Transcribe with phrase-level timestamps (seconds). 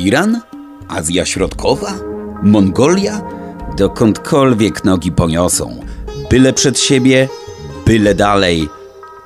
[0.00, 0.40] Iran?
[0.88, 1.94] Azja Środkowa?
[2.42, 3.22] Mongolia?
[3.76, 5.80] Dokądkolwiek nogi poniosą.
[6.30, 7.28] Byle przed siebie,
[7.86, 8.68] byle dalej,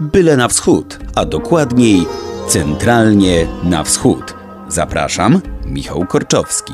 [0.00, 2.06] byle na wschód, a dokładniej
[2.48, 4.34] centralnie na wschód.
[4.68, 6.72] Zapraszam, Michał Korczowski.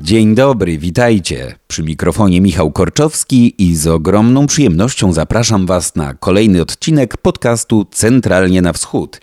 [0.00, 1.54] Dzień dobry, witajcie.
[1.66, 8.62] Przy mikrofonie Michał Korczowski i z ogromną przyjemnością zapraszam Was na kolejny odcinek podcastu Centralnie
[8.62, 9.20] na Wschód.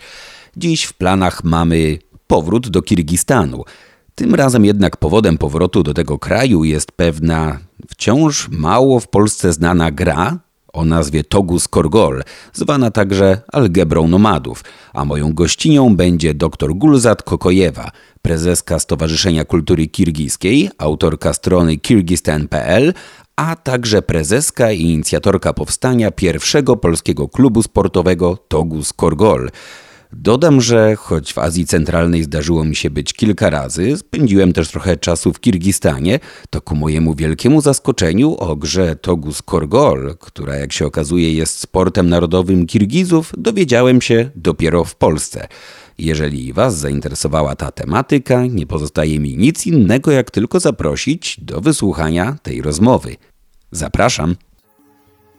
[0.56, 3.64] Dziś w planach mamy powrót do Kirgistanu.
[4.14, 9.90] Tym razem jednak powodem powrotu do tego kraju jest pewna wciąż mało w Polsce znana
[9.90, 10.38] gra
[10.72, 17.90] o nazwie Togus Korgol, zwana także algebrą nomadów, a moją gościnią będzie dr Gulzat Kokojewa,
[18.22, 22.94] prezeska Stowarzyszenia Kultury Kirgiskiej, autorka strony kirgistan.pl,
[23.36, 29.50] a także prezeska i inicjatorka powstania pierwszego polskiego klubu sportowego Togus Korgol–
[30.12, 34.96] Dodam, że choć w Azji Centralnej zdarzyło mi się być kilka razy, spędziłem też trochę
[34.96, 40.86] czasu w Kirgistanie, to ku mojemu wielkiemu zaskoczeniu o grze Togus Korgol, która jak się
[40.86, 45.48] okazuje jest sportem narodowym Kirgizów, dowiedziałem się dopiero w Polsce.
[45.98, 52.36] Jeżeli Was zainteresowała ta tematyka, nie pozostaje mi nic innego jak tylko zaprosić do wysłuchania
[52.42, 53.16] tej rozmowy.
[53.72, 54.36] Zapraszam.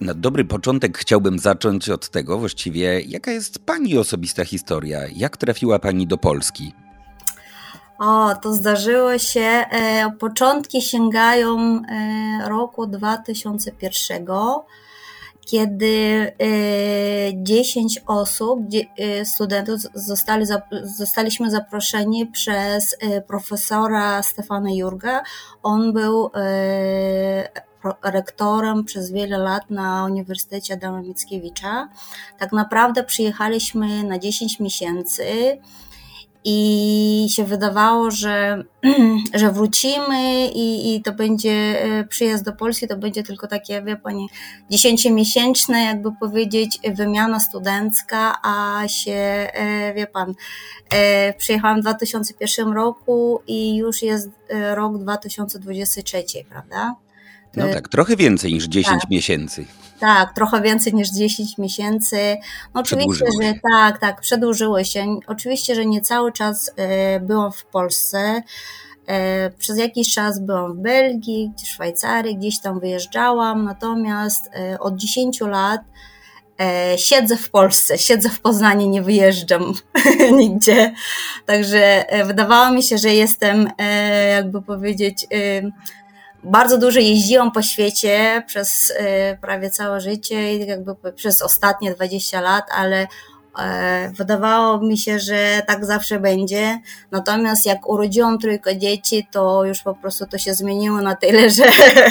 [0.01, 4.99] Na dobry początek chciałbym zacząć od tego właściwie, jaka jest Pani osobista historia?
[5.15, 6.73] Jak trafiła Pani do Polski?
[7.99, 9.41] O, to zdarzyło się.
[9.41, 14.25] E, początki sięgają e, roku 2001,
[15.41, 18.59] kiedy e, 10 osób,
[18.97, 20.45] e, studentów, zostali,
[20.83, 25.21] zostaliśmy zaproszeni przez profesora Stefana Jurga.
[25.63, 26.31] On był
[28.03, 31.89] rektorem przez wiele lat na Uniwersytecie Adama Mickiewicza.
[32.39, 35.59] Tak naprawdę przyjechaliśmy na 10 miesięcy
[36.43, 38.63] i się wydawało, że,
[39.39, 43.95] że wrócimy i, i to będzie e, przyjazd do Polski, to będzie tylko takie, wie
[43.95, 44.29] pani,
[44.69, 50.33] dziesięciomiesięczne, jakby powiedzieć, wymiana studencka, a się, e, wie pan,
[50.93, 54.29] e, przyjechałam w 2001 roku i już jest
[54.75, 56.95] rok 2023, prawda?
[57.59, 59.09] No tak, trochę więcej niż 10 tak.
[59.09, 59.65] miesięcy.
[59.99, 62.37] Tak, trochę więcej niż 10 miesięcy.
[62.73, 65.19] No oczywiście, że tak, tak, przedłużyło się.
[65.27, 68.41] Oczywiście, że nie cały czas e, byłam w Polsce.
[69.07, 74.95] E, przez jakiś czas byłam w Belgii, w Szwajcarii, gdzieś tam wyjeżdżałam, natomiast e, od
[74.95, 75.81] 10 lat
[76.97, 79.73] siedzę w Polsce, siedzę w Poznaniu, nie wyjeżdżam
[80.39, 80.93] nigdzie.
[81.45, 83.67] Także wydawało mi się, że jestem,
[84.35, 85.27] jakby powiedzieć,
[86.43, 92.41] bardzo dużo jeździłam po świecie przez e, prawie całe życie i jakby przez ostatnie 20
[92.41, 93.07] lat, ale
[93.59, 96.79] e, wydawało mi się, że tak zawsze będzie.
[97.11, 101.63] Natomiast jak urodziłam trójkę dzieci, to już po prostu to się zmieniło na tyle, że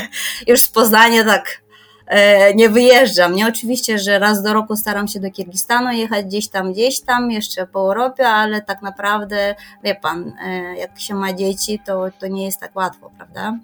[0.46, 1.62] już z Poznania tak
[2.06, 3.34] e, nie wyjeżdżam.
[3.34, 7.30] Nie oczywiście, że raz do roku staram się do Kirgistanu jechać gdzieś tam, gdzieś tam,
[7.30, 10.32] jeszcze po Europie, ale tak naprawdę, wie pan,
[10.76, 13.58] jak się ma dzieci, to, to nie jest tak łatwo, prawda?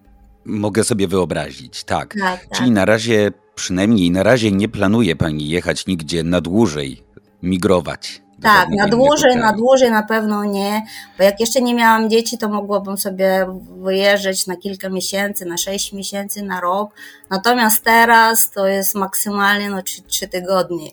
[0.44, 2.15] Mogę sobie wyobrazić, tak.
[2.21, 2.59] tak, tak.
[2.59, 7.03] Czyli na razie, przynajmniej na razie nie planuje pani jechać nigdzie na dłużej,
[7.43, 8.23] migrować.
[8.42, 10.82] Tak, na dłużej, na dłużej na pewno nie,
[11.18, 13.46] bo jak jeszcze nie miałam dzieci, to mogłabym sobie
[13.82, 16.90] wyjeżdżać na kilka miesięcy, na sześć miesięcy, na rok.
[17.30, 20.90] Natomiast teraz to jest maksymalnie no, trzy, trzy tygodnie.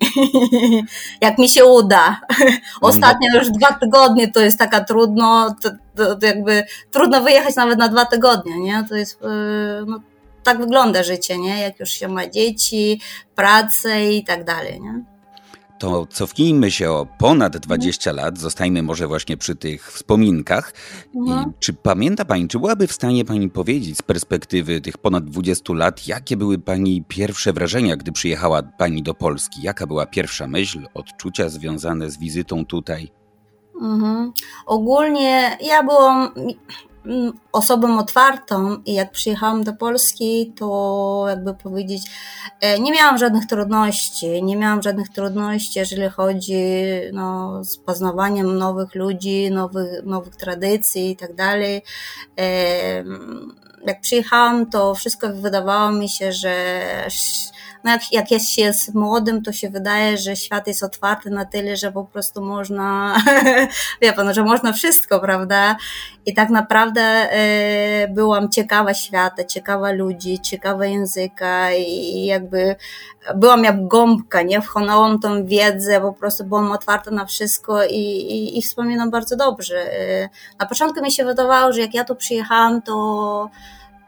[1.21, 2.21] jak mi się uda.
[2.81, 7.79] Ostatnio już dwa tygodnie to jest taka trudno, to, to, to jakby trudno wyjechać nawet
[7.79, 8.85] na dwa tygodnie, nie?
[8.89, 9.25] To jest, y,
[9.87, 9.99] no,
[10.43, 11.61] tak wygląda życie, nie?
[11.61, 13.01] Jak już się ma dzieci,
[13.35, 15.10] pracę i tak dalej, nie?
[15.81, 18.25] To cofnijmy się o ponad 20 mhm.
[18.25, 20.73] lat, zostajmy może właśnie przy tych wspominkach.
[21.15, 21.49] Mhm.
[21.49, 25.73] I czy pamięta Pani, czy byłaby w stanie Pani powiedzieć z perspektywy tych ponad 20
[25.73, 29.61] lat, jakie były Pani pierwsze wrażenia, gdy przyjechała Pani do Polski?
[29.61, 33.11] Jaka była pierwsza myśl, odczucia związane z wizytą tutaj?
[33.81, 34.31] Mhm.
[34.65, 36.31] Ogólnie ja byłam,
[37.51, 42.01] osobą otwartą i jak przyjechałam do Polski, to jakby powiedzieć,
[42.61, 46.63] e, nie miałam żadnych trudności, nie miałam żadnych trudności, jeżeli chodzi
[47.13, 51.81] no, z poznawaniem nowych ludzi, nowych, nowych tradycji i tak dalej.
[53.85, 56.83] Jak przyjechałam, to wszystko wydawało mi się, że
[57.83, 61.45] no jak, jak jest się jest młodym, to się wydaje, że świat jest otwarty na
[61.45, 63.17] tyle, że po prostu można,
[64.01, 65.75] wie pan, że można wszystko, prawda?
[66.25, 67.29] I tak naprawdę
[68.03, 72.75] y, byłam ciekawa świata, ciekawa ludzi, ciekawa języka i jakby
[73.35, 74.61] byłam jak gąbka, nie?
[74.61, 79.75] Wchłonęłam tą wiedzę, po prostu byłam otwarta na wszystko i, i, i wspominam bardzo dobrze.
[80.01, 80.29] Y,
[80.59, 83.49] na początku mi się wydawało, że jak ja tu przyjechałam, to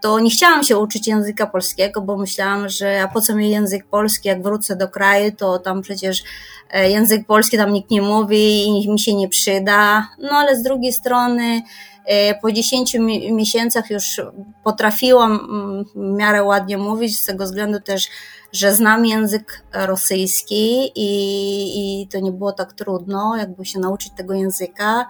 [0.04, 3.88] to nie chciałam się uczyć języka polskiego, bo myślałam, że a po co mi język
[3.88, 6.24] polski, jak wrócę do kraju, to tam przecież
[6.72, 10.08] e, język polski tam nikt nie mówi i mi się nie przyda.
[10.20, 11.62] No ale z drugiej strony
[12.06, 12.96] e, po 10
[13.32, 14.22] miesiącach już
[14.64, 18.08] potrafiłam mm, w miarę ładnie mówić, z tego względu też,
[18.52, 24.34] że znam język rosyjski i, i to nie było tak trudno, jakby się nauczyć tego
[24.34, 25.06] języka.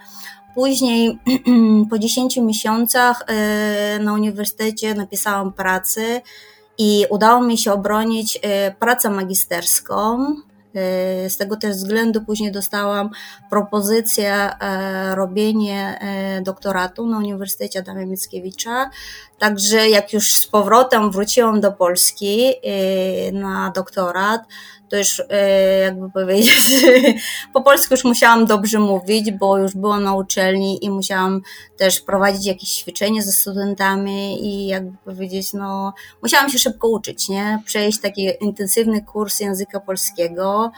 [0.56, 1.20] Później
[1.90, 6.22] po 10 miesiącach e, na uniwersytecie napisałam pracę
[6.78, 10.26] i udało mi się obronić e, pracę magisterską.
[10.76, 13.10] E, z tego też względu później dostałam
[13.50, 14.50] propozycję
[15.16, 16.00] robienia
[16.42, 18.90] doktoratu na Uniwersytecie Adama Mickiewicza.
[19.40, 22.54] Także jak już z powrotem wróciłam do Polski
[23.34, 24.42] na doktorat,
[24.94, 26.86] to już e, jakby powiedzieć,
[27.54, 31.42] po polsku już musiałam dobrze mówić, bo już byłam na uczelni i musiałam
[31.78, 37.62] też prowadzić jakieś ćwiczenia ze studentami i jakby powiedzieć, no musiałam się szybko uczyć, nie?
[37.66, 40.72] Przejść taki intensywny kurs języka polskiego.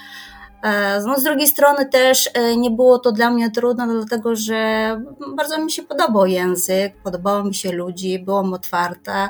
[0.63, 5.01] E, no, z drugiej strony też e, nie było to dla mnie trudne, dlatego że
[5.35, 9.29] bardzo mi się podobał język, podobało mi się ludzi, byłam otwarta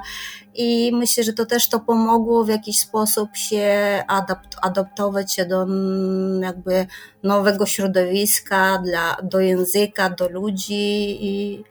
[0.56, 5.64] i myślę, że to też to pomogło w jakiś sposób się adapt, adaptować się do
[5.64, 6.88] mm, jakby
[7.24, 11.64] nowego środowiska, dla, do języka, do ludzi i,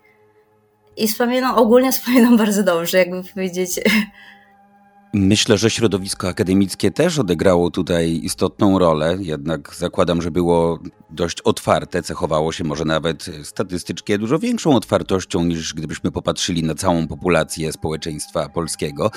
[0.97, 3.81] i wspominam, ogólnie wspominam bardzo dobrze, jakby powiedzieć.
[5.17, 10.79] Myślę, że środowisko akademickie też odegrało tutaj istotną rolę, jednak zakładam, że było
[11.11, 17.07] dość otwarte, cechowało się może nawet statystycznie dużo większą otwartością niż gdybyśmy popatrzyli na całą
[17.07, 19.11] populację społeczeństwa polskiego,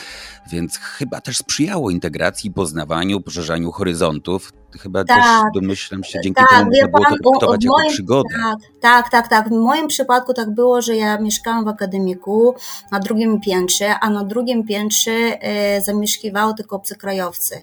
[0.52, 4.54] więc chyba też sprzyjało integracji, poznawaniu, poszerzaniu horyzontów.
[4.72, 8.30] Chyba tak, też domyślam się, dzięki tak, temu można było to traktować jako moim, przygodę.
[8.44, 9.50] Tak, tak, tak, tak.
[9.50, 12.56] W moim przypadku tak było, że ja mieszkałam w akademiku
[12.92, 17.62] na drugim piętrze, a na drugim piętrze e, zamieszkiwały tylko obcokrajowcy.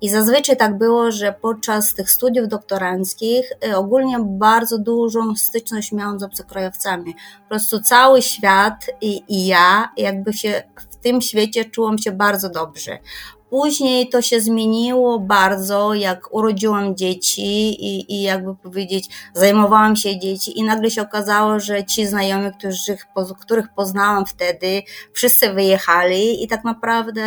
[0.00, 6.20] I zazwyczaj tak było, że podczas tych studiów doktoranckich y, ogólnie bardzo dużą styczność miałam
[6.20, 7.14] z obcokrajowcami.
[7.42, 12.48] Po prostu cały świat i, i ja jakby się w tym świecie czułam się bardzo
[12.48, 12.98] dobrze.
[13.50, 20.58] Później to się zmieniło bardzo, jak urodziłam dzieci i, i jakby powiedzieć, zajmowałam się dzieci
[20.58, 23.06] i nagle się okazało, że ci znajomi, których,
[23.40, 24.82] których poznałam wtedy,
[25.12, 27.22] wszyscy wyjechali i tak naprawdę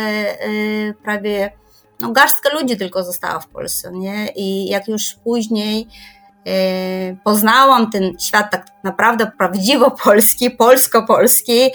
[0.48, 1.52] yy, prawie
[2.00, 4.28] no, garstka ludzi tylko została w Polsce, nie?
[4.36, 5.86] I jak już później
[6.44, 6.52] yy,
[7.24, 11.70] poznałam ten świat tak naprawdę prawdziwo polski, polsko-polski,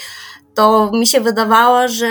[0.55, 2.07] to mi się wydawało, że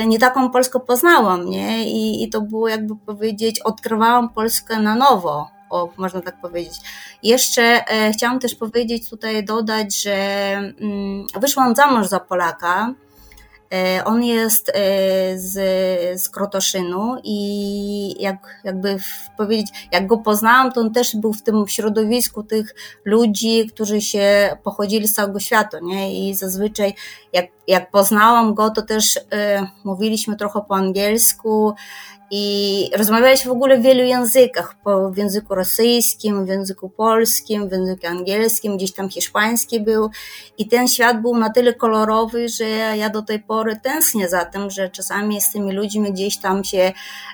[0.00, 1.90] yy, nie taką Polskę poznałam, nie?
[1.90, 6.80] I, I to było jakby powiedzieć, odkrywałam Polskę na nowo, o, można tak powiedzieć.
[7.22, 10.14] Jeszcze e, chciałam też powiedzieć tutaj, dodać, że
[10.80, 13.11] mm, wyszłam za mąż za Polaka, E,
[14.04, 14.72] on jest e,
[15.38, 15.52] z,
[16.22, 18.96] z Krotoszynu i jak, jakby
[19.36, 22.74] powiedzieć, jak go poznałam, to on też był w tym środowisku tych
[23.04, 26.28] ludzi, którzy się pochodzili z całego świata, nie?
[26.28, 26.94] I zazwyczaj
[27.32, 31.74] jak, jak poznałam go, to też e, mówiliśmy trochę po angielsku,
[32.34, 34.76] i rozmawiałeś w ogóle w wielu językach,
[35.12, 40.10] w języku rosyjskim, w języku polskim, w języku angielskim, gdzieś tam hiszpański był.
[40.58, 42.64] I ten świat był na tyle kolorowy, że
[42.96, 46.92] ja do tej pory tęsknię za tym, że czasami z tymi ludźmi gdzieś tam się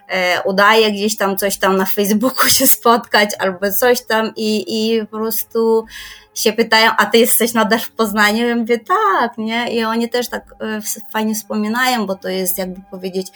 [0.08, 5.06] e, udaje, gdzieś tam coś tam na Facebooku się spotkać albo coś tam i, i
[5.06, 5.84] po prostu
[6.38, 8.48] się pytają, a ty jesteś nadal w Poznaniu?
[8.48, 9.74] Ja mówię, tak, nie?
[9.74, 10.80] I oni też tak e,
[11.12, 13.26] fajnie wspominają, bo to jest jakby powiedzieć,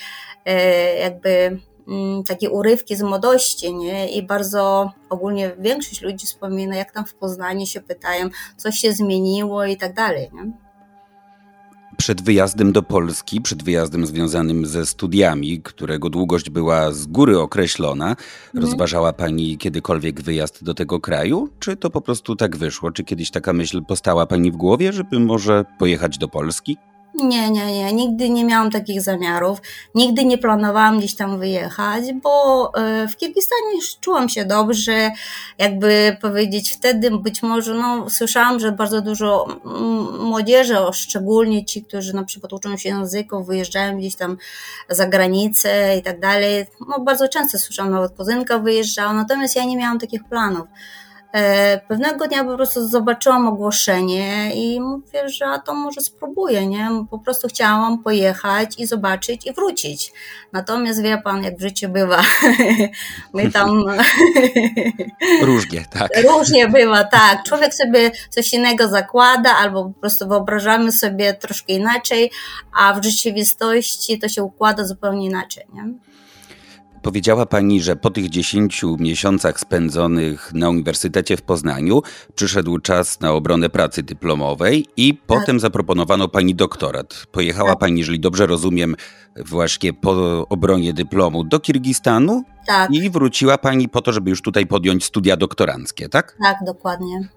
[0.45, 4.09] e, jakby mm, takie urywki z młodości, nie?
[4.09, 9.65] I bardzo ogólnie większość ludzi wspomina, jak tam w Poznaniu się pytają, co się zmieniło
[9.65, 10.62] i tak dalej, nie?
[12.03, 18.09] Przed wyjazdem do Polski, przed wyjazdem związanym ze studiami, którego długość była z góry określona,
[18.09, 18.65] mhm.
[18.65, 21.49] rozważała Pani kiedykolwiek wyjazd do tego kraju?
[21.59, 22.91] Czy to po prostu tak wyszło?
[22.91, 26.77] Czy kiedyś taka myśl postała Pani w głowie, żeby może pojechać do Polski?
[27.15, 27.93] Nie, nie, nie.
[27.93, 29.59] Nigdy nie miałam takich zamiarów.
[29.95, 35.11] Nigdy nie planowałam gdzieś tam wyjechać, bo e, w Kirgistanie czułam się dobrze.
[35.59, 39.47] Jakby powiedzieć, wtedy być może, no, słyszałam, że bardzo dużo
[40.21, 44.37] młodzieży, szczególnie ci, którzy na przykład uczą się języków, wyjeżdżają gdzieś tam
[44.89, 46.67] za granicę i tak dalej.
[46.89, 50.67] No, bardzo często słyszałam, nawet kuzynka wyjeżdżała, natomiast ja nie miałam takich planów.
[51.33, 56.89] E, pewnego dnia po prostu zobaczyłam ogłoszenie i mówię, że a to może spróbuję, nie?
[57.11, 60.13] Po prostu chciałam pojechać i zobaczyć i wrócić.
[60.53, 62.23] Natomiast wie pan, jak w życiu bywa.
[63.35, 63.85] My tam...
[65.43, 66.11] Różnie, tak.
[66.29, 67.43] Różnie bywa, tak.
[67.47, 72.31] Człowiek sobie coś innego zakłada albo po prostu wyobrażamy sobie troszkę inaczej,
[72.77, 76.12] a w rzeczywistości to się układa zupełnie inaczej, nie?
[77.03, 82.03] Powiedziała Pani, że po tych 10 miesiącach spędzonych na Uniwersytecie w Poznaniu
[82.35, 85.27] przyszedł czas na obronę pracy dyplomowej i tak.
[85.27, 87.27] potem zaproponowano Pani doktorat.
[87.33, 87.79] Pojechała tak.
[87.79, 88.97] Pani, jeżeli dobrze rozumiem,
[89.37, 92.91] właśnie po obronie dyplomu do Kirgistanu tak.
[92.91, 96.37] i wróciła Pani po to, żeby już tutaj podjąć studia doktoranckie, tak?
[96.43, 97.29] Tak, dokładnie.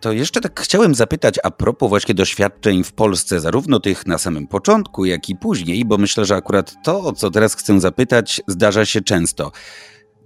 [0.00, 4.46] To jeszcze tak chciałem zapytać a propos właśnie doświadczeń w Polsce, zarówno tych na samym
[4.46, 8.84] początku, jak i później, bo myślę, że akurat to, o co teraz chcę zapytać, zdarza
[8.84, 9.52] się często.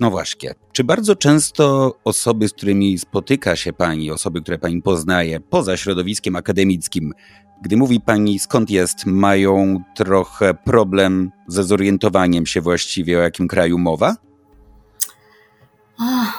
[0.00, 5.40] No właśnie, czy bardzo często osoby, z którymi spotyka się pani, osoby, które pani poznaje
[5.40, 7.12] poza środowiskiem akademickim,
[7.62, 13.78] gdy mówi pani skąd jest, mają trochę problem ze zorientowaniem się właściwie o jakim kraju
[13.78, 14.25] mowa?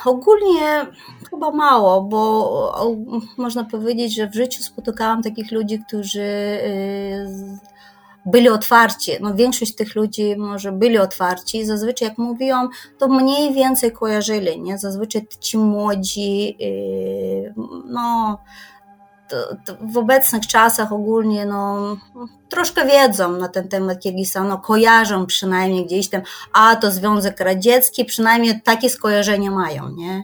[0.05, 0.87] Ogólnie
[1.29, 2.95] chyba mało, bo
[3.37, 7.27] można powiedzieć, że w życiu spotykałam takich ludzi, którzy y,
[8.25, 9.11] byli otwarci.
[9.21, 11.65] No, większość tych ludzi może byli otwarci.
[11.65, 14.61] Zazwyczaj, jak mówiłam, to mniej więcej kojarzyli.
[14.61, 14.77] Nie?
[14.77, 16.57] Zazwyczaj ci młodzi,
[19.34, 19.36] y,
[19.67, 21.98] no, w obecnych czasach ogólnie no,
[22.50, 26.22] troszkę wiedzą na ten temat Kirgistanu, kojarzą przynajmniej gdzieś tam,
[26.53, 30.24] a to Związek Radziecki, przynajmniej takie skojarzenia mają, nie?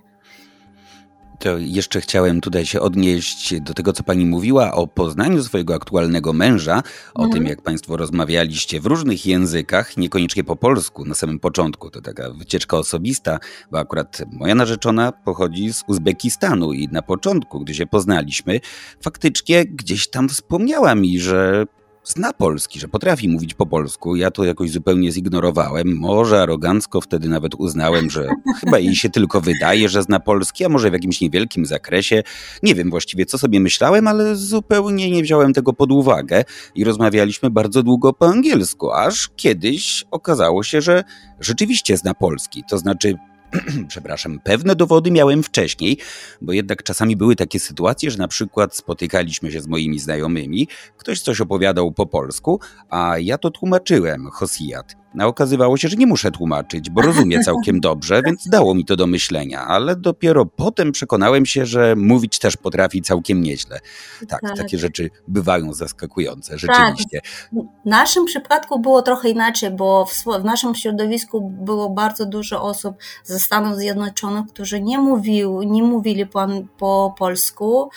[1.39, 6.33] To jeszcze chciałem tutaj się odnieść do tego, co pani mówiła o poznaniu swojego aktualnego
[6.33, 7.31] męża, o mhm.
[7.31, 11.89] tym, jak państwo rozmawialiście w różnych językach, niekoniecznie po polsku na samym początku.
[11.89, 13.39] To taka wycieczka osobista,
[13.71, 18.59] bo akurat moja narzeczona pochodzi z Uzbekistanu i na początku, gdy się poznaliśmy,
[19.01, 21.65] faktycznie gdzieś tam wspomniała mi, że
[22.03, 24.15] zna polski, że potrafi mówić po polsku.
[24.15, 25.98] Ja to jakoś zupełnie zignorowałem.
[25.98, 28.29] Może arogancko wtedy nawet uznałem, że
[28.60, 32.24] chyba jej się tylko wydaje, że zna polski, a może w jakimś niewielkim zakresie.
[32.63, 36.43] Nie wiem właściwie, co sobie myślałem, ale zupełnie nie wziąłem tego pod uwagę
[36.75, 41.03] i rozmawialiśmy bardzo długo po angielsku, aż kiedyś okazało się, że
[41.39, 42.63] rzeczywiście zna polski.
[42.69, 43.17] To znaczy
[43.88, 45.98] przepraszam, pewne dowody miałem wcześniej,
[46.41, 50.67] bo jednak czasami były takie sytuacje, że na przykład spotykaliśmy się z moimi znajomymi,
[50.98, 55.02] ktoś coś opowiadał po polsku, a ja to tłumaczyłem, Hosijat.
[55.20, 58.96] A okazywało się, że nie muszę tłumaczyć, bo rozumie całkiem dobrze, więc dało mi to
[58.96, 63.79] do myślenia, ale dopiero potem przekonałem się, że mówić też potrafi całkiem nieźle.
[64.27, 64.58] Tak, tak.
[64.58, 66.60] takie rzeczy bywają zaskakujące, tak.
[66.60, 67.22] rzeczywiście.
[67.22, 67.63] Tak.
[67.86, 72.96] W naszym przypadku było trochę inaczej, bo w, w naszym środowisku było bardzo dużo osób
[73.24, 77.89] ze Stanów Zjednoczonych, którzy nie, mówił, nie mówili po, po polsku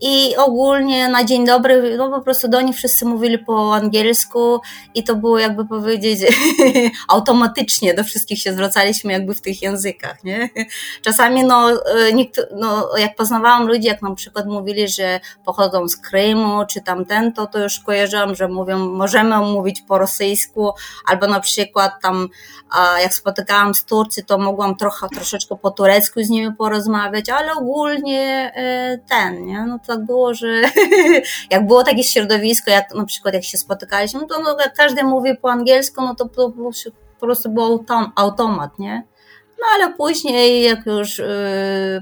[0.00, 4.60] i ogólnie na dzień dobry, no po prostu do nich wszyscy mówili po angielsku
[4.94, 6.20] i to było jakby powiedzieć
[7.08, 10.50] automatycznie do wszystkich się zwracaliśmy jakby w tych językach, nie?
[11.02, 11.76] Czasami no, e,
[12.56, 17.46] no jak poznawałam ludzi, jak na przykład mówili, że pochodzą z Krymu czy tamten, to
[17.46, 20.72] to już kojarzyłam, że mówią, możemy mówić po rosyjsku,
[21.06, 22.28] albo na przykład tam
[23.02, 28.52] jak spotykałam z Turcji, to mogłam trochę, troszeczkę po turecku z nimi porozmawiać, ale ogólnie
[28.54, 29.66] e, ten, nie?
[29.66, 30.48] No tak było, że
[31.50, 35.36] jak było takie środowisko, jak na przykład jak się spotykaliśmy, to no, jak każdy mówi
[35.42, 36.70] po angielsku, no to po,
[37.20, 37.84] po prostu był
[38.16, 39.06] automat, nie?
[39.60, 41.26] No ale później, jak już yy,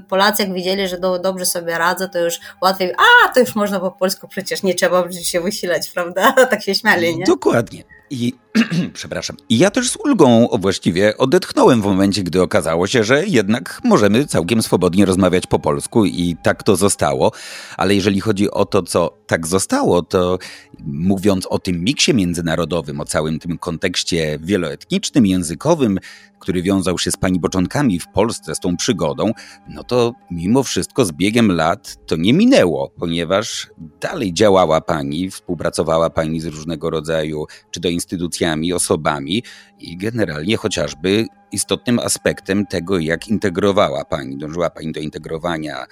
[0.09, 3.79] Polacy jak widzieli, że do, dobrze sobie radzę, to już łatwiej, a to już można
[3.79, 6.31] po polsku, przecież nie trzeba się wysilać, prawda?
[6.51, 7.25] tak się śmiali, nie?
[7.25, 7.83] Dokładnie.
[8.09, 8.33] I
[8.93, 9.37] przepraszam.
[9.49, 14.25] I ja też z ulgą właściwie odetchnąłem w momencie, gdy okazało się, że jednak możemy
[14.25, 17.31] całkiem swobodnie rozmawiać po polsku i tak to zostało.
[17.77, 20.37] Ale jeżeli chodzi o to, co tak zostało, to
[20.85, 25.99] mówiąc o tym miksie międzynarodowym, o całym tym kontekście wieloetnicznym, językowym,
[26.39, 29.31] który wiązał się z pani początkami w Polsce, z tą przygodą,
[29.69, 33.67] no to mimo wszystko z biegiem lat to nie minęło, ponieważ
[34.01, 39.43] dalej działała pani, współpracowała pani z różnego rodzaju, czy do instytucjami osobami
[39.79, 45.85] i generalnie chociażby istotnym aspektem tego, jak integrowała Pani, dążyła Pani do integrowania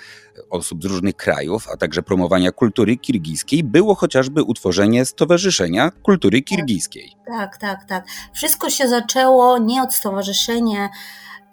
[0.49, 7.11] osób z różnych krajów, a także promowania kultury kirgiskiej, było chociażby utworzenie Stowarzyszenia Kultury Kirgiskiej.
[7.27, 8.05] Tak, tak, tak.
[8.33, 10.89] Wszystko się zaczęło nie od stowarzyszenia,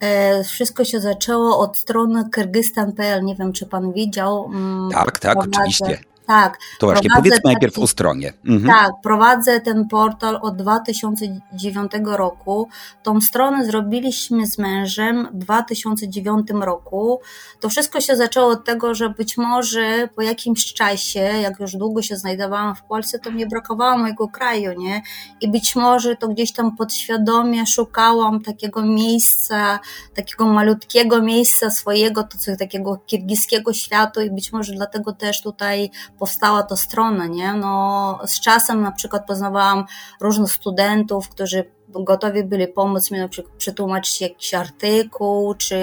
[0.01, 3.25] e, wszystko się zaczęło od strony kyrgyzstan.pl.
[3.25, 4.51] Nie wiem, czy pan widział.
[4.55, 6.12] Mm, tak, tak, oczywiście.
[6.27, 6.59] Tak.
[6.79, 8.33] To właśnie powiedzmy taki, najpierw o stronie.
[8.47, 8.75] Mhm.
[8.75, 12.69] Tak, prowadzę ten portal od 2009 roku.
[13.03, 17.21] Tą stronę zrobiliśmy z mężem w 2009 roku.
[17.61, 22.03] To wszystko się zaczęło od tego, że być może po jakimś czasie, jak już długo
[22.03, 25.03] się znajdowałam w Polsce, to mnie brakowało mojego kraju, nie?
[25.41, 29.79] I być może to gdzieś tam podświadomie szukałam takiego miejsca,
[30.15, 35.91] takiego malutkiego miejsca swojego, to co, takiego kirgiskiego światu i być może dlatego też tutaj
[36.19, 37.53] powstała to strona, nie?
[37.53, 39.85] No, z czasem na przykład poznawałam
[40.21, 45.77] różnych studentów, którzy gotowi byli pomóc mi na przykład przetłumaczyć jakiś artykuł, czy,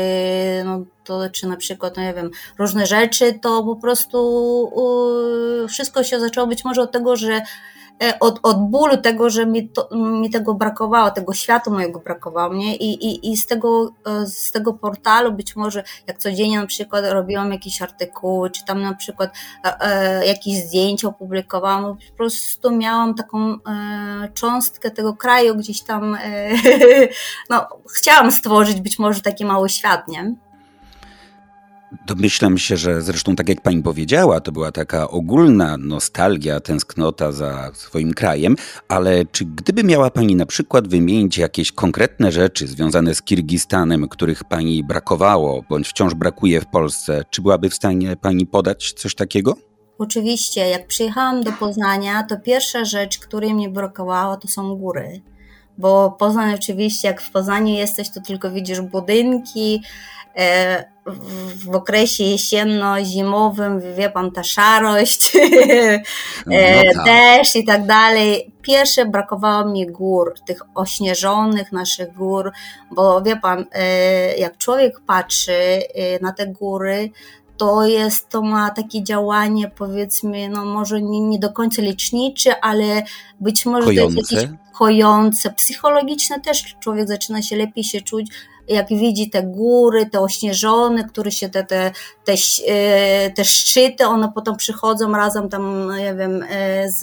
[0.65, 4.17] no, to, czy na przykład, no nie wiem, różne rzeczy, to po prostu
[5.69, 7.41] wszystko się zaczęło być może od tego, że
[8.19, 12.75] od, od bólu tego, że mi, to, mi tego brakowało, tego światu mojego brakowało, nie?
[12.75, 17.05] I, i, i z, tego, e, z tego portalu być może, jak codziennie na przykład
[17.09, 19.33] robiłam jakieś artykuły, czy tam na przykład
[19.65, 23.57] e, e jakieś zdjęcia opublikowałam, po prostu miałam taką e,
[24.33, 26.49] cząstkę tego kraju gdzieś tam, e,
[27.49, 30.35] no, chciałam stworzyć być może taki mały świat, nie?
[32.07, 37.71] Domyślam się, że zresztą tak jak pani powiedziała, to była taka ogólna nostalgia, tęsknota za
[37.73, 38.55] swoim krajem,
[38.87, 44.43] ale czy gdyby miała pani na przykład wymienić jakieś konkretne rzeczy związane z Kirgistanem, których
[44.43, 49.55] pani brakowało bądź wciąż brakuje w Polsce, czy byłaby w stanie pani podać coś takiego?
[49.97, 55.21] Oczywiście, jak przyjechałam do Poznania, to pierwsza rzecz, której mnie brakowało, to są góry.
[55.77, 59.81] Bo Poznań oczywiście, jak w Poznaniu jesteś, to tylko widzisz budynki,
[61.65, 67.05] w okresie jesienno-zimowym, wie pan, ta szarość, e, no tak.
[67.05, 68.51] deszcz i tak dalej.
[68.61, 72.51] Pierwsze brakowało mi gór, tych ośnieżonych naszych gór,
[72.91, 75.81] bo wie pan, e, jak człowiek patrzy
[76.21, 77.11] na te góry,
[77.59, 83.03] to jest, to ma takie działanie, powiedzmy, no może nie, nie do końca lecznicze, ale
[83.39, 84.15] być może kojące.
[84.15, 88.27] to jest jakieś kojące, psychologiczne też człowiek zaczyna się lepiej się czuć,
[88.69, 91.91] jak widzi te góry, te ośnieżone, które się te, te,
[92.25, 92.33] te,
[92.67, 96.99] e, te szczyty, one potem przychodzą razem tam, no nie wiem, e, z,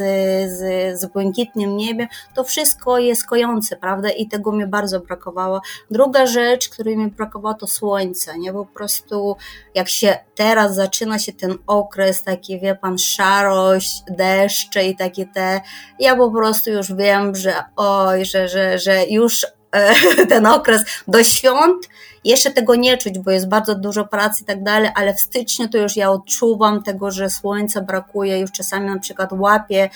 [0.52, 4.11] z, z błękitnym niebem, to wszystko jest kojące, prawda?
[4.11, 5.61] I tego mi bardzo brakowało.
[5.90, 8.52] Druga rzecz, której mi brakowało, to słońce, nie?
[8.52, 9.37] Po prostu
[9.75, 15.61] jak się teraz zaczyna się ten okres, taki wie pan, szarość, deszcze i takie te,
[15.98, 19.46] ja po prostu już wiem, że oj, że, że, że już
[20.29, 21.88] ten okres do świąt.
[22.24, 25.68] Jeszcze tego nie czuć, bo jest bardzo dużo pracy i tak dalej, ale w styczniu
[25.68, 29.90] to już ja odczuwam tego, że słońca brakuje, już czasami na przykład łapię,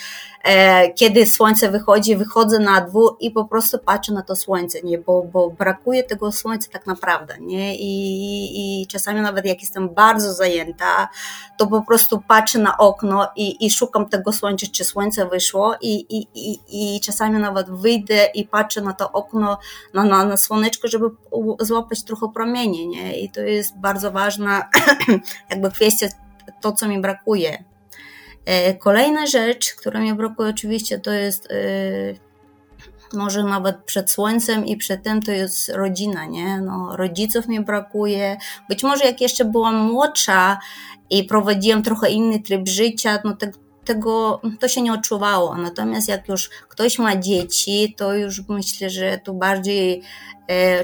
[0.96, 5.22] kiedy słońce wychodzi, wychodzę na dwór i po prostu patrzę na to słońce, nie, bo,
[5.22, 11.08] bo brakuje tego słońca tak naprawdę, nie, I, i czasami nawet jak jestem bardzo zajęta,
[11.58, 16.06] to po prostu patrzę na okno i, i szukam tego słońca, czy słońce wyszło i,
[16.16, 16.60] i, i,
[16.96, 19.58] i czasami nawet wyjdę i patrzę na to okno,
[19.94, 21.06] na, na, na słoneczko, żeby
[21.60, 23.20] złapać trochę promienie, nie?
[23.20, 24.68] I to jest bardzo ważna
[25.50, 26.06] jakby kwestia,
[26.60, 27.69] to co mi brakuje.
[28.44, 32.30] E, kolejna rzecz, która mi brakuje oczywiście, to jest e,
[33.12, 36.60] może nawet przed słońcem i przed tym to jest rodzina, nie?
[36.60, 38.36] No, rodziców mi brakuje.
[38.68, 40.58] Być może jak jeszcze byłam młodsza
[41.10, 43.50] i prowadziłam trochę inny tryb życia, no te,
[43.84, 45.56] tego to się nie odczuwało.
[45.56, 50.02] Natomiast jak już ktoś ma dzieci, to już myślę, że tu bardziej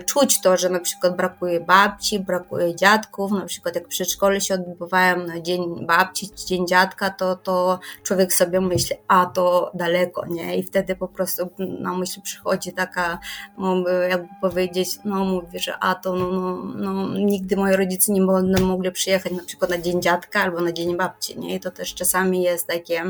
[0.07, 5.27] czuć to, że na przykład brakuje babci, brakuje dziadków, na przykład jak przedszkole się odbywają
[5.27, 10.57] na dzień babci, dzień dziadka, to, to człowiek sobie myśli, a to daleko, nie?
[10.57, 13.19] I wtedy po prostu na myśl przychodzi taka,
[13.59, 18.23] no, jakby powiedzieć, no mówi, że a to no, no, no, nigdy moi rodzice nie
[18.23, 21.55] będą mogli przyjechać na przykład na dzień dziadka albo na dzień babci, nie?
[21.55, 23.03] I to też czasami jest takie,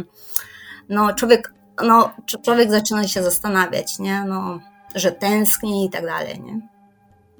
[0.88, 1.52] no człowiek,
[1.84, 2.12] no
[2.44, 4.24] człowiek zaczyna się zastanawiać, nie?
[4.24, 4.60] No
[4.96, 6.60] że tęskni i tak dalej, nie?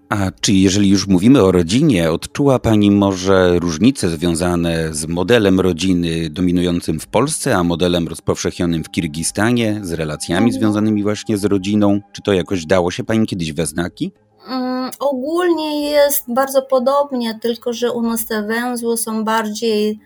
[0.09, 6.31] A czy jeżeli już mówimy o rodzinie, odczuła Pani może różnice związane z modelem rodziny
[6.31, 10.61] dominującym w Polsce, a modelem rozpowszechnionym w Kirgistanie, z relacjami mhm.
[10.61, 12.01] związanymi właśnie z rodziną?
[12.13, 14.13] Czy to jakoś dało się Pani kiedyś we znaki?
[14.49, 19.99] Um, ogólnie jest bardzo podobnie, tylko że u nas te węzły są bardziej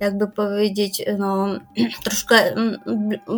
[0.00, 1.58] jakby powiedzieć, no,
[2.04, 2.78] troszkę mm,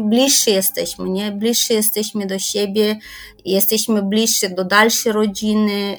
[0.08, 1.32] bliższy jesteśmy, nie?
[1.32, 2.96] Bliższy jesteśmy do siebie,
[3.44, 5.96] jesteśmy bliższy do dalszej rodziny.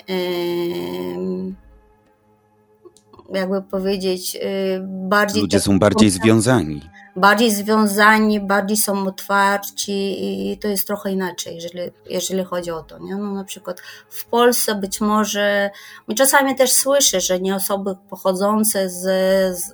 [3.33, 4.39] Jakby powiedzieć, y,
[4.83, 5.41] bardziej.
[5.41, 6.81] Ludzie są bardziej związani
[7.19, 10.15] bardziej związani, bardziej są otwarci
[10.51, 11.79] i to jest trochę inaczej, jeżeli,
[12.10, 12.99] jeżeli chodzi o to.
[12.99, 13.15] Nie?
[13.15, 15.69] No, na przykład w Polsce być może,
[16.17, 19.01] czasami też słyszę, że nie osoby pochodzące z,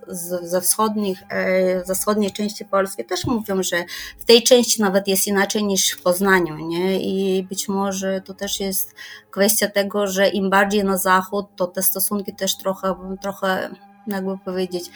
[0.07, 3.83] z, ze, wschodnich, e, ze wschodniej części Polski też mówią, że
[4.17, 6.57] w tej części nawet jest inaczej niż w Poznaniu.
[6.57, 6.99] Nie?
[6.99, 8.95] I być może to też jest
[9.31, 13.69] kwestia tego, że im bardziej na zachód, to te stosunki też trochę, trochę
[14.07, 14.89] jakby powiedzieć.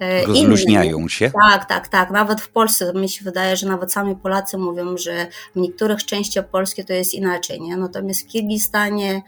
[0.00, 1.08] E, Rozluźniają inne.
[1.08, 1.30] się?
[1.50, 2.10] Tak, tak, tak.
[2.10, 6.48] Nawet w Polsce mi się wydaje, że nawet sami Polacy mówią, że w niektórych częściach
[6.48, 7.76] Polski to jest inaczej, nie?
[7.76, 9.22] Natomiast w Kirgistanie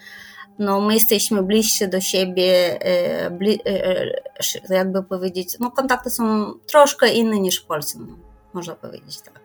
[0.58, 7.12] no, my jesteśmy bliżsi do siebie, e, bli, e, jakby powiedzieć, no kontakty są troszkę
[7.12, 8.16] inne niż w Polsce, no,
[8.52, 9.40] można powiedzieć tak.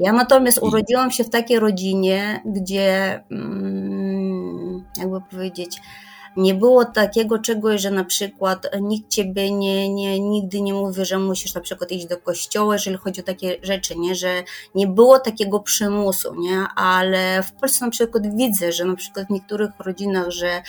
[0.00, 5.80] Ja natomiast urodziłam się w takiej rodzinie, gdzie, mm, jakby powiedzieć,
[6.40, 11.18] nie było takiego czegoś, że na przykład nikt ciebie nie, nie, nigdy nie mówi, że
[11.18, 14.14] musisz na przykład iść do kościoła, jeżeli chodzi o takie rzeczy, nie?
[14.14, 14.42] że
[14.74, 16.66] nie było takiego przymusu, nie?
[16.76, 20.62] ale w Polsce na przykład widzę, że na przykład w niektórych rodzinach, że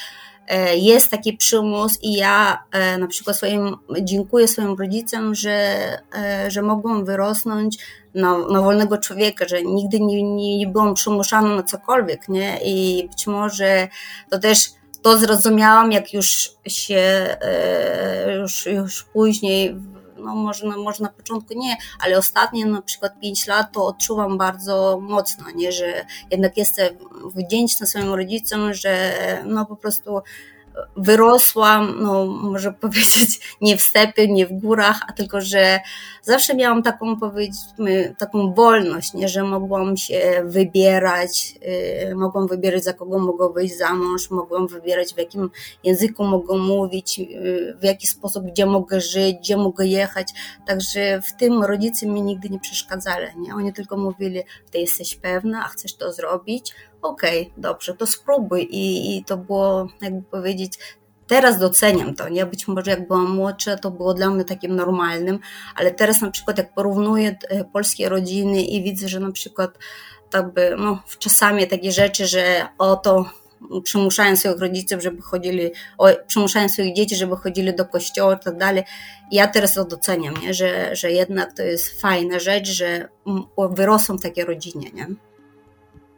[0.48, 5.78] e, jest taki przymus i ja e, na przykład swoim, dziękuję swoim rodzicom, że,
[6.16, 7.78] e, że mogłam wyrosnąć
[8.16, 12.60] na, na wolnego człowieka, że nigdy nie, nie, byłam przymuszana na cokolwiek, nie?
[12.66, 13.88] I być może
[14.30, 16.96] to też to zrozumiałam, jak już się,
[17.42, 19.76] e, już, już później,
[20.18, 24.38] no może, no może na początku nie, ale ostatnie na przykład 5 lat to odczuwam
[24.38, 26.98] bardzo mocno, nie, że jednak jestem
[27.36, 29.14] wdzięczna swoim rodzicom, że
[29.46, 30.22] no po prostu
[30.98, 35.80] wyrosłam, no może powiedzieć, nie w stepie, nie w górach, a tylko, że
[36.22, 41.56] zawsze miałam taką, powiedzmy, taką wolność, nie, że mogłam się wybierać,
[42.08, 45.50] yy, mogłam wybierać, za kogo mogę wyjść za mąż, mogłam wybierać, w jakim
[45.84, 50.28] języku mogę mówić, yy, w jaki sposób, gdzie mogę żyć, gdzie mogę jechać,
[50.68, 55.66] także w tym rodzice mi nigdy nie przeszkadzali, nie, oni tylko mówili, ty jesteś pewna,
[55.66, 58.68] a chcesz to zrobić, okej, okay, dobrze, to spróbuj.
[58.72, 60.80] I, I to było, jakby powiedzieć,
[61.28, 62.46] teraz doceniam to, nie?
[62.46, 65.40] Być może jak byłam młodsza, to było dla mnie takim normalnym,
[65.76, 69.78] ale teraz na przykład jak porównuję e, polskie rodziny i widzę, że na przykład
[70.30, 73.26] tak by, no, czasami takie rzeczy, że oto
[73.84, 78.58] przymuszają swoich rodziców, żeby chodzili, o, przymuszają swoich dzieci, żeby chodzili do kościoła i tak
[78.58, 78.84] dalej.
[79.32, 80.54] Ja teraz to doceniam, nie?
[80.54, 83.10] Że, że jednak to jest fajna rzecz, że
[83.58, 85.08] wyrosłam w takiej rodzinie, nie?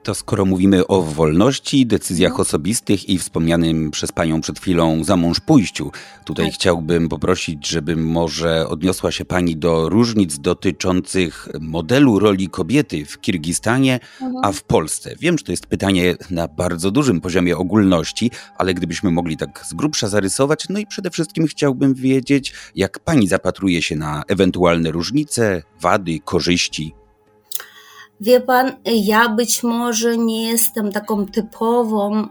[0.03, 2.37] To skoro mówimy o wolności, decyzjach no.
[2.37, 5.91] osobistych i wspomnianym przez panią przed chwilą za mąż pójściu,
[6.25, 6.55] tutaj tak.
[6.55, 13.99] chciałbym poprosić, żeby może odniosła się pani do różnic dotyczących modelu roli kobiety w Kirgistanie,
[14.21, 14.45] mhm.
[14.45, 15.15] a w Polsce.
[15.19, 19.73] Wiem, że to jest pytanie na bardzo dużym poziomie ogólności, ale gdybyśmy mogli tak z
[19.73, 25.63] grubsza zarysować, no i przede wszystkim chciałbym wiedzieć, jak pani zapatruje się na ewentualne różnice,
[25.81, 26.93] wady, korzyści
[28.23, 32.27] Wie pan, ja być może nie jestem taką typową.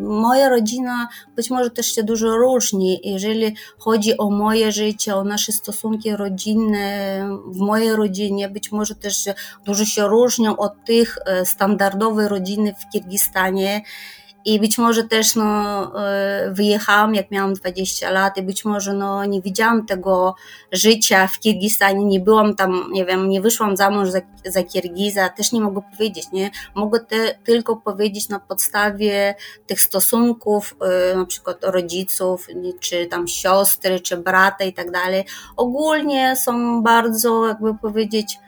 [0.00, 3.00] Moja rodzina być może też się dużo różni.
[3.04, 9.28] Jeżeli chodzi o moje życie, o nasze stosunki rodzinne w mojej rodzinie, być może też
[9.64, 13.82] dużo się różnią od tych e, standardowej rodziny w Kirgistanie.
[14.44, 15.44] I być może też no,
[16.06, 20.34] e, wyjechałam, jak miałam 20 lat, i być może no, nie widziałam tego
[20.72, 25.28] życia w Kirgistanie, nie byłam tam, nie wiem, nie wyszłam za mąż za, za Kirgiza,
[25.28, 26.50] też nie mogę powiedzieć, nie?
[26.74, 29.34] Mogę te, tylko powiedzieć na podstawie
[29.66, 32.46] tych stosunków, e, na przykład rodziców,
[32.80, 35.24] czy tam siostry, czy brata i tak dalej.
[35.56, 38.38] Ogólnie są bardzo, jakby powiedzieć,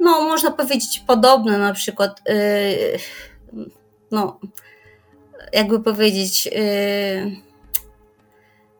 [0.00, 2.34] no, można powiedzieć podobne, na przykład, e,
[4.10, 4.40] no,
[5.52, 7.52] jakby powiedzieć, y,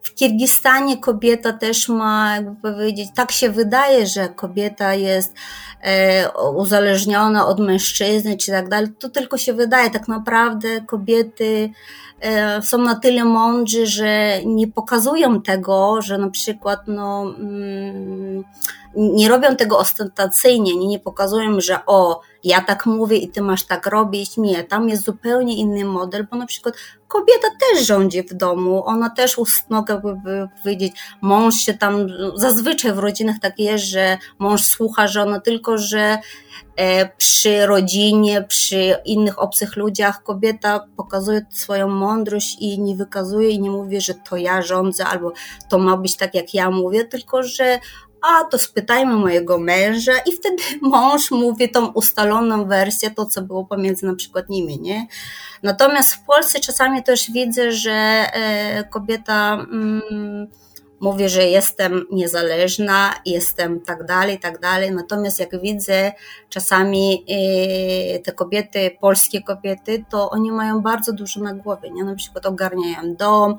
[0.03, 5.33] w Kirgistanie kobieta też ma, jakby powiedzieć, tak się wydaje, że kobieta jest
[5.81, 8.89] e, uzależniona od mężczyzny czy tak dalej.
[8.99, 9.89] To tylko się wydaje.
[9.89, 11.69] Tak naprawdę kobiety
[12.21, 18.43] e, są na tyle mądrzy, że nie pokazują tego, że na przykład no, mm,
[18.95, 23.63] nie robią tego ostentacyjnie, nie, nie pokazują, że o, ja tak mówię i ty masz
[23.63, 24.37] tak robić.
[24.37, 26.75] Nie, tam jest zupełnie inny model, bo na przykład
[27.07, 29.37] kobieta też rządzi w domu, ona też
[29.69, 30.01] mogę
[30.63, 36.17] powiedzieć, mąż się tam, zazwyczaj w rodzinach tak jest, że mąż słucha tylko tylko że
[36.75, 43.61] e, przy rodzinie, przy innych obcych ludziach kobieta pokazuje swoją mądrość i nie wykazuje i
[43.61, 45.31] nie mówi, że to ja rządzę albo
[45.69, 47.79] to ma być tak, jak ja mówię, tylko że
[48.23, 53.65] a to spytajmy mojego męża i wtedy mąż mówi tą ustaloną wersję, to co było
[53.65, 55.07] pomiędzy na przykład nimi, nie?
[55.63, 60.47] Natomiast w Polsce czasami też widzę, że e, kobieta mm,
[61.03, 64.91] mówi, że jestem niezależna, jestem tak dalej, tak dalej.
[64.91, 66.11] Natomiast jak widzę
[66.49, 72.03] czasami e, te kobiety, polskie kobiety, to oni mają bardzo dużo na głowie, nie?
[72.03, 73.55] Na przykład ogarniają dom,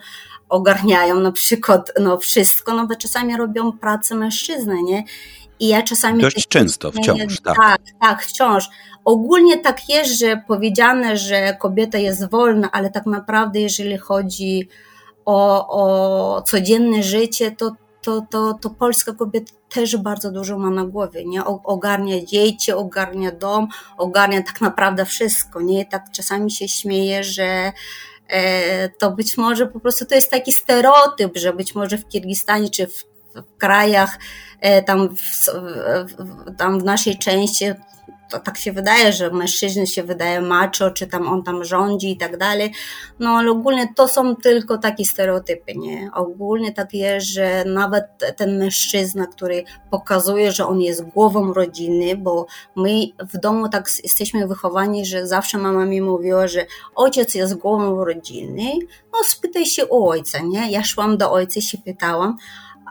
[0.49, 5.05] ogarniają na przykład no, wszystko, no bo czasami robią pracę mężczyzny, nie?
[5.61, 6.23] I ja czasami.
[6.23, 7.57] Dość często, wciąż, tak.
[7.57, 8.69] Tak, tak, wciąż.
[9.05, 14.69] Ogólnie tak jest, że powiedziane, że kobieta jest wolna, ale tak naprawdę, jeżeli chodzi
[15.25, 20.85] o, o codzienne życie, to, to, to, to polska kobieta też bardzo dużo ma na
[20.85, 21.45] głowie, nie?
[21.45, 25.87] Ogarnia dzieci, ogarnia dom, ogarnia tak naprawdę wszystko, nie?
[25.87, 27.73] Tak czasami się śmieje, że
[28.29, 32.71] E, to być może po prostu to jest taki stereotyp, że być może w Kirgistanie
[32.71, 34.19] czy w, w krajach
[34.61, 35.47] e, tam w,
[36.59, 37.65] tam w naszej części
[38.31, 42.17] to tak się wydaje, że mężczyźni się wydaje macho, czy tam on tam rządzi i
[42.17, 42.73] tak dalej.
[43.19, 46.11] No ale ogólnie to są tylko takie stereotypy, nie?
[46.15, 48.05] Ogólnie tak jest, że nawet
[48.37, 52.91] ten mężczyzna, który pokazuje, że on jest głową rodziny, bo my
[53.33, 58.73] w domu tak jesteśmy wychowani, że zawsze mama mi mówiła, że ojciec jest głową rodziny,
[59.13, 60.71] no spytaj się u ojca, nie?
[60.71, 62.37] Ja szłam do ojca i się pytałam,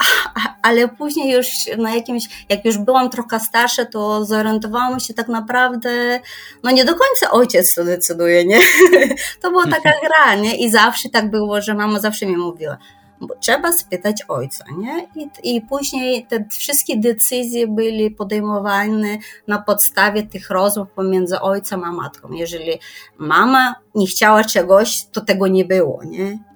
[0.62, 6.20] ale później już na jakimś, jak już byłam trochę starsza, to zorientowałam się tak naprawdę,
[6.64, 8.60] no nie do końca ojciec to decyduje, nie?
[9.42, 10.58] To była taka gra, nie?
[10.58, 12.78] I zawsze tak było, że mama zawsze mi mówiła,
[13.22, 15.08] bo trzeba spytać ojca, nie?
[15.16, 21.92] I, I później te wszystkie decyzje były podejmowane na podstawie tych rozmów pomiędzy ojcem a
[21.92, 22.32] matką.
[22.32, 22.80] Jeżeli
[23.18, 26.53] mama nie chciała czegoś, to tego nie było, nie?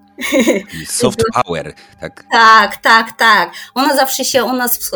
[0.87, 2.23] Soft power, tak?
[2.31, 3.51] Tak, tak, tak.
[3.75, 4.91] Ona zawsze się u nas,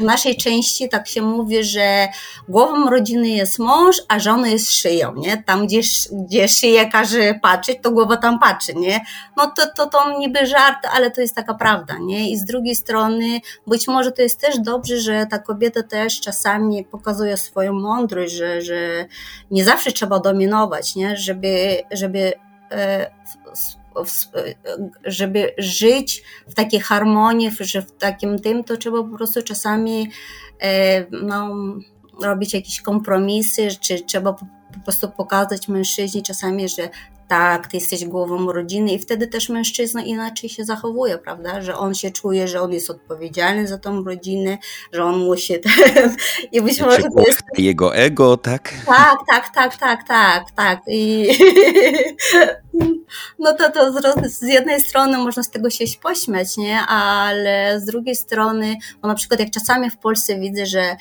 [0.00, 2.08] w naszej części tak się mówi, że
[2.48, 5.42] głową rodziny jest mąż, a żona jest szyją, nie?
[5.42, 5.80] Tam, gdzie,
[6.12, 9.00] gdzie szyja każe patrzeć, to głowa tam patrzy, nie?
[9.36, 12.30] No to, to, to niby żart, ale to jest taka prawda, nie?
[12.30, 16.84] I z drugiej strony, być może to jest też dobrze, że ta kobieta też czasami
[16.84, 19.06] pokazuje swoją mądrość, że, że
[19.50, 21.16] nie zawsze trzeba dominować, nie?
[21.16, 22.32] Żeby, żeby
[22.70, 23.10] e,
[25.04, 30.10] żeby żyć w takiej harmonii, że w takim tym, to trzeba po prostu czasami
[30.60, 31.54] e, no,
[32.22, 36.88] robić jakieś kompromisy, czy trzeba po prostu pokazać mężczyźnie czasami, że
[37.28, 41.94] tak, ty jesteś głową rodziny i wtedy też mężczyzna inaczej się zachowuje, prawda, że on
[41.94, 44.58] się czuje, że on jest odpowiedzialny za tą rodzinę,
[44.92, 46.16] że on musi ten,
[46.52, 47.42] i być może to jest...
[47.58, 48.72] Jego ego, tak?
[48.86, 50.80] Tak, tak, tak, tak, tak, tak.
[50.88, 51.28] I
[53.38, 53.92] no to, to
[54.28, 59.14] z, jednej strony można z tego się pośmiać, nie, ale z drugiej strony, bo na
[59.14, 60.96] przykład jak czasami w Polsce widzę, że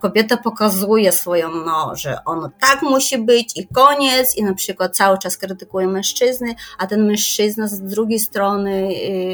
[0.00, 5.18] kobieta pokazuje swoją, no, że ono tak musi być i koniec, i na przykład cały
[5.18, 8.88] czas krytykuje mężczyzny, a ten mężczyzna z drugiej strony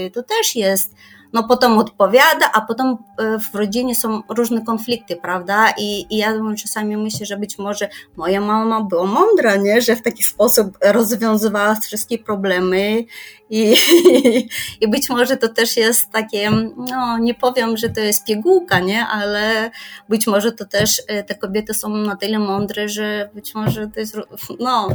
[0.07, 0.95] y, to też jest
[1.35, 5.71] no potem odpowiada, a potem e, w rodzinie są różne konflikty, prawda?
[5.79, 9.81] I, i ja czasami myślę, że być może moja mama była mądra, nie?
[9.81, 13.05] Że w taki sposób rozwiązywała wszystkie problemy
[13.51, 13.77] i,
[14.81, 19.07] i być może to też jest takie, no nie powiem, że to jest pigułka, nie?
[19.07, 19.71] Ale
[20.09, 24.01] być może to też e, te kobiety są na tyle mądre, że być może to
[24.01, 24.17] jest,
[24.61, 24.89] no,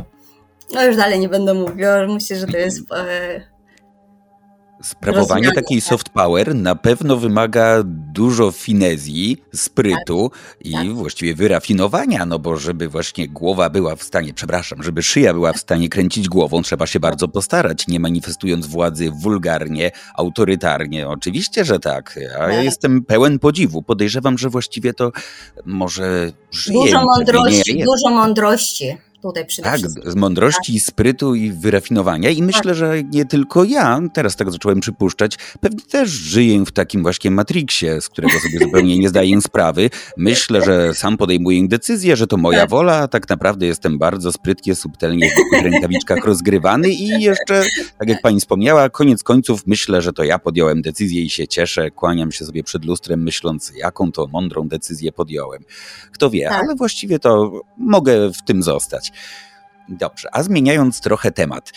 [0.74, 3.42] no już dalej nie będę mówiła, myślę, że to jest e,
[4.82, 10.94] Sprawowanie takiej soft power na pewno wymaga dużo finezji, sprytu tak, i tak.
[10.94, 15.58] właściwie wyrafinowania, no bo żeby właśnie głowa była w stanie, przepraszam, żeby szyja była w
[15.58, 21.08] stanie kręcić głową, trzeba się bardzo postarać, nie manifestując władzy wulgarnie, autorytarnie.
[21.08, 22.20] Oczywiście, że tak.
[22.22, 22.64] Ja tak.
[22.64, 23.84] jestem pełen podziwu.
[23.84, 25.12] Podejrzewam, że właściwie to
[25.66, 26.80] może żyje.
[26.82, 30.12] Dużo mądrości, dużo mądrości tutaj przede tak, wszystkim.
[30.12, 30.84] z mądrości, tak.
[30.84, 32.30] sprytu i wyrafinowania.
[32.30, 32.76] I myślę, tak.
[32.76, 37.86] że nie tylko ja, teraz tak zacząłem przypuszczać, pewnie też żyję w takim właśnie matriksie,
[38.00, 39.90] z którego sobie zupełnie nie zdaję sprawy.
[40.18, 42.70] Myślę, że sam podejmuję decyzję, że to moja tak.
[42.70, 47.64] wola, a tak naprawdę jestem bardzo sprytnie, subtelnie w rękawiczkach rozgrywany i jeszcze,
[48.00, 51.92] tak jak pani wspomniała, koniec końców myślę, że to ja podjąłem decyzję i się cieszę,
[51.92, 55.64] kłaniam się sobie przed lustrem, myśląc, jaką to mądrą decyzję podjąłem.
[56.12, 56.64] Kto wie, tak.
[56.64, 59.09] ale właściwie to mogę w tym zostać.
[59.90, 61.72] Dobrze, a zmieniając trochę temat.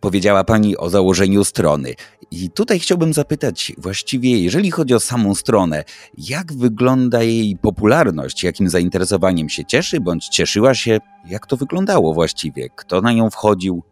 [0.00, 1.94] Powiedziała Pani o założeniu strony.
[2.30, 5.84] I tutaj chciałbym zapytać, właściwie, jeżeli chodzi o samą stronę,
[6.18, 12.68] jak wygląda jej popularność, jakim zainteresowaniem się cieszy, bądź cieszyła się, jak to wyglądało właściwie,
[12.76, 13.82] kto na nią wchodził?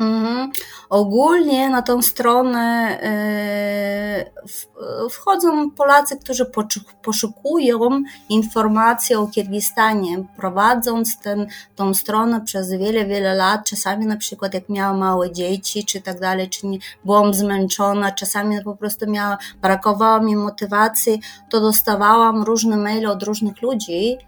[0.00, 0.50] Mhm.
[0.90, 2.98] Ogólnie na tą stronę
[5.06, 6.46] y, wchodzą Polacy, którzy
[7.02, 13.64] poszukują informacji o Kirgistanie, prowadząc ten, tą stronę przez wiele, wiele lat.
[13.64, 18.64] Czasami na przykład jak miałam małe dzieci, czy tak dalej, czy nie, byłam zmęczona, czasami
[18.64, 24.18] po prostu miała, brakowało mi motywacji, to dostawałam różne maile od różnych ludzi,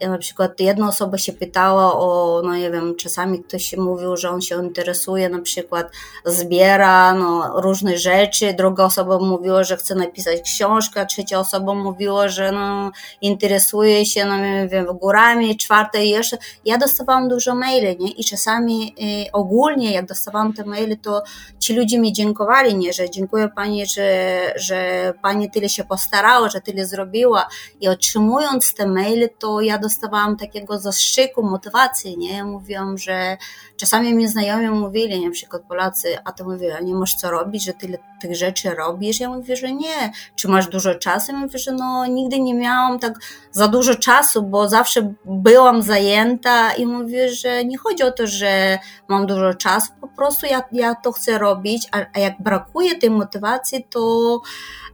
[0.00, 4.40] na przykład jedna osoba się pytała o, no nie wiem, czasami ktoś mówił, że on
[4.40, 5.90] się interesuje, na przykład
[6.24, 12.52] zbiera no, różne rzeczy, druga osoba mówiła, że chce napisać książkę, trzecia osoba mówiła, że
[12.52, 16.38] no, interesuje się, no nie wiem, górami, czwarta jeszcze.
[16.64, 18.10] Ja dostawałam dużo maili, nie?
[18.10, 18.94] I czasami
[19.28, 21.22] y, ogólnie, jak dostawałam te maile, to
[21.58, 22.92] ci ludzie mi dziękowali, nie?
[22.92, 27.48] Że dziękuję Pani, że, że Pani tyle się postarała, że tyle zrobiła.
[27.80, 32.44] I otrzymując te maile, to ja dostawałam takiego zastrzyku, motywacji, nie?
[32.44, 33.36] Mówiłam, że
[33.76, 37.64] czasami mi znajomi mówili, na przykład Polacy, a to mówię, a nie masz co robić,
[37.64, 39.20] że tyle tych rzeczy robisz?
[39.20, 40.12] Ja mówię, że nie.
[40.36, 41.32] Czy masz dużo czasu?
[41.32, 43.18] Ja mówię, że no nigdy nie miałam tak
[43.52, 48.78] za dużo czasu, bo zawsze byłam zajęta i mówię, że nie chodzi o to, że
[49.08, 53.10] mam dużo czasu, po prostu ja, ja to chcę robić, a, a jak brakuje tej
[53.10, 54.40] motywacji, to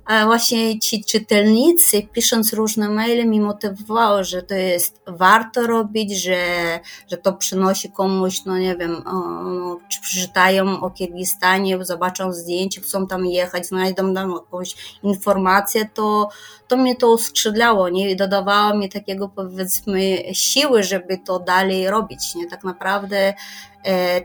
[0.07, 7.17] właśnie ci czytelnicy, pisząc różne maile, mi motywowało, że to jest warto robić, że, że
[7.17, 13.27] to przynosi komuś, no nie wiem, no, czy przeczytają o Kirgistanie, zobaczą zdjęcie, chcą tam
[13.27, 16.29] jechać, znajdą tam jakąś informację, to,
[16.69, 18.11] to mnie to uskrzydlało, nie?
[18.11, 22.47] I dodawało mi takiego, powiedzmy, siły, żeby to dalej robić, nie?
[22.47, 23.35] Tak naprawdę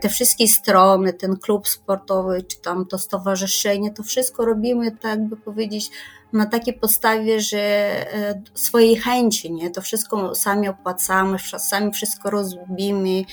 [0.00, 5.36] te wszystkie strony, ten klub sportowy, czy tam to stowarzyszenie, to wszystko robimy, tak by
[5.36, 5.90] powiedzieć,
[6.32, 9.70] na takiej podstawie, że e, swojej chęci, nie?
[9.70, 13.24] To wszystko sami opłacamy, sami wszystko rozbimy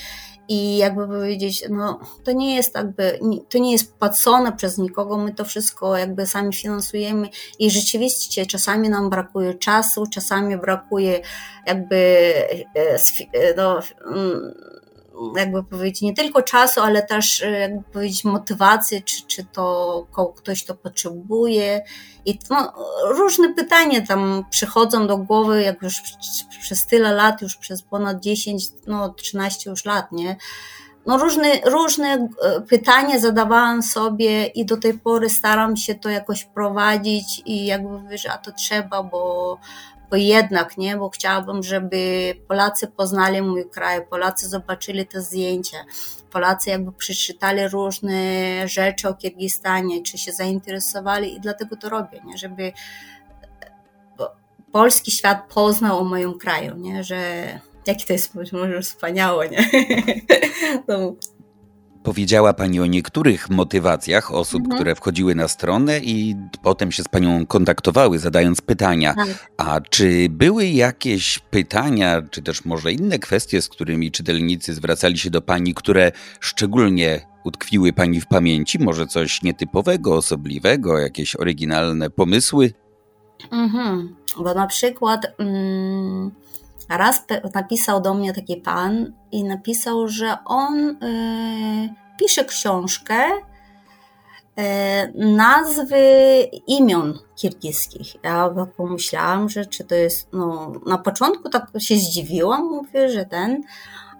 [0.47, 5.33] i jakby powiedzieć, no to nie jest jakby, to nie jest płacone przez nikogo, my
[5.33, 11.21] to wszystko jakby sami finansujemy i rzeczywiście czasami nam brakuje czasu, czasami brakuje
[11.67, 11.95] jakby
[12.75, 14.53] e, no, mm,
[15.35, 20.65] jakby powiedzieć, nie tylko czasu, ale też e, jakby powiedzieć motywacji, czy, czy to ktoś
[20.65, 21.81] to potrzebuje.
[22.25, 22.73] I no,
[23.03, 26.01] różne pytania tam przychodzą do głowy, jak już
[26.61, 30.37] przez tyle lat, już przez ponad 10, no 13 już lat, nie?
[31.05, 36.43] No różne, różne e, pytania zadawałam sobie i do tej pory staram się to jakoś
[36.43, 39.57] prowadzić i jakby wiesz, a to trzeba, bo,
[40.15, 45.77] bo jednak, nie, bo chciałabym, żeby Polacy poznali mój kraj, Polacy zobaczyli te zdjęcia,
[46.31, 48.13] Polacy jakby przeczytali różne
[48.67, 52.73] rzeczy o Kirgistanie, czy się zainteresowali i dlatego to robię, nie, żeby
[54.71, 57.47] polski świat poznał o moim kraju, nie, że
[57.87, 59.69] jaki to jest może wspaniałe, nie?
[62.05, 64.75] Powiedziała Pani o niektórych motywacjach osób, mhm.
[64.75, 69.13] które wchodziły na stronę i potem się z Panią kontaktowały, zadając pytania.
[69.13, 69.49] Tak.
[69.57, 75.29] A czy były jakieś pytania, czy też może inne kwestie, z którymi czytelnicy zwracali się
[75.29, 78.79] do Pani, które szczególnie utkwiły Pani w pamięci?
[78.79, 82.73] Może coś nietypowego, osobliwego, jakieś oryginalne pomysły?
[83.51, 84.15] Mhm.
[84.37, 85.25] Bo na przykład.
[85.37, 86.31] Mm
[86.89, 94.63] raz napisał do mnie taki pan i napisał, że on y, pisze książkę y,
[95.15, 95.97] nazwy
[96.67, 98.23] imion kirgiskich.
[98.23, 103.63] Ja pomyślałam, że czy to jest, no na początku tak się zdziwiłam, mówię, że ten,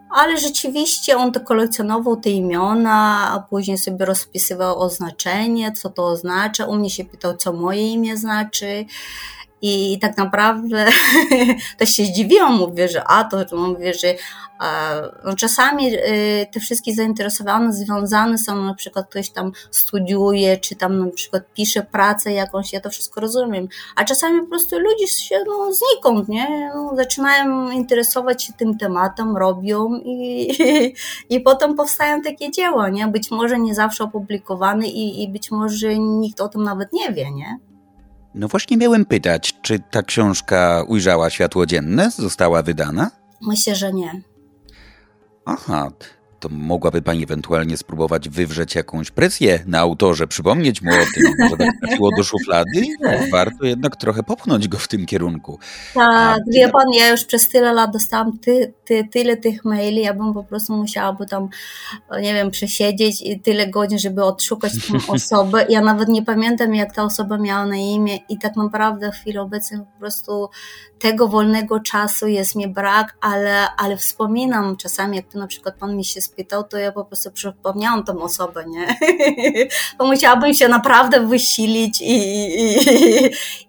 [0.10, 6.66] ale rzeczywiście on to kolekcjonował te imiona, a później sobie rozpisywał oznaczenie, co to oznacza.
[6.66, 8.86] U mnie się pytał, co moje imię znaczy.
[9.62, 10.86] I tak naprawdę
[11.78, 14.16] też się zdziwiłam, mówię, że a to mówię, że
[15.26, 21.06] no czasami y, te wszystkie zainteresowane związane są, na przykład ktoś tam studiuje, czy tam
[21.06, 25.36] na przykład pisze pracę jakąś, ja to wszystko rozumiem, a czasami po prostu ludzie się
[25.48, 26.72] no, znikąd, nie?
[26.76, 30.52] No, zaczynają interesować się tym tematem, robią i,
[31.36, 33.08] i potem powstają takie dzieła, nie?
[33.08, 37.32] Być może nie zawsze opublikowane i, i być może nikt o tym nawet nie wie,
[37.32, 37.60] nie?
[38.38, 43.12] No właśnie miałem pytać, czy ta książka ujrzała światło dzienne, została wydana?
[43.42, 44.22] Myślę, że nie.
[45.46, 45.92] Aha,
[46.46, 51.58] to mogłaby Pani ewentualnie spróbować wywrzeć jakąś presję na autorze, przypomnieć mu o tym, może
[51.58, 55.60] tak trafiło do szuflady, no, warto jednak trochę popchnąć go w tym kierunku.
[55.94, 60.02] Tak, A, wie Pan, ja już przez tyle lat dostałam ty, ty, tyle tych maili,
[60.02, 61.50] ja bym po prostu musiałaby tam,
[62.22, 65.66] nie wiem, przesiedzieć i tyle godzin, żeby odszukać tę osobę.
[65.70, 69.38] Ja nawet nie pamiętam, jak ta osoba miała na imię i tak naprawdę w chwili
[69.38, 70.50] obecnej po prostu
[71.00, 75.98] tego wolnego czasu jest mi brak, ale, ale wspominam czasami, jak to na przykład Pan
[75.98, 78.98] mi się spytał, to ja po prostu przypomniałam tą osobę, nie?
[79.98, 82.16] Bo musiałabym się naprawdę wysilić i,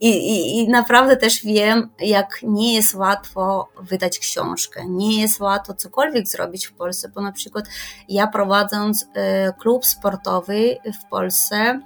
[0.01, 5.75] i, i, i, naprawdę też wiem, jak nie jest łatwo wydać książkę, nie jest łatwo
[5.75, 7.65] cokolwiek zrobić w Polsce, bo na przykład
[8.09, 11.81] ja prowadząc e, klub sportowy w Polsce,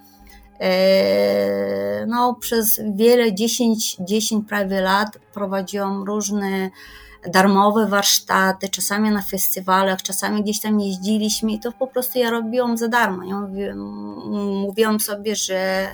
[0.60, 6.70] e, no, przez wiele, 10, 10 prawie lat prowadziłam różne
[7.26, 12.76] darmowe warsztaty, czasami na festiwalach, czasami gdzieś tam jeździliśmy i to po prostu ja robiłam
[12.76, 13.24] za darmo.
[13.24, 13.78] Ja mówiłam,
[14.66, 15.88] mówiłam sobie, że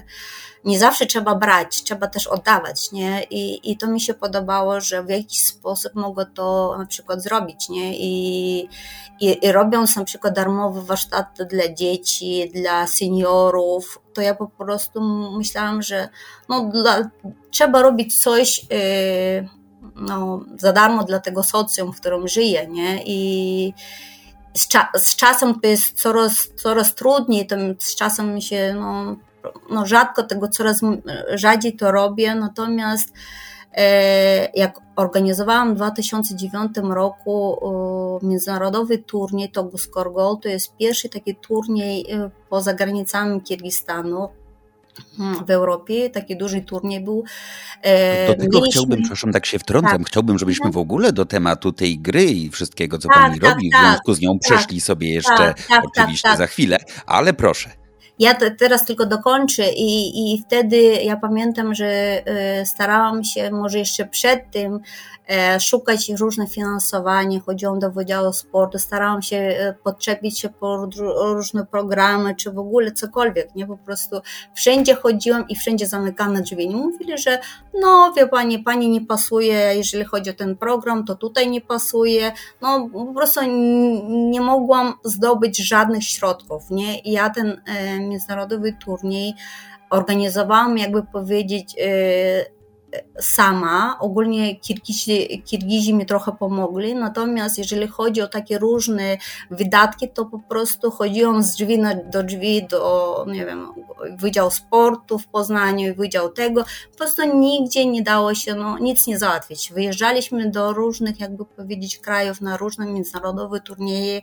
[0.65, 3.23] nie zawsze trzeba brać, trzeba też oddawać, nie?
[3.31, 7.69] I, I to mi się podobało, że w jakiś sposób mogę to na przykład zrobić,
[7.69, 7.99] nie?
[7.99, 8.69] I,
[9.21, 15.01] i, i robiąc na przykład darmowe warsztaty dla dzieci, dla seniorów, to ja po prostu
[15.39, 16.09] myślałam, że
[16.49, 17.11] no, dla,
[17.51, 19.49] trzeba robić coś yy,
[19.95, 23.03] no, za darmo dla tego socjum, w którym żyję, nie?
[23.07, 23.73] I
[24.55, 29.17] z, cza z czasem to jest coraz, coraz trudniej, to z czasem mi się, no,
[29.71, 30.81] no rzadko tego, coraz
[31.35, 33.13] rzadziej to robię, natomiast
[33.73, 37.59] e, jak organizowałam w 2009 roku
[38.23, 44.29] międzynarodowy turniej Togus Korgol, to jest pierwszy taki turniej e, poza granicami Kirgistanu,
[45.47, 47.25] w Europie, taki duży turniej był.
[47.83, 48.71] E, do tego Mieliśmy...
[48.71, 50.07] chciałbym, przepraszam, tak się wtrącam, tak.
[50.07, 53.69] chciałbym, żebyśmy w ogóle do tematu tej gry i wszystkiego, co tak, Pani tak, robi,
[53.69, 53.81] w tak.
[53.81, 54.41] związku z nią tak.
[54.41, 57.71] przeszli sobie jeszcze tak, oczywiście za chwilę, ale proszę.
[58.19, 62.23] Ja te, teraz tylko dokończę i, i wtedy ja pamiętam, że
[62.63, 64.81] y, starałam się może jeszcze przed tym E,
[65.61, 70.89] szukać różne finansowanie, chodziłam do Wydziału Sportu, starałam się e, podczepić się po
[71.35, 74.21] różne programy, czy w ogóle cokolwiek, nie, po prostu
[74.55, 76.69] wszędzie chodziłam i wszędzie zamykane drzwi.
[76.69, 77.39] Nie mówili, że
[77.75, 82.33] no wie Pani, Pani nie pasuje, jeżeli chodzi o ten program, to tutaj nie pasuje,
[82.63, 83.41] no po prostu
[84.09, 89.35] nie mogłam zdobyć żadnych środków, nie, i ja ten e, międzynarodowy turniej
[89.91, 91.75] organizowałam, jakby powiedzieć,
[93.21, 93.99] sama.
[94.01, 99.17] Ogólnie Kirgizi, Kirgizi mi trochę pomogli, natomiast jeżeli chodzi o takie różne
[99.51, 103.69] wydatki, to po prostu chodziłam z drzwi na, do drzwi do, nie wiem,
[104.19, 106.65] Wydział Sportu w Poznaniu Wydział tego.
[106.91, 109.73] Po prostu nigdzie nie dało się no, nic nie załatwić.
[109.73, 114.23] Wyjeżdżaliśmy do różnych, jakby powiedzieć, krajów na różne międzynarodowe turnieje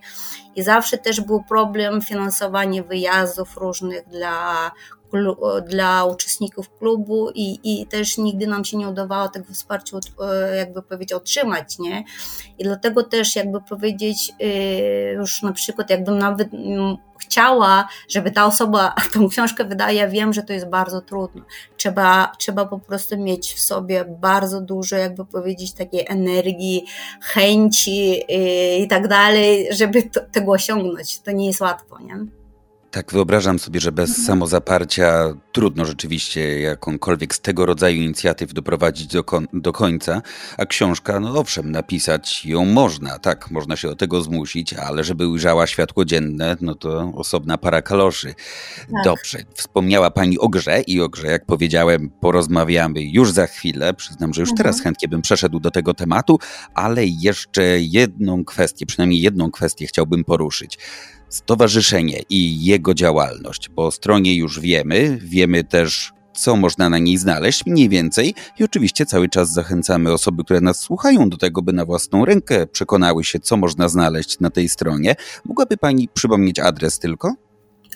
[0.56, 4.72] i zawsze też był problem finansowania wyjazdów różnych dla
[5.68, 10.82] dla uczestników klubu i, i też nigdy nam się nie udawało tego wsparcia, e, jakby
[10.82, 12.04] powiedzieć, otrzymać, nie?
[12.58, 16.50] I dlatego też, jakby powiedzieć, e, już na przykład, jakbym nawet
[17.20, 21.42] chciała, żeby ta osoba tą książkę wydała, ja wiem, że to jest bardzo trudno.
[21.78, 26.86] Trzeba, trzeba po prostu mieć w sobie bardzo dużo, jakby powiedzieć, takiej energii,
[27.22, 31.20] chęci e, i tak dalej, żeby to, tego osiągnąć.
[31.20, 32.43] To nie jest łatwo, nie?
[32.94, 34.28] Tak, wyobrażam sobie, że bez mhm.
[34.28, 39.24] samozaparcia trudno rzeczywiście jakąkolwiek z tego rodzaju inicjatyw doprowadzić do,
[39.54, 40.22] do końca,
[40.58, 45.28] a książka, no owszem, napisać ją można, tak, można się do tego zmusić, ale żeby
[45.28, 48.36] ujrzała światło dzienne, no to osobna para kaloszy.
[48.78, 49.04] Tak.
[49.06, 53.94] Dobrze, wspomniała Pani o grze i o grze, jak powiedziałem, porozmawiamy już za chwilę.
[53.94, 54.58] Przyznam, że już mhm.
[54.58, 56.40] teraz chętnie bym przeszedł do tego tematu,
[56.74, 60.80] ale jeszcze jedną kwestię, przynajmniej jedną kwestię chciałbym poruszyć
[61.34, 63.70] stowarzyszenie i jego działalność.
[63.70, 68.36] Po stronie już wiemy, wiemy też, co można na niej znaleźć, mniej więcej.
[68.60, 72.68] I oczywiście cały czas zachęcamy osoby, które nas słuchają, do tego, by na własną rękę
[72.68, 75.16] przekonały się, co można znaleźć na tej stronie.
[75.46, 77.34] Mogłaby Pani przypomnieć adres tylko?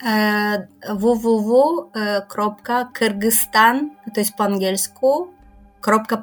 [0.06, 5.28] E, www.kyrgyzstan, to jest po angielsku,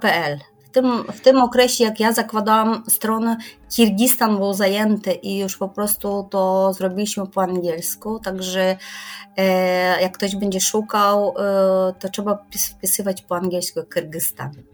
[0.00, 3.36] .pl tym, w tym okresie, jak ja zakładałam stronę,
[3.68, 8.76] Kirgistan był zajęty i już po prostu to zrobiliśmy po angielsku, także
[9.36, 12.38] e, jak ktoś będzie szukał, e, to trzeba
[12.70, 14.73] wpisywać po angielsku Kyrgyzstan.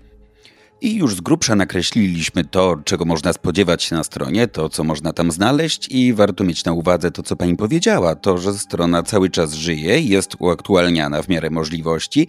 [0.83, 5.13] I już z grubsza nakreśliliśmy to, czego można spodziewać się na stronie, to co można
[5.13, 9.31] tam znaleźć i warto mieć na uwadze to, co pani powiedziała, to, że strona cały
[9.31, 12.29] czas żyje, jest uaktualniana w miarę możliwości,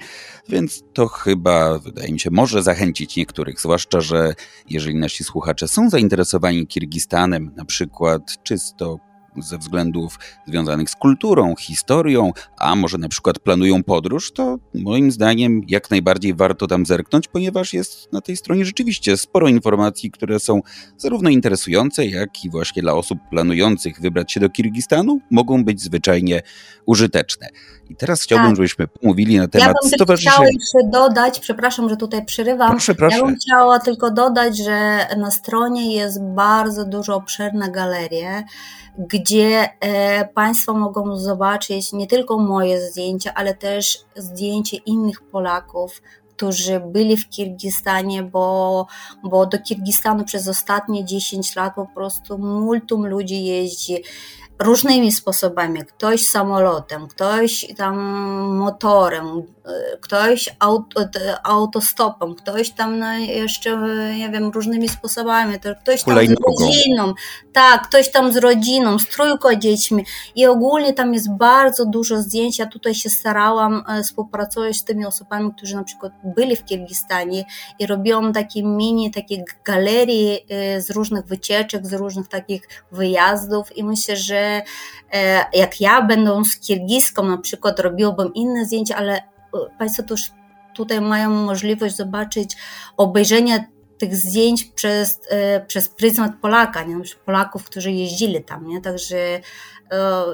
[0.49, 4.33] więc to chyba, wydaje mi się, może zachęcić niektórych, zwłaszcza, że
[4.69, 12.31] jeżeli nasi słuchacze są zainteresowani Kirgistanem, na przykład czysto ze względów związanych z kulturą, historią,
[12.57, 17.73] a może na przykład planują podróż, to moim zdaniem jak najbardziej warto tam zerknąć, ponieważ
[17.73, 20.61] jest na tej stronie rzeczywiście sporo informacji, które są
[20.97, 26.41] zarówno interesujące, jak i właśnie dla osób planujących wybrać się do Kirgistanu mogą być zwyczajnie
[26.91, 27.47] użyteczne.
[27.89, 28.55] I teraz chciałbym, tak.
[28.55, 30.35] żebyśmy pomówili na temat ja stowarzyszenia.
[30.35, 32.69] Chciała jeszcze dodać, przepraszam, że tutaj przerywam.
[32.69, 33.17] Proszę, proszę.
[33.17, 38.43] Ja bym chciała tylko dodać, że na stronie jest bardzo dużo obszerne galerie,
[38.97, 46.01] gdzie e, Państwo mogą zobaczyć nie tylko moje zdjęcia, ale też zdjęcie innych Polaków,
[46.35, 48.87] którzy byli w Kirgistanie, bo,
[49.23, 54.03] bo do Kirgistanu przez ostatnie 10 lat po prostu multum ludzi jeździ
[54.61, 55.85] różnymi sposobami.
[55.85, 57.97] Ktoś samolotem, ktoś tam
[58.57, 59.43] motorem,
[60.01, 61.01] ktoś auto,
[61.43, 63.77] autostopem, ktoś tam no, jeszcze,
[64.17, 67.13] nie wiem, różnymi sposobami, ktoś tam z rodziną,
[67.53, 70.05] tak, ktoś tam z rodziną, z trójką dziećmi.
[70.35, 75.05] I ogólnie tam jest bardzo dużo zdjęć, ja tutaj się starałam e, współpracować z tymi
[75.05, 77.45] osobami, którzy na przykład byli w Kirgistanie
[77.79, 83.77] i robiłam takie mini, takie galerie e, z różnych wycieczek, z różnych takich wyjazdów.
[83.77, 84.50] I myślę, że
[85.13, 89.21] e, jak ja będąc kirgiską na przykład robiłabym inne zdjęcia, ale
[89.79, 90.31] Państwo też
[90.75, 92.57] tutaj mają możliwość zobaczyć,
[92.97, 93.65] obejrzenia
[93.97, 96.95] tych zdjęć przez, e, przez pryzmat Polaka, nie?
[97.25, 98.81] Polaków, którzy jeździli tam, nie?
[98.81, 99.41] Także e,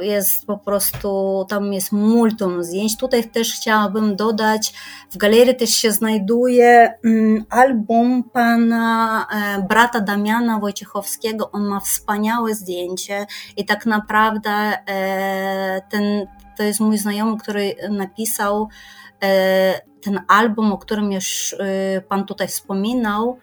[0.01, 2.97] jest po prostu, tam jest multum zdjęć.
[2.97, 4.73] Tutaj też chciałabym dodać,
[5.11, 11.51] w galerii też się znajduje mm, album pana e, brata Damiana Wojciechowskiego.
[11.51, 13.25] On ma wspaniałe zdjęcie
[13.57, 14.73] i tak naprawdę
[15.89, 16.27] ten,
[16.57, 18.69] to jest mój znajomy, który napisał
[19.23, 23.37] E, ten album, o którym już e, Pan tutaj wspominał,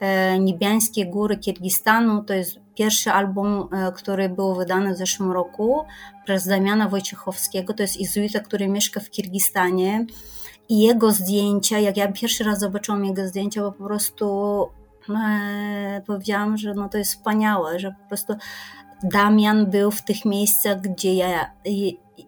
[0.00, 5.84] e, Niebiańskie Góry Kirgistanu, to jest pierwszy album, który był wydany w zeszłym roku
[6.24, 7.74] przez Damiana Wojciechowskiego.
[7.74, 10.06] To jest izuita, który mieszka w Kirgistanie.
[10.68, 14.68] I jego zdjęcia, jak ja pierwszy raz zobaczyłam jego zdjęcia, bo po prostu
[15.08, 18.34] e, powiedziałam, że no to jest wspaniałe, że po prostu
[19.02, 21.50] Damian był w tych miejscach, gdzie ja,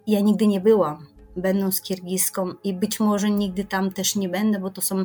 [0.07, 1.07] ja nigdy nie byłam
[1.39, 5.05] będąc kirgiską i być może nigdy tam też nie będę, bo to są e,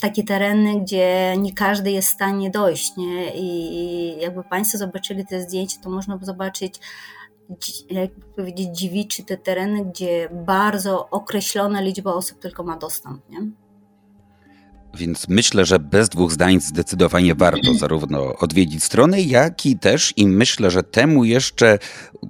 [0.00, 2.96] takie tereny, gdzie nie każdy jest w stanie dojść.
[2.96, 3.34] Nie?
[3.34, 6.80] I jakby Państwo zobaczyli te zdjęcia, to można zobaczyć
[7.90, 13.30] jakby powiedzieć dziewiczy te tereny, gdzie bardzo określona liczba osób tylko ma dostęp.
[13.30, 13.38] Nie?
[14.94, 20.26] Więc myślę, że bez dwóch zdań zdecydowanie warto zarówno odwiedzić stronę, jak i też, i
[20.26, 21.78] myślę, że temu jeszcze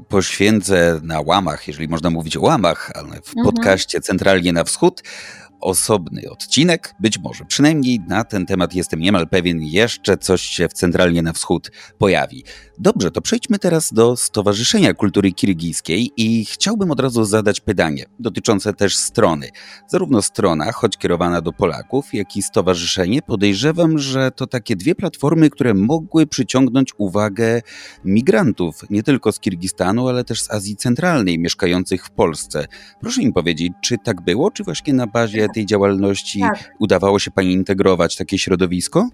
[0.09, 3.45] poświęcę na łamach, jeżeli można mówić o łamach, ale w mhm.
[3.45, 5.03] podcaście Centralnie na Wschód,
[5.61, 10.72] osobny odcinek, być może przynajmniej na ten temat jestem niemal pewien, jeszcze coś się w
[10.72, 12.44] Centralnie na Wschód pojawi.
[12.78, 18.72] Dobrze, to przejdźmy teraz do Stowarzyszenia Kultury Kirgijskiej i chciałbym od razu zadać pytanie dotyczące
[18.72, 19.48] też strony.
[19.88, 25.50] Zarówno strona, choć kierowana do Polaków, jak i stowarzyszenie, podejrzewam, że to takie dwie platformy,
[25.50, 27.62] które mogły przyciągnąć uwagę
[28.04, 32.66] migrantów, nie tylko z Kirgistanu, ale też z Azji Centralnej, mieszkających w Polsce.
[33.00, 36.74] Proszę mi powiedzieć, czy tak było, czy właśnie na bazie tej działalności tak.
[36.78, 39.08] udawało się Pani integrować takie środowisko?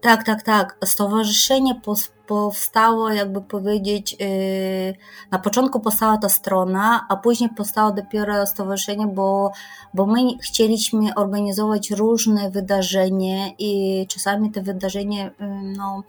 [0.00, 0.76] Tak, tak, tak.
[0.84, 1.80] Stowarzyszenie
[2.26, 4.94] powstało, jakby powiedzieć, yy,
[5.30, 9.52] na początku powstała ta strona, a później powstało dopiero stowarzyszenie, bo,
[9.94, 15.46] bo my chcieliśmy organizować różne wydarzenia i czasami te wydarzenie, yy,
[15.76, 16.02] no,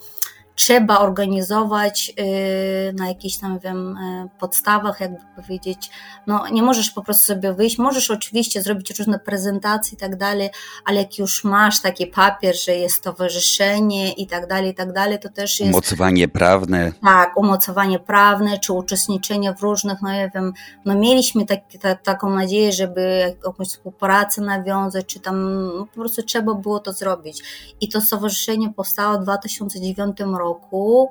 [0.61, 5.89] trzeba organizować y, na jakichś tam wiem, y, podstawach, jakby powiedzieć,
[6.27, 10.49] no nie możesz po prostu sobie wyjść, możesz oczywiście zrobić różne prezentacje i tak dalej,
[10.85, 15.19] ale jak już masz taki papier, że jest stowarzyszenie i tak dalej, i tak dalej,
[15.19, 15.71] to też jest...
[15.71, 16.91] Umocowanie prawne.
[17.03, 20.53] Tak, umocowanie prawne, czy uczestniczenie w różnych, no nie wiem,
[20.85, 26.23] no mieliśmy tak, ta, taką nadzieję, żeby jakąś współpracę nawiązać, czy tam no, po prostu
[26.23, 27.43] trzeba było to zrobić.
[27.81, 31.09] I to stowarzyszenie powstało w 2009 roku, roku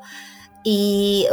[0.65, 1.25] i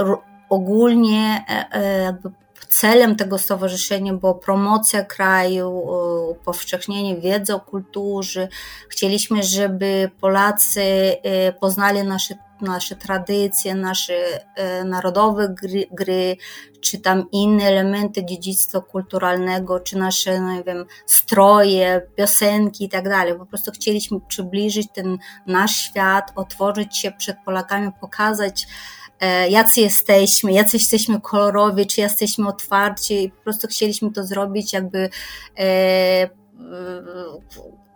[0.49, 2.29] ogólnie e, e, jakby
[2.69, 5.83] celem tego stowarzyszenia była promocja kraju,
[6.29, 8.47] upowszechnienie wiedzy o kulturze.
[8.89, 14.13] Chcieliśmy, żeby Polacy e, poznali nasze, nasze tradycje, nasze
[14.85, 16.37] narodowe gry, gry,
[16.81, 23.09] czy tam inne elementy dziedzictwa kulturalnego, czy nasze, no nie wiem, stroje, piosenki i tak
[23.09, 23.35] dalej.
[23.37, 28.96] Po prostu chcieliśmy przybliżyć ten nasz świat, otworzyć się przed Polakami, pokazać, e,
[29.49, 35.09] jacy jesteśmy, jacy jesteśmy kolorowi, czy jesteśmy otwarci po prostu chcieliśmy to zrobić jakby
[35.59, 36.29] e,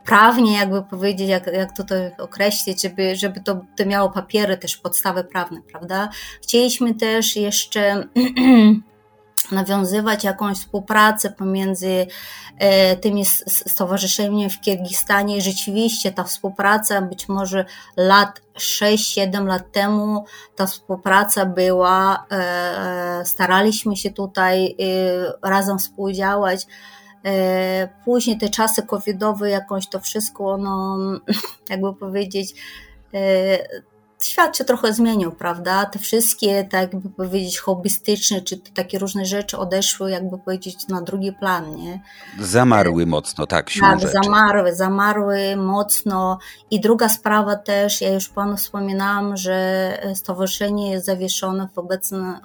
[0.05, 4.77] prawnie jakby powiedzieć, jak, jak to, to określić, żeby, żeby to, to miało papiery, też
[4.77, 6.09] podstawy prawne, prawda?
[6.43, 8.03] Chcieliśmy też jeszcze
[9.51, 12.07] nawiązywać jakąś współpracę pomiędzy
[12.57, 17.65] e, tymi stowarzyszeniami w Kirgistanie rzeczywiście ta współpraca być może
[17.97, 20.25] lat 6-7 lat temu
[20.55, 24.75] ta współpraca była, e, e, staraliśmy się tutaj
[25.43, 26.67] razem współdziałać.
[28.05, 30.97] Później te czasy covidowe, jakoś to wszystko, no,
[31.69, 32.53] jakby powiedzieć,
[34.23, 35.85] świat się trochę zmienił, prawda?
[35.85, 41.33] Te wszystkie, tak jakby powiedzieć, hobbystyczne, czy takie różne rzeczy odeszły, jakby powiedzieć, na drugi
[41.33, 42.01] plan, nie?
[42.39, 44.13] Zamarły mocno, tak, Tak, rzeczy.
[44.23, 46.39] zamarły, zamarły mocno.
[46.71, 52.35] I druga sprawa też, ja już Panu wspominałam, że stowarzyszenie jest zawieszone w obecnym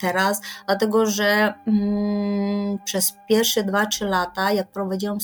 [0.00, 5.18] teraz, dlatego że mm, przez pierwsze 2-3 lata, jak prowadziłam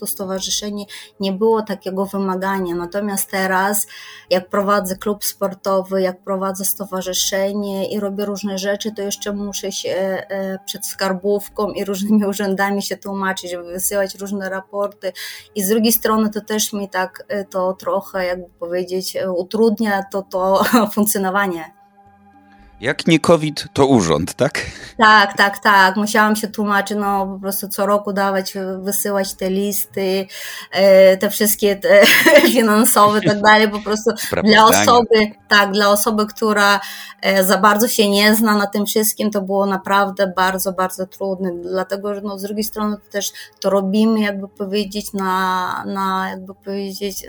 [0.00, 0.84] to stowarzyszenie,
[1.20, 2.74] nie było takiego wymagania.
[2.74, 3.86] Natomiast teraz,
[4.30, 9.90] jak prowadzę klub sportowy, jak prowadzę stowarzyszenie i robię różne rzeczy, to jeszcze muszę się
[9.90, 15.12] e, przed skarbówką i różnymi urzędami się tłumaczyć, wysyłać różne raporty.
[15.54, 20.02] I z drugiej strony to też mi tak e, to trochę, jakby powiedzieć, e, utrudnia
[20.12, 21.75] to, to funkcjonowanie
[22.80, 24.60] jak nie COVID, to urząd, tak?
[24.98, 25.96] Tak, tak, tak.
[25.96, 30.26] Musiałam się tłumaczyć, no po prostu co roku dawać, wysyłać te listy,
[30.70, 32.06] e, te wszystkie te
[32.54, 34.10] finansowe i tak dalej, po prostu
[34.44, 36.80] dla osoby, tak, dla osoby, która
[37.22, 41.50] e, za bardzo się nie zna na tym wszystkim, to było naprawdę bardzo, bardzo trudne,
[41.62, 47.26] dlatego, że no z drugiej strony też to robimy, jakby powiedzieć, na, na jakby powiedzieć,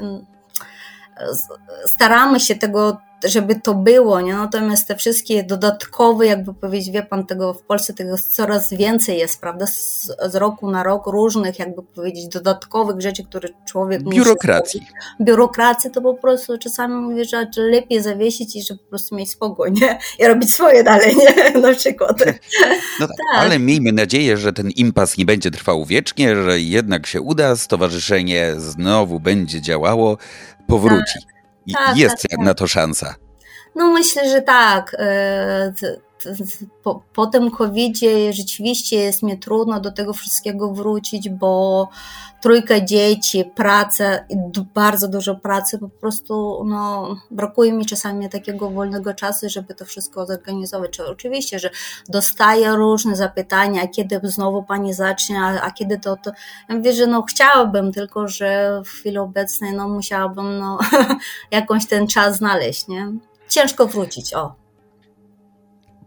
[1.85, 4.33] staramy się tego żeby to było, nie?
[4.33, 9.41] Natomiast te wszystkie dodatkowe, jakby powiedzieć, wie pan, tego w Polsce tego coraz więcej jest,
[9.41, 9.67] prawda?
[9.67, 14.79] Z, z roku na rok różnych, jakby powiedzieć, dodatkowych rzeczy, które człowiek Biurokracji.
[14.79, 19.31] musi Biurokracji to po prostu czasami mówię, że lepiej zawiesić i żeby po prostu mieć
[19.31, 19.99] spokój, nie?
[20.19, 21.51] I robić swoje dalej, nie?
[21.61, 22.19] Na przykład.
[22.99, 23.41] No tak, tak.
[23.41, 28.53] ale miejmy nadzieję, że ten impas nie będzie trwał wiecznie, że jednak się uda, stowarzyszenie
[28.57, 30.17] znowu będzie działało,
[30.67, 31.19] powróci.
[31.73, 31.85] Tak.
[31.85, 32.39] Tak, jest tak, tak.
[32.39, 33.15] na to szansa.
[33.77, 34.95] No myślę, że tak.
[34.99, 35.73] E,
[36.83, 41.89] po, po tym COVID-zie rzeczywiście jest mi trudno do tego wszystkiego wrócić, bo
[42.41, 44.03] trójka dzieci, praca,
[44.73, 50.25] bardzo dużo pracy, po prostu no, brakuje mi czasami takiego wolnego czasu, żeby to wszystko
[50.25, 50.91] zorganizować.
[50.91, 51.69] Czy oczywiście, że
[52.09, 56.31] dostaję różne zapytania, kiedy znowu pani zacznie, a, a kiedy to, to.
[56.69, 60.77] Ja mówię, że no chciałabym, tylko że w chwili obecnej no, musiałabym no,
[61.51, 63.11] jakąś ten czas znaleźć, nie?
[63.49, 64.66] Ciężko wrócić, o.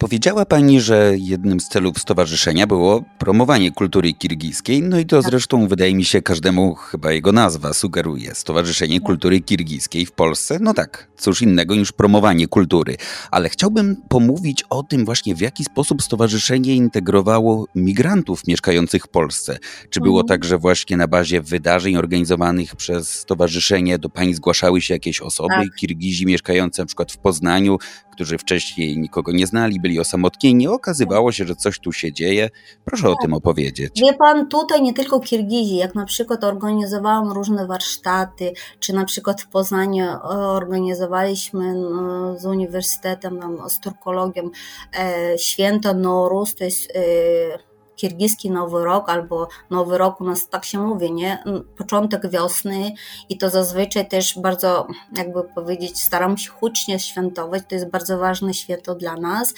[0.01, 5.31] Powiedziała pani, że jednym z celów stowarzyszenia było promowanie kultury kirgiskiej, no i to tak.
[5.31, 8.35] zresztą wydaje mi się każdemu chyba jego nazwa sugeruje.
[8.35, 9.07] Stowarzyszenie tak.
[9.07, 12.97] Kultury Kirgiskiej w Polsce, no tak, cóż innego niż promowanie kultury.
[13.31, 19.59] Ale chciałbym pomówić o tym właśnie, w jaki sposób stowarzyszenie integrowało migrantów mieszkających w Polsce.
[19.91, 20.29] Czy było mhm.
[20.29, 25.55] tak, że właśnie na bazie wydarzeń organizowanych przez stowarzyszenie do pani zgłaszały się jakieś osoby,
[25.55, 25.75] tak.
[25.77, 27.79] Kirgizi mieszkające na przykład w Poznaniu,
[28.21, 30.69] którzy wcześniej nikogo nie znali, byli osamotnieni.
[30.69, 32.49] Okazywało się, że coś tu się dzieje.
[32.85, 33.13] Proszę tak.
[33.13, 34.01] o tym opowiedzieć.
[34.01, 39.43] Wie pan, tutaj nie tylko Kirgizi, jak na przykład organizowałam różne warsztaty, czy na przykład
[39.43, 44.51] w Poznaniu e, organizowaliśmy no, z Uniwersytetem, z turkologiem
[44.99, 47.70] e, święto Norus, to jest e,
[48.01, 51.45] kirgiski Nowy Rok albo Nowy Rok u nas tak się mówi, nie?
[51.77, 52.93] Początek wiosny
[53.29, 54.87] i to zazwyczaj też bardzo,
[55.17, 59.55] jakby powiedzieć, staramy się hucznie świętować, to jest bardzo ważne święto dla nas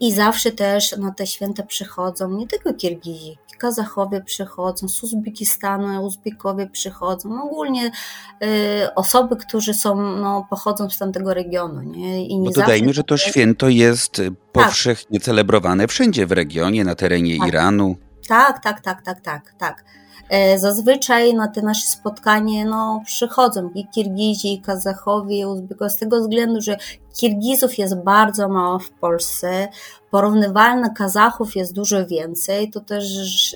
[0.00, 6.66] i zawsze też na te święta przychodzą nie tylko Kirgizi, Kazachowie przychodzą, z Uzbekistanu, Uzbekowie
[6.66, 11.82] przychodzą, ogólnie y, osoby, którzy są, no, pochodzą z tamtego regionu.
[11.82, 12.26] Nie?
[12.26, 14.34] I nie Bo dodajmy, że to święto jest y, tak.
[14.52, 15.24] powszechnie tak.
[15.24, 17.48] celebrowane wszędzie w regionie, na terenie tak.
[17.48, 17.96] Iranu.
[18.28, 19.84] Tak, tak, tak, tak, tak, tak.
[20.28, 25.96] E, zazwyczaj na te nasze spotkanie no, przychodzą i Kirgizi, i Kazachowie, i Uzbekowie, z
[25.96, 26.76] tego względu, że
[27.16, 29.68] Kirgizów jest bardzo mało w Polsce,
[30.10, 33.04] porównywalnych Kazachów jest dużo więcej, to też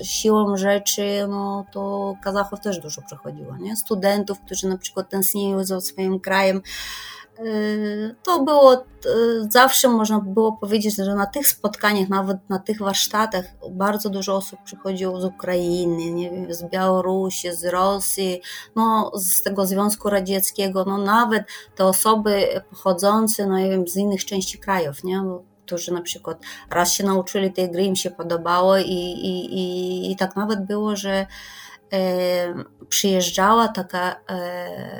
[0.03, 3.75] siłą rzeczy, no to Kazachów też dużo przychodziło, nie?
[3.75, 6.61] Studentów, którzy na przykład tęskniły za swoim krajem,
[8.23, 8.81] to było y,
[9.49, 14.59] zawsze można było powiedzieć, że na tych spotkaniach, nawet na tych warsztatach bardzo dużo osób
[14.63, 18.41] przychodziło z Ukrainy, nie wiem, z Białorusi, z Rosji,
[18.75, 21.43] no, z tego Związku Radzieckiego, no nawet
[21.75, 25.23] te osoby pochodzące, no nie wiem, z innych części krajów, nie?
[25.65, 30.15] którzy na przykład raz się nauczyli tej gry, im się podobało i, i, i, i
[30.15, 31.25] tak nawet było, że
[32.89, 34.15] przyjeżdżała taka,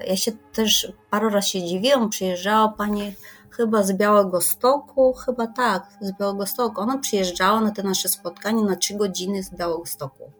[0.07, 3.13] ja się też parę razy się dziwiłam, przyjeżdżała pani
[3.49, 6.81] chyba z Białego Stoku, chyba tak, z Białego Stoku.
[6.81, 10.31] Ona przyjeżdżała na te nasze spotkanie na trzy godziny z Białego Stoku.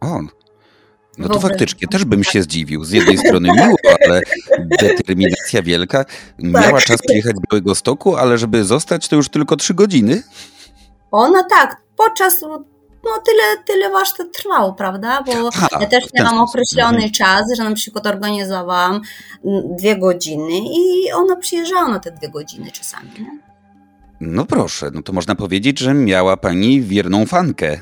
[0.00, 0.20] O,
[1.18, 2.84] no to faktycznie też bym się zdziwił.
[2.84, 3.76] Z jednej strony miło,
[4.06, 4.20] ale
[4.58, 6.04] determinacja wielka.
[6.38, 6.82] Miała tak.
[6.82, 10.22] czas przyjechać do Białego Stoku, ale żeby zostać to już tylko trzy godziny.
[11.10, 12.34] Ona tak, podczas
[13.04, 15.22] no tyle, tyle warsztat trwał, prawda?
[15.22, 17.12] Bo Aha, ja też miałam określony mhm.
[17.12, 19.00] czas, że na przykład organizowałam
[19.78, 23.10] dwie godziny i ona przyjeżdżała na te dwie godziny czasami.
[23.18, 23.38] Nie?
[24.20, 27.78] No proszę, no to można powiedzieć, że miała pani wierną fankę.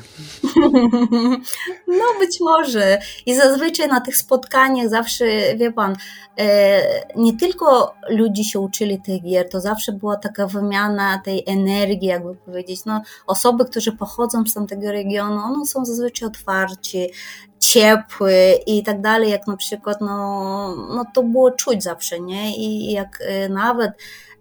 [1.86, 2.98] No być może.
[3.26, 5.24] I zazwyczaj na tych spotkaniach zawsze,
[5.56, 5.96] wie pan,
[6.38, 6.82] e,
[7.16, 12.34] nie tylko ludzie się uczyli tych gier, to zawsze była taka wymiana tej energii, jakby
[12.34, 12.84] powiedzieć.
[12.84, 17.10] No, osoby, które pochodzą z tamtego regionu, one są zazwyczaj otwarci,
[17.58, 18.34] ciepły
[18.66, 22.56] i tak dalej, jak na przykład, no, no to było czuć zawsze, nie?
[22.56, 23.92] I jak e, nawet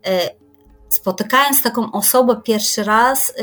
[0.05, 0.29] e,
[0.89, 3.33] spotykając taką osobę pierwszy raz,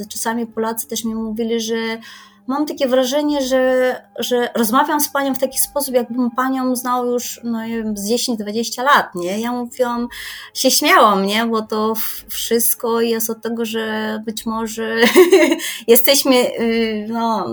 [0.00, 1.98] y, czasami Polacy też mi mówili, że
[2.46, 7.40] mam takie wrażenie, że, że rozmawiam z panią w taki sposób, jakbym panią znał już
[7.44, 7.58] no,
[7.94, 9.40] z 10-20 lat, nie?
[9.40, 10.08] Ja mówiłam,
[10.54, 11.46] się śmiałam, nie?
[11.46, 11.94] Bo to
[12.28, 14.96] wszystko jest od tego, że być może
[15.86, 17.46] jesteśmy, y, no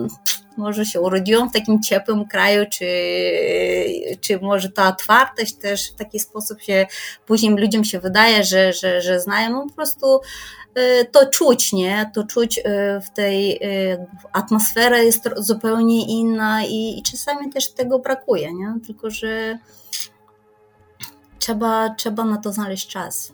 [0.57, 2.85] może się urodziłam w takim ciepłym kraju, czy,
[4.21, 6.87] czy może ta otwartość też w taki sposób się
[7.25, 10.19] później ludziom się wydaje, że, że, że znają, no po prostu
[10.77, 12.11] y, to czuć, nie?
[12.15, 12.61] To czuć y,
[13.01, 18.73] w tej y, atmosfera jest zupełnie inna i, i czasami też tego brakuje, nie?
[18.85, 19.59] Tylko, że
[21.39, 23.33] trzeba, trzeba na to znaleźć czas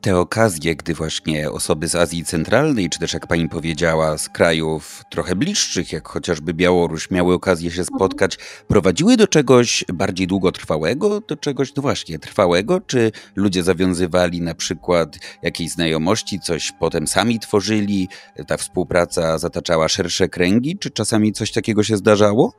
[0.00, 5.04] te okazje, gdy właśnie osoby z Azji Centralnej, czy też jak pani powiedziała, z krajów
[5.10, 8.38] trochę bliższych, jak chociażby Białoruś, miały okazję się spotkać,
[8.68, 12.80] prowadziły do czegoś bardziej długotrwałego, do czegoś no właśnie trwałego?
[12.80, 18.08] Czy ludzie zawiązywali na przykład jakieś znajomości, coś potem sami tworzyli,
[18.46, 22.52] ta współpraca zataczała szersze kręgi, czy czasami coś takiego się zdarzało?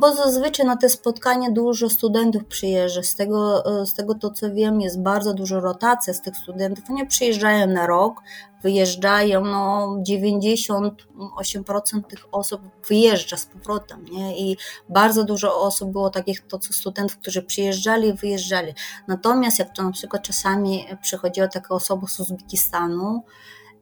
[0.00, 3.02] Bo zazwyczaj na te spotkania dużo studentów przyjeżdża.
[3.02, 6.84] Z tego, e, z tego to co wiem, jest bardzo dużo rotacji z tych studentów.
[6.90, 8.20] Oni przyjeżdżają na rok,
[8.62, 14.38] wyjeżdżają, no 98% tych osób wyjeżdża z powrotem, nie?
[14.38, 14.56] I
[14.88, 18.74] bardzo dużo osób było takich to, co studentów, którzy przyjeżdżali i wyjeżdżali.
[19.08, 23.22] Natomiast jak to na przykład czasami przychodziła taka osoba z Uzbekistanu,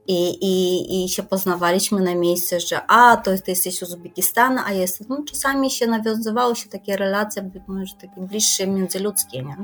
[0.09, 4.73] i, i, i się poznawaliśmy na miejscu, że a, to ty jesteś z Uzbekistanu, a
[4.73, 9.57] jest, no, czasami się nawiązywało się takie relacje, może takie bliższe międzyludzkie, nie?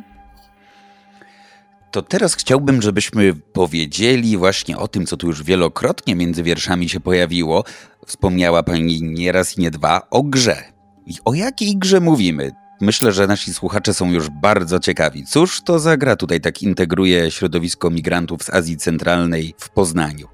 [1.91, 7.01] To teraz chciałbym, żebyśmy powiedzieli właśnie o tym, co tu już wielokrotnie między wierszami się
[7.01, 7.65] pojawiło.
[8.07, 10.65] Wspomniała Pani nie raz i nie dwa o grze.
[11.07, 12.53] I o jakiej grze mówimy?
[12.81, 15.25] Myślę, że nasi słuchacze są już bardzo ciekawi.
[15.27, 20.32] Cóż to za gra tutaj tak integruje środowisko migrantów z Azji Centralnej w Poznaniu?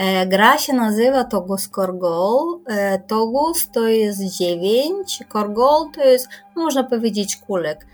[0.00, 2.60] E, gra się nazywa Togus Korgol.
[2.66, 7.86] E, Togus to jest 9, Korgol to jest, można powiedzieć, kulek.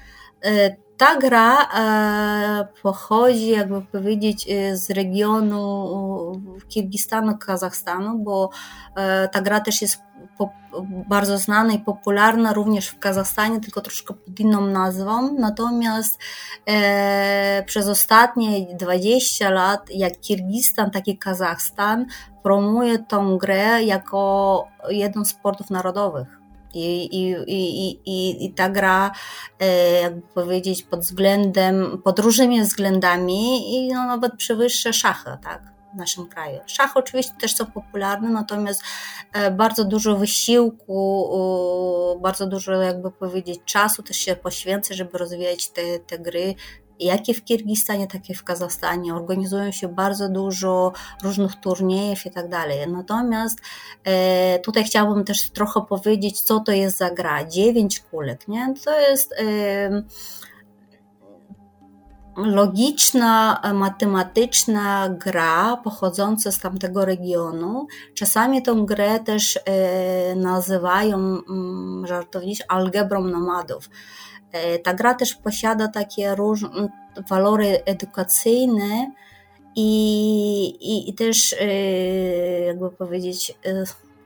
[0.45, 1.69] E, ta gra
[2.83, 8.51] pochodzi, jakby powiedzieć, z regionu Kirgistanu, Kazachstanu, bo
[9.33, 9.99] ta gra też jest
[11.09, 15.33] bardzo znana i popularna również w Kazachstanie, tylko troszkę pod inną nazwą.
[15.39, 16.19] Natomiast
[16.69, 22.07] e, przez ostatnie 20 lat, jak Kirgistan, tak i Kazachstan
[22.43, 26.29] promuje tą grę jako jedną z sportów narodowych.
[26.75, 29.11] I, i, i, i, i ta gra,
[29.61, 35.76] e, jakby powiedzieć, pod względem, pod różnymi względami i no, nawet przewyższa szachy, tak?
[35.97, 36.61] W naszym kraju.
[36.67, 38.83] Szachy oczywiście też są popularne, natomiast
[39.33, 41.29] e, bardzo dużo wysiłku,
[42.23, 46.55] bardzo dużo, jakby powiedzieć, czasu też się poświęca, żeby rozwijać te, te gry
[47.01, 49.15] jak i w Kirgistanie, tak i w Kazachstanie.
[49.15, 50.93] Organizują się bardzo dużo
[51.23, 52.89] różnych turniejów i tak dalej.
[52.89, 53.59] Natomiast
[54.05, 57.45] e, tutaj chciałabym też trochę powiedzieć, co to jest za gra.
[57.45, 58.75] Dziewięć kulek, nie?
[58.85, 60.03] To jest e,
[62.37, 67.87] logiczna, matematyczna gra pochodząca z tamtego regionu.
[68.15, 73.91] Czasami tą grę też e, nazywają mm, żartowniczy algebrą nomadów.
[74.53, 76.89] E, ta gra też posiada takie różne
[77.29, 79.13] walory edukacyjne
[79.77, 81.67] i, i, i też, e,
[82.61, 83.55] jakby powiedzieć,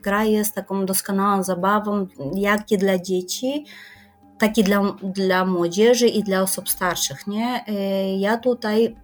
[0.01, 3.65] gra jest taką doskonałą zabawą, jak i dla dzieci,
[4.41, 7.65] taki dla, dla młodzieży i dla osób starszych, nie?
[7.69, 8.95] Y, ja tutaj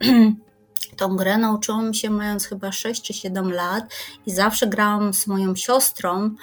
[1.00, 3.84] tą grę nauczyłam się mając chyba 6 czy 7 lat
[4.26, 6.36] i zawsze grałam z moją siostrą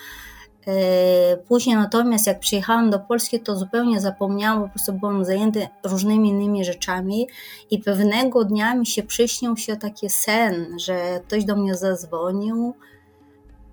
[1.49, 6.65] Później natomiast jak przyjechałam do Polski, to zupełnie zapomniałam, po prostu byłam zajęty różnymi innymi
[6.65, 7.29] rzeczami
[7.71, 12.75] i pewnego dnia mi się przyśnił się taki sen, że ktoś do mnie zadzwonił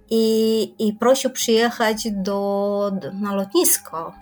[0.09, 4.13] i, i prosił przyjechać do, na lotnisko.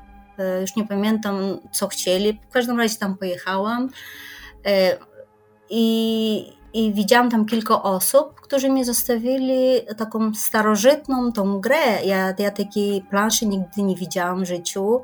[0.61, 2.39] Już nie pamiętam, co chcieli.
[2.49, 3.89] W każdym razie tam pojechałam
[5.69, 12.03] i, i widziałam tam kilka osób, którzy mi zostawili taką starożytną tą grę.
[12.05, 15.01] Ja, ja takiej planszy nigdy nie widziałam w życiu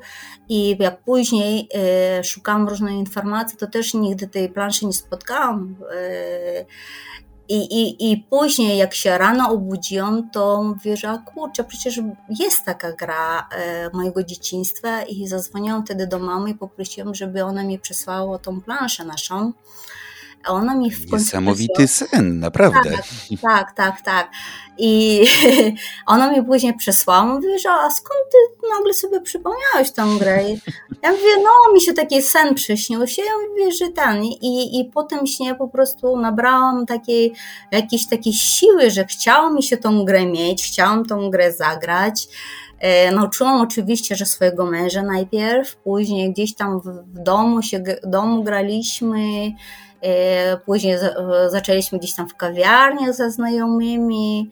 [0.48, 5.76] i jak później e, szukałam różnych informacji, to też nigdy tej planszy nie spotkałam.
[5.94, 6.64] E,
[7.48, 12.00] i, i, I później, jak się rano obudziłam, to mówię, że kurczę, przecież
[12.40, 17.64] jest taka gra e, mojego dzieciństwa i zadzwoniłam wtedy do mamy i poprosiłam, żeby ona
[17.64, 19.52] mi przesłała tą planszę naszą.
[20.46, 21.16] A ona mi w końcu.
[21.16, 22.90] Niesamowity sen, naprawdę.
[22.90, 23.02] Tak,
[23.42, 24.30] tak, tak, tak.
[24.78, 25.22] I
[26.06, 30.42] ona mi później przesłała, mówi, że a skąd ty nagle sobie przypomniałeś tą grę?
[31.02, 34.24] Ja mówię, no mi się taki sen przyśnił się, ja mówię, że ten.
[34.24, 37.32] I, i po tym śnie po prostu nabrałam takiej,
[37.72, 42.28] jakiejś takiej siły, że chciało mi się tą grę mieć, chciałam tą grę zagrać.
[42.78, 48.42] E, nauczyłam oczywiście, że swojego męża najpierw, później gdzieś tam w, domu się w domu
[48.42, 49.52] graliśmy,
[50.66, 50.98] później
[51.48, 54.50] zaczęliśmy gdzieś tam w kawiarniach ze znajomymi,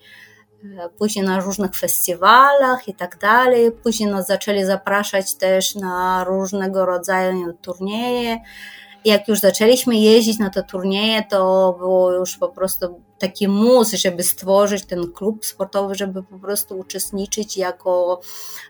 [0.65, 3.73] e, później na różnych festiwalach i tak dalej.
[3.73, 8.39] Później nas zaczęli zapraszać też na różnego rodzaju turnieje.
[9.05, 14.23] Jak już zaczęliśmy jeździć na te turnieje, to było już po prostu taki mus, żeby
[14.23, 18.21] stworzyć ten klub sportowy, żeby po prostu uczestniczyć jako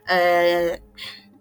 [0.09, 0.79] e,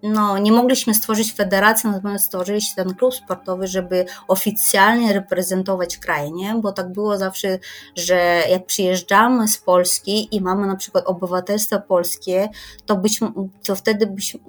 [0.03, 6.55] no, nie mogliśmy stworzyć federacji, natomiast stworzyliśmy ten klub sportowy, żeby oficjalnie reprezentować kraj, nie?
[6.55, 7.59] Bo tak było zawsze,
[7.95, 12.49] że jak przyjeżdżamy z Polski i mamy na przykład obywatelstwo polskie,
[12.85, 13.19] to, być,
[13.63, 14.39] to wtedy byśmy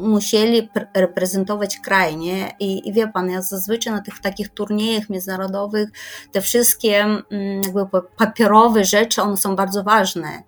[0.00, 2.50] musieli reprezentować kraj, nie?
[2.60, 5.88] I, I wie pan, ja zazwyczaj na tych takich turniejach międzynarodowych
[6.32, 7.06] te wszystkie
[7.64, 10.42] jakby papierowe rzeczy, one są bardzo ważne.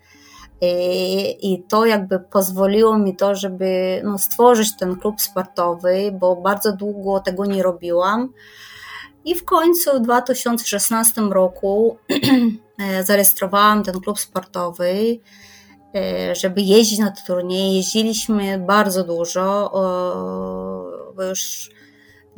[1.42, 7.20] I to jakby pozwoliło mi to, żeby no, stworzyć ten klub sportowy, bo bardzo długo
[7.20, 8.32] tego nie robiłam.
[9.24, 11.96] I w końcu w 2016 roku
[12.82, 15.20] e, zarejestrowałam ten klub sportowy,
[15.94, 17.76] e, żeby jeździć na te turnieje.
[17.76, 19.70] Jeździliśmy bardzo dużo,
[21.16, 21.70] bo już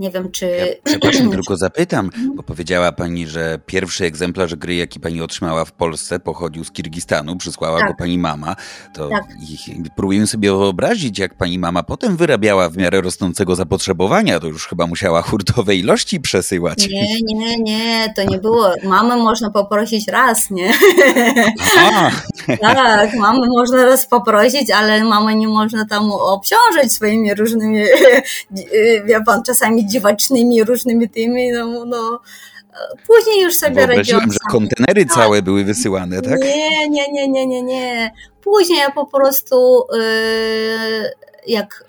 [0.01, 0.47] nie wiem, czy.
[0.47, 2.37] Ja, przepraszam, tylko zapytam, mhm.
[2.37, 7.37] bo powiedziała pani, że pierwszy egzemplarz gry, jaki pani otrzymała w Polsce, pochodził z Kirgistanu,
[7.37, 7.89] przysłała tak.
[7.89, 8.57] go pani mama.
[8.95, 9.25] To tak.
[9.97, 14.41] próbuję sobie wyobrazić, jak pani mama potem wyrabiała w miarę rosnącego zapotrzebowania.
[14.41, 16.89] To już chyba musiała hurtowe ilości przesyłać.
[16.89, 18.73] Nie, nie, nie, to nie było.
[18.85, 20.73] Mamy można poprosić raz, nie?
[22.61, 27.81] tak, mamy można raz poprosić, ale mamy nie można tam obciążyć swoimi różnymi,
[29.07, 32.21] wie pan, czasami dziwacznymi różnymi tymi, no, no
[33.07, 34.33] później już sobie radziłam.
[34.33, 35.15] że kontenery tak.
[35.15, 36.41] całe były wysyłane, tak?
[36.41, 38.13] Nie, nie, nie, nie, nie, nie.
[38.43, 41.11] Później ja po prostu yy,
[41.47, 41.85] jak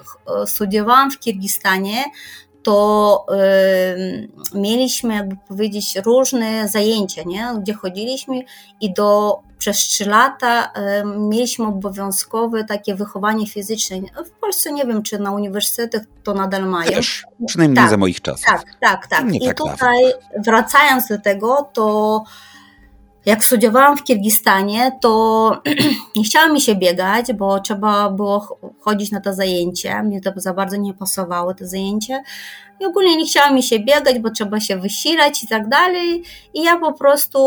[0.45, 2.03] studiowałam w Kirgistanie,
[2.63, 7.47] to y, mieliśmy, jakby powiedzieć, różne zajęcia, nie?
[7.61, 8.41] gdzie chodziliśmy
[8.81, 10.71] i do przez trzy lata
[11.17, 13.97] mieliśmy obowiązkowe takie wychowanie fizyczne.
[14.25, 16.91] W Polsce nie wiem, czy na uniwersytetach to nadal mają.
[16.91, 18.45] Też, przynajmniej tak, za moich czasów.
[18.45, 19.25] Tak, tak, tak.
[19.25, 20.43] Nie I tak tutaj dawno.
[20.43, 22.23] wracając do tego, to
[23.25, 25.61] jak studiowałam w Kirgistanie, to
[26.15, 30.03] nie chciało mi się biegać, bo trzeba było chodzić na te zajęcia.
[30.03, 32.19] Mnie to za bardzo nie pasowało te zajęcia.
[32.81, 36.23] I ogólnie nie chciało mi się biegać, bo trzeba się wysilać i tak dalej.
[36.53, 37.39] I ja po prostu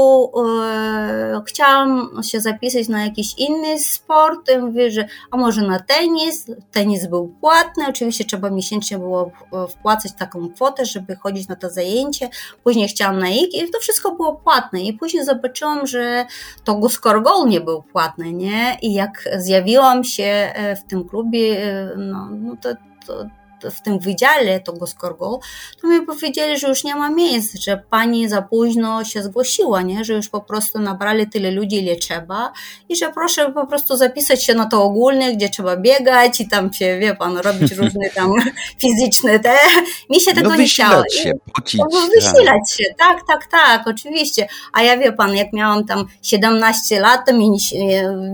[0.46, 4.50] e, chciałam się zapisać na jakiś inny sport.
[4.54, 6.46] I mówię, że a może na tenis.
[6.72, 7.84] Tenis był płatny.
[7.88, 9.30] Oczywiście trzeba miesięcznie było
[9.68, 12.28] wpłacać taką kwotę, żeby chodzić na to zajęcie.
[12.64, 14.82] Później chciałam na ik i to wszystko było płatne.
[14.82, 16.26] I później zobaczyłam, że
[16.64, 18.78] to Guskorgol nie był płatny, nie?
[18.82, 22.68] I jak zjawiłam się e, w tym klubie, e, no, no to,
[23.06, 25.40] to w tym wydziale tego Skorgo,
[25.82, 30.04] to mi powiedzieli, że już nie ma miejsc, że pani za późno się zgłosiła, nie?
[30.04, 32.52] że już po prostu nabrali tyle ludzi, ile trzeba
[32.88, 36.72] i że proszę po prostu zapisać się na to ogólne, gdzie trzeba biegać i tam
[36.72, 38.32] się, wie pan, robić różne tam
[38.80, 39.56] fizyczne te.
[40.10, 41.02] Mi się tego no, nie chciało.
[41.12, 42.78] Się, pocić, no, wysilać tak.
[42.78, 44.46] się, tak, tak, tak, oczywiście.
[44.72, 47.50] A ja wie pan, jak miałam tam 17 lat, to mi,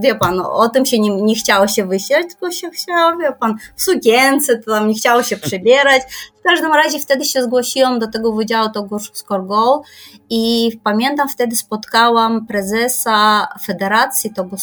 [0.00, 3.56] wie pan, o tym się nie, nie chciało się wysilać, tylko się chciało, wie pan,
[3.76, 6.02] w sukience, to tam nie chciało się przebierać.
[6.40, 9.82] W każdym razie wtedy się zgłosiłam do tego wydziału Togo
[10.30, 14.56] i pamiętam wtedy spotkałam prezesa Federacji Togo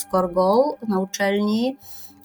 [0.88, 1.78] na uczelni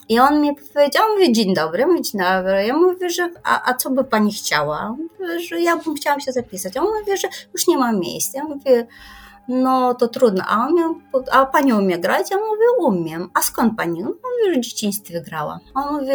[0.09, 2.65] I on mi powiedział, mówi, dzień dobry, mówi, dzień dobry.
[2.65, 4.89] Ja mówię, że a, a co by pani chciała?
[4.89, 6.77] Mówię, że ja bym chciała się zapisać.
[6.77, 8.37] On mówi, że już nie ma miejsca.
[8.37, 8.87] Ja mówię,
[9.47, 10.43] no to trudno.
[10.47, 10.95] A, on miał,
[11.31, 12.31] a pani umie grać?
[12.31, 13.29] Ja mówię, umiem.
[13.33, 14.03] A skąd pani?
[14.03, 15.59] No, mówi, że w dzieciństwie grała.
[15.73, 16.13] A on mówi,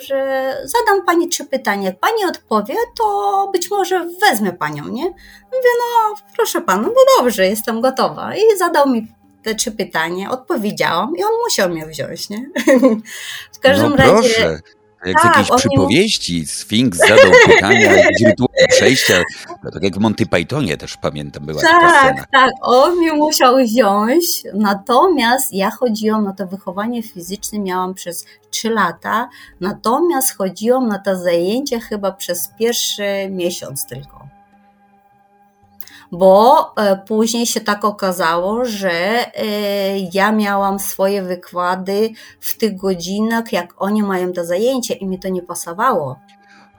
[0.00, 1.84] że zadam pani trzy pytania.
[1.84, 5.04] Jak pani odpowie, to być może wezmę panią, nie?
[5.52, 8.34] Mówię, no proszę pana, no dobrze, jestem gotowa.
[8.36, 9.08] I zadał mi
[9.42, 12.50] te trzy pytania, odpowiedziałam i on musiał mnie wziąć, nie?
[13.56, 14.12] W każdym no razie.
[14.12, 14.60] Proszę.
[15.06, 16.46] Jak tak, z jakiejś przypowieści, nie...
[16.46, 17.92] Sfinks zadał pytania,
[18.26, 19.22] rytuały przejścia.
[19.64, 22.14] No, tak jak w Monty Pythonie też pamiętam, była tak, taka scena.
[22.14, 24.24] Tak, tak, on mnie musiał wziąć.
[24.54, 29.28] Natomiast ja chodziłam na to wychowanie fizyczne, miałam przez trzy lata.
[29.60, 34.23] Natomiast chodziłam na to zajęcia chyba przez pierwszy miesiąc tylko
[36.18, 39.48] bo e, później się tak okazało, że e,
[40.12, 42.10] ja miałam swoje wykłady
[42.40, 46.18] w tych godzinach, jak oni mają te zajęcia i mi to nie pasowało.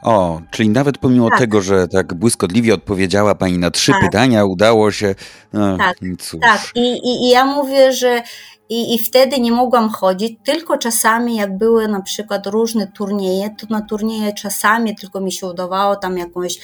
[0.01, 1.39] O, czyli nawet pomimo tak.
[1.39, 4.01] tego, że tak błyskotliwie odpowiedziała Pani na trzy tak.
[4.01, 5.15] pytania, udało się.
[5.53, 5.97] No, tak,
[6.41, 6.71] tak.
[6.75, 8.21] I, i, I ja mówię, że
[8.69, 13.67] i, I wtedy nie mogłam chodzić, tylko czasami jak były na przykład różne turnieje, to
[13.69, 16.59] na turnieje czasami tylko mi się udawało tam jakąś,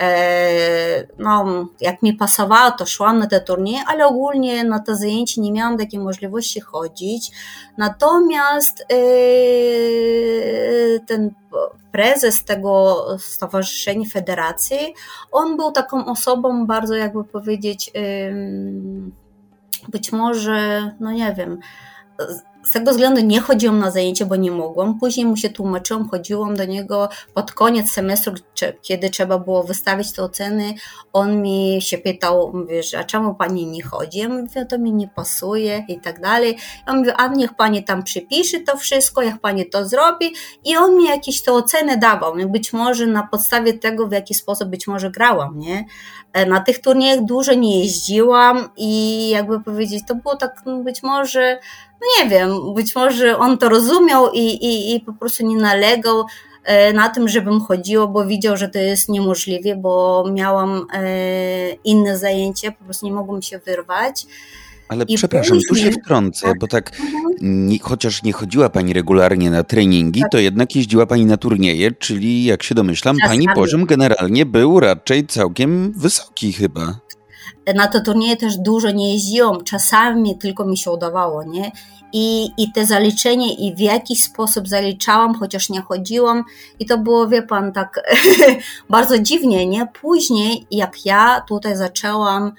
[0.00, 5.40] e, no jak mi pasowało, to szłam na te turnieje, ale ogólnie na te zajęcia
[5.40, 7.30] nie miałam takiej możliwości chodzić.
[7.78, 8.96] Natomiast e,
[11.06, 11.34] ten
[11.92, 14.94] prezes tego stowarzyszenia, federacji,
[15.32, 17.92] on był taką osobą bardzo jakby powiedzieć...
[19.88, 21.58] Być może, no nie wiem,
[22.64, 24.98] z tego względu nie chodziłam na zajęcia, bo nie mogłam.
[24.98, 28.34] Później mu się tłumaczyłam, chodziłam do niego pod koniec semestru,
[28.82, 30.74] kiedy trzeba było wystawić te oceny.
[31.12, 34.18] On mi się pytał, mówisz, a czemu pani nie chodzi?
[34.18, 36.58] Ja mówię, to mi nie pasuje i tak dalej.
[36.86, 40.34] Ja mówię, a niech pani tam przypisze to wszystko, jak pani to zrobi.
[40.64, 42.34] I on mi jakieś te oceny dawał.
[42.46, 45.84] Być może na podstawie tego, w jaki sposób być może grałam, nie?
[46.34, 51.02] E, na tych turniejach dużo nie jeździłam i jakby powiedzieć, to było tak no, być
[51.02, 51.58] może
[52.00, 56.24] no nie wiem, być może on to rozumiał i, i, i po prostu nie nalegał
[56.64, 61.06] e, na tym, żebym chodziła, bo widział, że to jest niemożliwe, bo miałam e,
[61.84, 64.26] inne zajęcia, po prostu nie mogłam się wyrwać.
[64.88, 67.66] Ale I przepraszam, później, tu się wtrącę, tak, bo tak, mhm.
[67.66, 70.30] nie, chociaż nie chodziła Pani regularnie na treningi, tak.
[70.30, 73.44] to jednak jeździła Pani na turnieje, czyli jak się domyślam, Czasami.
[73.44, 76.98] Pani poziom generalnie był raczej całkiem wysoki chyba.
[77.74, 81.72] Na te turnieje też dużo nie jeździłam, czasami tylko mi się udawało, nie?
[82.12, 86.44] I, I te zaliczenie i w jaki sposób zaliczałam, chociaż nie chodziłam
[86.78, 88.00] i to było, wie pan, tak
[88.90, 89.86] bardzo dziwnie, nie?
[90.00, 92.52] Później jak ja tutaj zaczęłam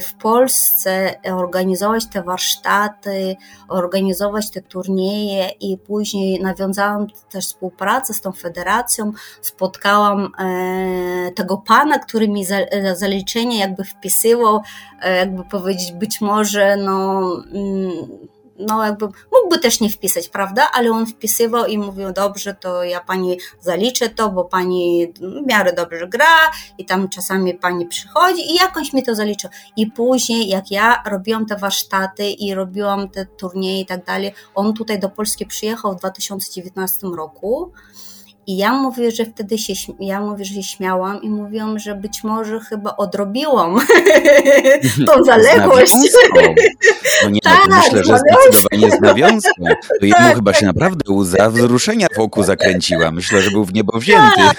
[0.00, 3.36] w Polsce organizować te warsztaty,
[3.68, 9.12] organizować te turnieje i później nawiązałam też współpracę z tą federacją.
[9.40, 12.46] Spotkałam e, tego pana, który mi
[12.94, 14.60] zaliczenie jakby wpisywał,
[15.02, 17.22] e, jakby powiedzieć, być może no
[17.52, 17.92] mm,
[18.58, 20.68] no jakby mógłby też nie wpisać, prawda?
[20.72, 25.72] Ale on wpisywał i mówił, dobrze, to ja pani zaliczę to, bo pani w miarę
[25.72, 29.50] dobrze gra i tam czasami pani przychodzi i jakąś mi to zaliczył.
[29.76, 34.74] I później, jak ja robiłam te warsztaty i robiłam te turnieje i tak dalej, on
[34.74, 37.72] tutaj do Polski przyjechał w 2019 roku
[38.48, 42.24] i ja mówię, że wtedy się, ja mówię, że się śmiałam i mówiłam, że być
[42.24, 43.78] może chyba odrobiłam
[45.06, 45.94] tą zaległość.
[47.24, 49.64] No nie, tak, myślę, że zdecydowanie z nawiązką.
[50.00, 53.10] To jemu tak, chyba się naprawdę łza wzruszenia wokół zakręciła.
[53.10, 54.36] Myślę, że był w niebo wzięty.
[54.36, 54.56] Tak,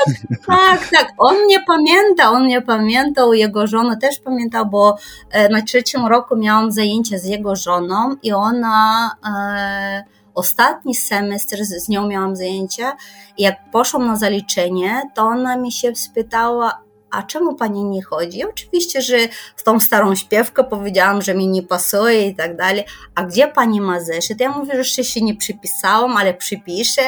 [0.47, 1.13] tak, tak.
[1.17, 4.97] On nie pamięta, on nie pamiętał, jego żona też pamiętał, bo
[5.31, 9.11] e, na trzecim roku miałam zajęcie z jego żoną i ona...
[9.25, 12.97] E, ostatni semestr z nią miałam zajęcia
[13.37, 18.43] i jak poszłam na zaliczenie, to ona mi się spytała, a czemu pani nie chodzi?
[18.43, 19.17] Oczywiście, że
[19.55, 22.83] z tą starą śpiewką powiedziałam, że mi nie pasuje i tak dalej.
[23.15, 24.39] A gdzie pani ma zeszyt?
[24.39, 27.01] Ja mówię, że jeszcze się nie przypisałam, ale przypiszę.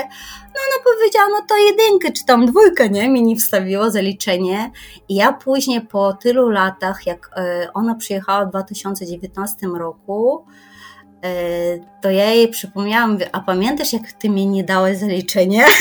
[0.53, 3.09] No ona powiedziała, no to jedynkę, czy tam dwójkę, nie?
[3.09, 4.71] Mi nie wstawiło zaliczenie.
[5.09, 10.45] I ja później po tylu latach, jak e, ona przyjechała w 2019 roku,
[12.01, 15.65] to ja jej przypomniałam, a pamiętasz, jak ty mi nie dałeś zaliczenie?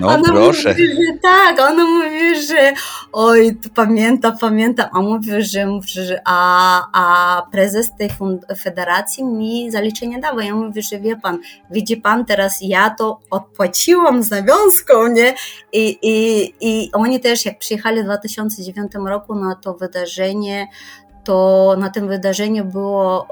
[0.00, 0.68] No ona proszę.
[0.68, 2.72] Mówi, że tak, ona mówi, że
[3.12, 8.10] oj, pamiętam, pamiętam, a mówi, że, że a, a prezes tej
[8.58, 10.40] federacji mi zaliczenie dał.
[10.40, 11.38] Ja mówię, że wie pan,
[11.70, 15.34] widzi pan, teraz ja to odpłaciłam z nawiązką, nie?
[15.72, 20.68] I, i, i oni też, jak przyjechali w 2009 roku na to wydarzenie,
[21.24, 23.26] to na tym wydarzeniu było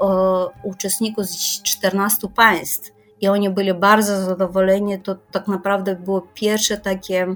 [0.63, 2.91] uczestników z 14 państw.
[3.21, 4.99] i oni byli bardzo zadowoleni.
[4.99, 7.27] To tak naprawdę było pierwsze takie,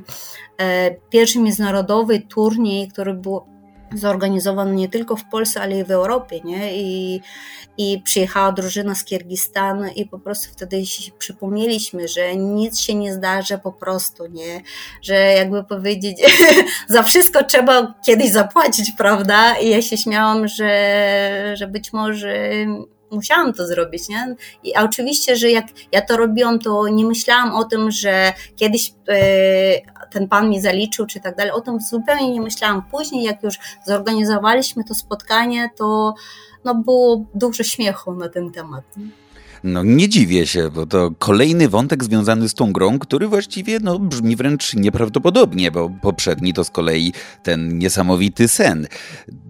[1.10, 3.41] pierwszy międzynarodowy turniej, który był
[3.98, 6.82] zorganizowany nie tylko w Polsce, ale i w Europie, nie?
[6.82, 7.22] I,
[7.78, 10.84] i przyjechała drużyna z Kirgistanu i po prostu wtedy
[11.20, 14.62] przypomnieliśmy, że nic się nie zdarzy po prostu, nie?
[15.02, 16.18] Że jakby powiedzieć,
[16.88, 19.58] za wszystko trzeba kiedyś zapłacić, prawda?
[19.58, 22.50] I ja się śmiałam, że, że być może
[23.16, 24.36] musiałam to zrobić, nie?
[24.63, 28.93] I, a oczywiście, że jak ja to robiłam, to nie myślałam o tym, że kiedyś
[29.07, 31.51] e, ten pan mi zaliczył, czy tak dalej.
[31.51, 32.84] O tym zupełnie nie myślałam.
[32.91, 33.55] Później, jak już
[33.86, 36.16] zorganizowaliśmy to spotkanie, to
[36.66, 38.97] no, było dużo śmiechu na ten temat.
[38.97, 39.05] Nie?
[39.66, 43.99] No nie dziwię się, bo to kolejny wątek związany z tą grą, który właściwie no,
[43.99, 47.13] brzmi wręcz nieprawdopodobnie, bo poprzedni to z kolei
[47.43, 48.88] ten niesamowity sen.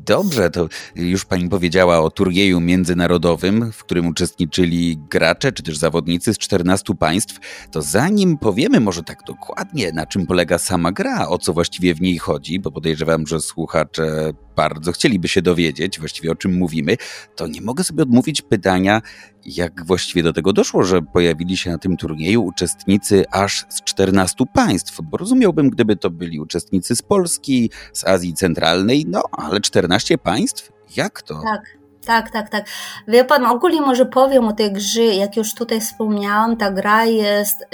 [0.06, 6.34] Dobrze, to już pani powiedziała o turnieju międzynarodowym, w którym uczestniczyli gracze czy też zawodnicy
[6.34, 7.40] z 14 państw.
[7.72, 12.02] To zanim powiemy może tak dokładnie, na czym polega sama gra, o co właściwie w
[12.02, 16.98] niej chodzi, bo podejrzewam, że słuchacze bardzo chcieliby się dowiedzieć właściwie o czym mówimy,
[17.36, 19.02] to nie mogę sobie odmówić pytania,
[19.46, 24.36] jak właściwie do tego doszło, że pojawili się na tym turnieju uczestnicy aż z 14
[24.54, 29.95] państw, bo rozumiałbym, gdyby to byli uczestnicy z Polski, z Azji Centralnej, no ale 14
[30.18, 30.72] państw?
[30.98, 31.42] Jak to?
[31.44, 31.62] Tak.
[32.06, 32.66] Tak, tak, tak.
[33.08, 37.66] Wie pan, ogólnie może powiem o tej grze, jak już tutaj wspomniałam, ta gra jest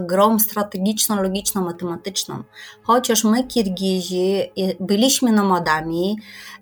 [0.00, 2.42] grą strategiczną, logiczną, matematyczną.
[2.82, 4.42] Chociaż my, Kirgizi,
[4.80, 6.16] byliśmy nomadami,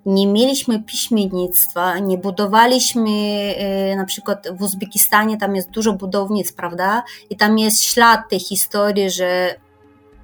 [0.07, 3.11] nie mieliśmy piśmiennictwa, nie budowaliśmy,
[3.57, 7.03] e, na przykład w Uzbekistanie tam jest dużo budownic, prawda?
[7.31, 9.55] I tam jest ślad tej historii, że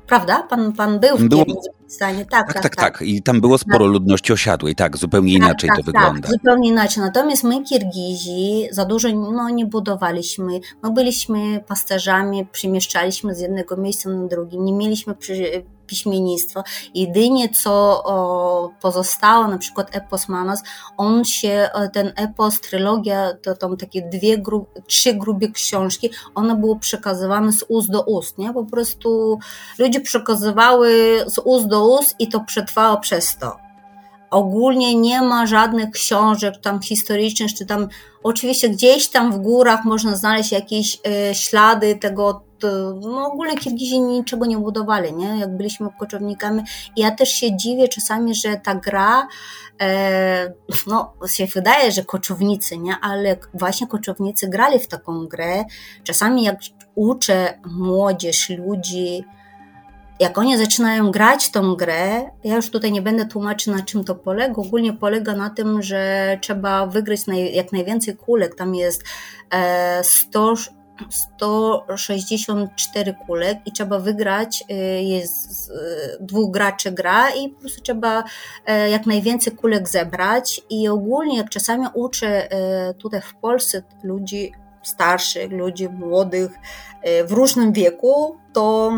[0.06, 0.42] prawda?
[0.42, 2.24] Pan, pan był w było, Kirgistanie.
[2.24, 3.92] Tak tak, tak, tak, tak, I tam było sporo tak.
[3.92, 6.20] ludności osiadłej, tak, zupełnie tak, inaczej to tak, wygląda.
[6.20, 7.02] Tak, zupełnie inaczej.
[7.02, 10.60] Natomiast my, Kirgizi, za dużo no, nie budowaliśmy.
[10.82, 16.64] My byliśmy pasterzami, przemieszczaliśmy z jednego miejsca na drugie, nie mieliśmy przy, piśmiennictwo.
[16.94, 18.02] Jedynie co
[18.80, 20.62] pozostało, na przykład epos Manas,
[20.96, 26.78] on się, ten epos, trylogia, to tam takie dwie, gru, trzy grube książki, one były
[26.78, 28.52] przekazywane z ust do ust, nie?
[28.52, 29.38] Po prostu
[29.78, 33.56] ludzie przekazywały z ust do ust i to przetrwało przez to.
[34.30, 37.88] Ogólnie nie ma żadnych książek tam historycznych, czy tam
[38.22, 40.94] oczywiście gdzieś tam w górach można znaleźć jakieś
[41.30, 42.45] y, ślady tego
[43.00, 45.38] no ogólnie Kirgizi niczego nie budowali, nie?
[45.38, 46.62] jak byliśmy koczownikami.
[46.96, 49.28] Ja też się dziwię czasami, że ta gra,
[49.80, 50.52] e,
[50.86, 52.96] no się wydaje, że koczownicy, nie?
[53.02, 55.64] ale właśnie koczownicy grali w taką grę.
[56.04, 56.56] Czasami jak
[56.94, 59.24] uczę młodzież, ludzi,
[60.20, 64.14] jak oni zaczynają grać tą grę, ja już tutaj nie będę tłumaczyć na czym to
[64.14, 67.20] polega, ogólnie polega na tym, że trzeba wygrać
[67.52, 69.04] jak najwięcej kulek, tam jest
[70.02, 70.56] 100, e,
[71.10, 75.72] 164 kulek i trzeba wygrać, y, jest
[76.20, 78.24] dwóch graczy gra i po prostu trzeba
[78.66, 84.52] e, jak najwięcej kulek zebrać i ogólnie jak czasami uczę e, tutaj w Polsce ludzi
[84.82, 86.50] starszych, ludzi młodych
[87.02, 88.92] e, w różnym wieku, to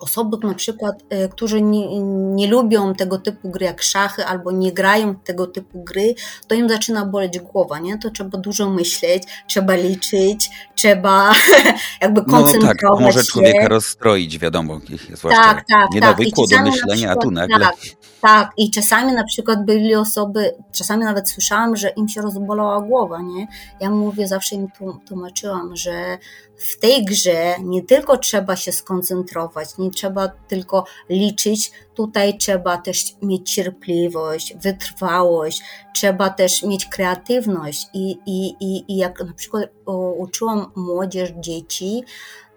[0.00, 5.14] osoby na przykład, którzy nie, nie, lubią tego typu gry jak szachy albo nie grają
[5.14, 6.14] tego typu gry,
[6.46, 7.98] to im zaczyna boleć głowa, nie?
[7.98, 10.50] To trzeba dużo myśleć, trzeba liczyć,
[10.82, 11.32] trzeba
[12.02, 14.80] jakby koncentrować no, tak, może człowieka rozstroić, wiadomo,
[15.14, 16.58] zwłaszcza tak, tak, nienawykło tak.
[16.58, 17.58] do myślenia, a tu nagle...
[17.58, 17.76] Tak,
[18.20, 23.22] tak, i czasami na przykład byli osoby, czasami nawet słyszałam, że im się rozbolała głowa,
[23.22, 23.46] nie?
[23.80, 24.68] Ja mówię, zawsze im
[25.08, 26.18] tłumaczyłam, że
[26.56, 33.04] w tej grze nie tylko trzeba się skoncentrować, nie trzeba tylko liczyć, tutaj trzeba też
[33.22, 35.62] mieć cierpliwość, wytrwałość,
[35.94, 37.88] trzeba też mieć kreatywność.
[37.94, 39.70] I, i, i, i jak na przykład
[40.16, 42.04] uczyłam młodzież, dzieci,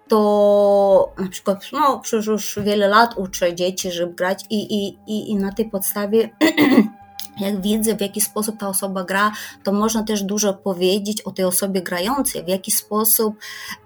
[0.08, 5.32] to na przykład, no przecież już wiele lat uczę dzieci, żeby grać i, i, i,
[5.32, 6.30] i na tej podstawie
[7.40, 9.32] jak widzę, w jaki sposób ta osoba gra,
[9.64, 13.36] to można też dużo powiedzieć o tej osobie grającej, w jaki sposób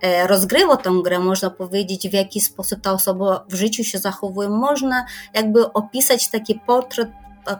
[0.01, 4.49] e, rozgrywa tę grę, można powiedzieć, w jaki sposób ta osoba w życiu się zachowuje.
[4.49, 7.09] Można jakby opisać taki portret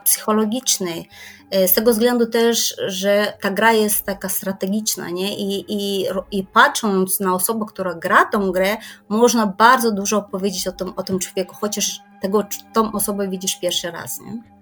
[0.04, 1.04] psychologiczny.
[1.50, 5.36] E, z tego względu też, że ta gra jest taka strategiczna, nie?
[5.36, 8.76] I, i, i patrząc na osobę, która gra tą grę,
[9.08, 13.90] można bardzo dużo opowiedzieć o tym, o tym człowieku, chociaż tego, tą osobę widzisz pierwszy
[13.90, 14.59] raz, nie?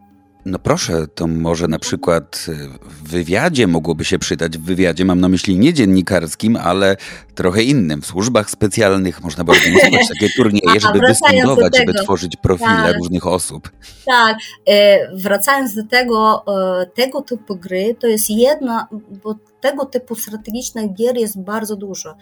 [0.49, 2.47] No proszę, to może na przykład
[2.83, 4.59] w wywiadzie mogłoby się przydać.
[4.59, 6.97] W wywiadzie mam na myśli nie dziennikarskim, ale
[7.35, 8.03] trochę innym.
[8.03, 12.97] W służbach specjalnych można by organizować takie turnieje, żeby występować, żeby tworzyć profile tak.
[12.97, 13.71] różnych osób.
[14.07, 14.37] Tak,
[14.69, 16.45] e, wracając do tego,
[16.83, 18.89] e, tego typu gry, to jest jedna,
[19.25, 22.15] bo tego typu strategicznych gier jest bardzo dużo.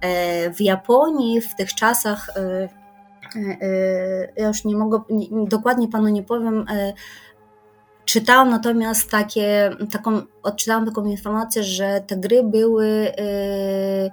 [0.00, 2.30] E, w Japonii w tych czasach,
[4.36, 5.00] ja już nie mogę,
[5.48, 6.64] dokładnie panu nie powiem,
[8.04, 14.10] Czytałam natomiast takie, taką, odczytałam taką informację, że te gry były yy,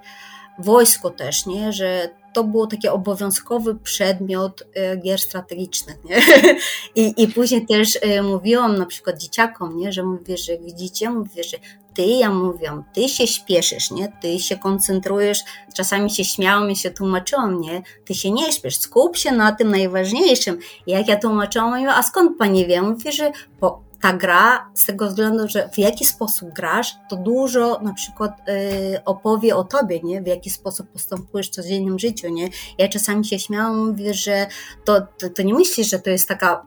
[0.60, 1.74] wojsko też, nie?
[1.74, 6.04] że to było taki obowiązkowy przedmiot y, gier strategicznych.
[6.04, 6.22] Nie?
[7.04, 9.92] I, I później też y, mówiłam na przykład dzieciakom, nie?
[9.92, 11.58] że mówię, że widzicie, mówię, że
[11.98, 14.12] ty, ja mówiłam, ty się śpieszysz, nie?
[14.22, 15.40] ty się koncentrujesz,
[15.74, 17.82] czasami się śmiałam i się tłumaczyłam, nie?
[18.06, 20.60] ty się nie śpiesz, skup się na tym najważniejszym.
[20.88, 22.82] I jak ja tłumaczyłam, mówię, a skąd pani wie?
[22.82, 27.80] Mówię, że po ta gra, z tego względu, że w jaki sposób grasz, to dużo
[27.82, 30.22] na przykład y, opowie o tobie, nie?
[30.22, 32.30] w jaki sposób postępujesz w codziennym życiu.
[32.30, 32.50] Nie?
[32.78, 34.48] Ja czasami się śmiałam, mówię, że
[34.86, 36.66] to, to, to nie myślisz, że to jest taka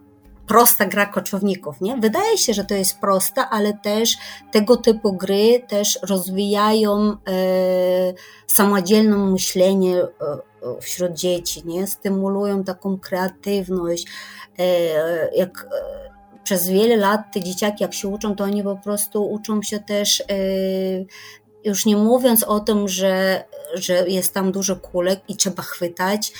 [0.50, 1.96] prosta gra koczowników, nie?
[1.96, 4.16] Wydaje się, że to jest prosta, ale też
[4.52, 7.16] tego typu gry też rozwijają e,
[8.46, 10.08] samodzielne myślenie e,
[10.80, 11.86] wśród dzieci, nie?
[11.86, 14.06] Stymulują taką kreatywność.
[14.58, 15.66] E, jak
[16.44, 20.20] przez wiele lat te dzieciaki jak się uczą, to oni po prostu uczą się też,
[20.20, 21.06] y,
[21.64, 23.44] już nie mówiąc o tym, że,
[23.74, 26.32] że jest tam dużo kulek i trzeba chwytać,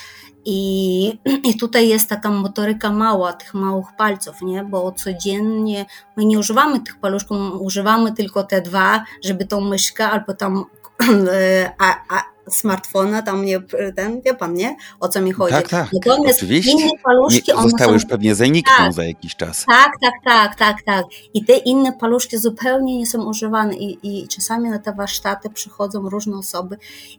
[0.44, 1.08] i,
[1.50, 4.64] I tutaj jest taka motoryka mała, tych małych palców, nie?
[4.64, 5.86] bo codziennie
[6.16, 10.64] my nie używamy tych paluszków, używamy tylko te dwa, żeby tą myszkę albo tam
[11.78, 13.60] a, a, smartfona, tam nie,
[13.96, 14.76] ten, wie pan, nie?
[15.00, 15.54] O co mi chodzi.
[15.54, 16.72] Tak, tak, Natomiast oczywiście.
[16.72, 17.94] inne paluszki, nie, zostały są...
[17.94, 19.64] już pewnie zanikną tak, za jakiś czas.
[19.68, 21.04] Tak, tak, tak, tak, tak.
[21.34, 26.08] I te inne paluszki zupełnie nie są używane i, i czasami na te warsztaty przychodzą
[26.08, 26.76] różne osoby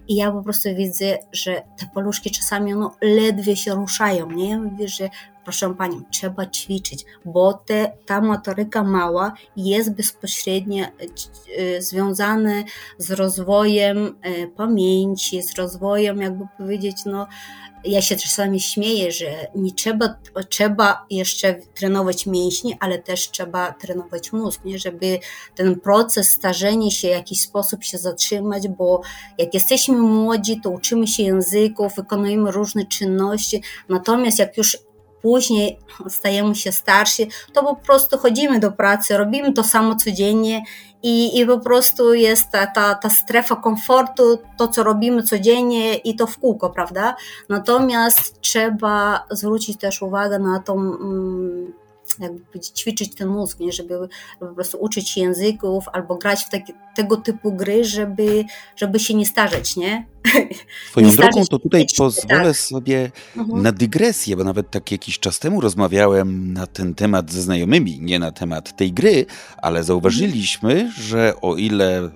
[0.07, 4.49] i ja po prostu widzę, że te paluszki czasami no, ledwie się ruszają, nie?
[4.49, 5.09] Ja mówię, że
[5.43, 10.89] proszę Panią, trzeba ćwiczyć, bo te, ta motoryka mała jest bezpośrednio e,
[11.57, 12.63] e, związana
[12.97, 17.27] z rozwojem e, pamięci, z rozwojem, jakby powiedzieć, no,
[17.83, 20.15] ja się czasami śmieję, że nie trzeba,
[20.49, 24.79] trzeba jeszcze trenować mięśnie, ale też trzeba trenować mózg, nie?
[24.79, 25.19] żeby
[25.55, 29.01] ten proces starzenia się w jakiś sposób się zatrzymać, bo
[29.37, 34.77] jak jesteśmy młodzi, to uczymy się języków, wykonujemy różne czynności, natomiast jak już
[35.21, 35.79] później
[36.09, 40.63] stajemy się starsi, to po prostu chodzimy do pracy, robimy to samo codziennie
[41.03, 46.15] i, i po prostu jest ta, ta, ta strefa komfortu, to co robimy codziennie i
[46.15, 47.15] to w kółko, prawda?
[47.49, 51.73] Natomiast trzeba zwrócić też uwagę na tą mm,
[52.19, 53.71] jakby ćwiczyć ten mózg, nie?
[53.71, 58.45] Żeby, żeby po prostu uczyć się języków albo grać w takie, tego typu gry, żeby,
[58.75, 60.05] żeby się nie starzeć, nie?
[60.91, 62.57] Swoją nie drogą to tutaj pozwolę tak.
[62.57, 63.61] sobie mhm.
[63.61, 68.19] na dygresję, bo nawet tak jakiś czas temu rozmawiałem na ten temat ze znajomymi, nie
[68.19, 69.25] na temat tej gry,
[69.57, 72.11] ale zauważyliśmy, że o ile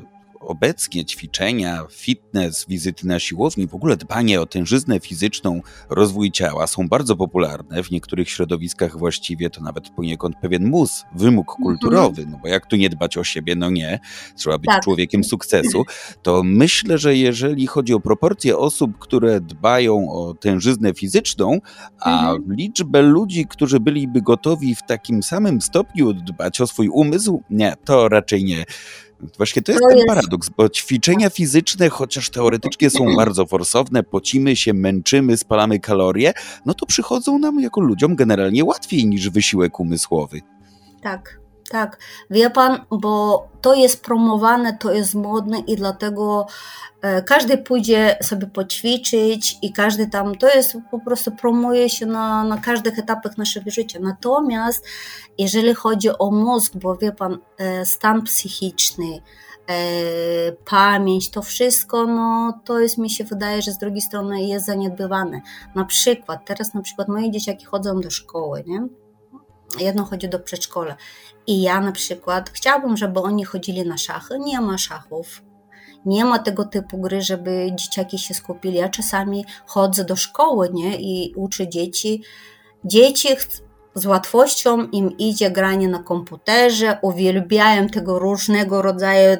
[0.46, 6.88] obecnie ćwiczenia, fitness, wizyty na siłowni, w ogóle dbanie o tężyznę fizyczną, rozwój ciała są
[6.88, 7.84] bardzo popularne.
[7.84, 11.64] W niektórych środowiskach właściwie to nawet poniekąd pewien mus, wymóg mhm.
[11.64, 14.00] kulturowy, no bo jak tu nie dbać o siebie, no nie,
[14.36, 14.84] trzeba być tak.
[14.84, 15.86] człowiekiem sukcesu.
[16.24, 21.60] To myślę, że jeżeli chodzi o proporcje osób, które dbają o tężyznę fizyczną,
[22.00, 22.56] a mhm.
[22.56, 28.10] liczbę ludzi, którzy byliby gotowi w takim samym stopniu dbać o swój umysł, nie, to
[28.10, 28.66] raczej nie.
[29.38, 30.08] Właśnie to jest to ten jest...
[30.08, 36.34] paradoks, bo ćwiczenia fizyczne, chociaż teoretycznie są bardzo forsowne, pocimy się, męczymy, spalamy kalorie,
[36.66, 40.42] no to przychodzą nam jako ludziom generalnie łatwiej niż wysiłek umysłowy.
[41.02, 41.40] Tak,
[41.70, 42.00] tak.
[42.30, 46.48] Wie pan, bo to jest promowane, to jest modne i dlatego
[47.02, 52.44] e, każdy pójdzie sobie poćwiczyć i każdy tam, to jest po prostu promuje się na,
[52.44, 54.00] na każdych etapach naszego życia.
[54.02, 54.86] Natomiast
[55.38, 59.22] jeżeli chodzi o mózg, bo wie pan, e, stan psychiczny,
[59.68, 59.76] e,
[60.52, 65.42] pamięć, to wszystko, no to jest, mi się wydaje, że z drugiej strony jest zaniedbywane.
[65.76, 68.88] Na przykład, teraz na przykład moje dzieciaki chodzą do szkoły, nie?
[69.80, 70.96] Jedno chodzi do przedszkola.
[71.48, 74.40] I ja na przykład chciałabym, żeby oni chodzili na szachy.
[74.40, 75.42] Nie ma szachów.
[76.06, 78.78] Nie ma tego typu gry, żeby dzieciaki się skupili.
[78.78, 80.98] Ja czasami chodzę do szkoły nie?
[81.00, 82.24] i uczę dzieci.
[82.84, 83.28] Dzieci
[83.96, 89.38] z łatwością im idzie granie na komputerze, uwielbiają tego różnego rodzaju e,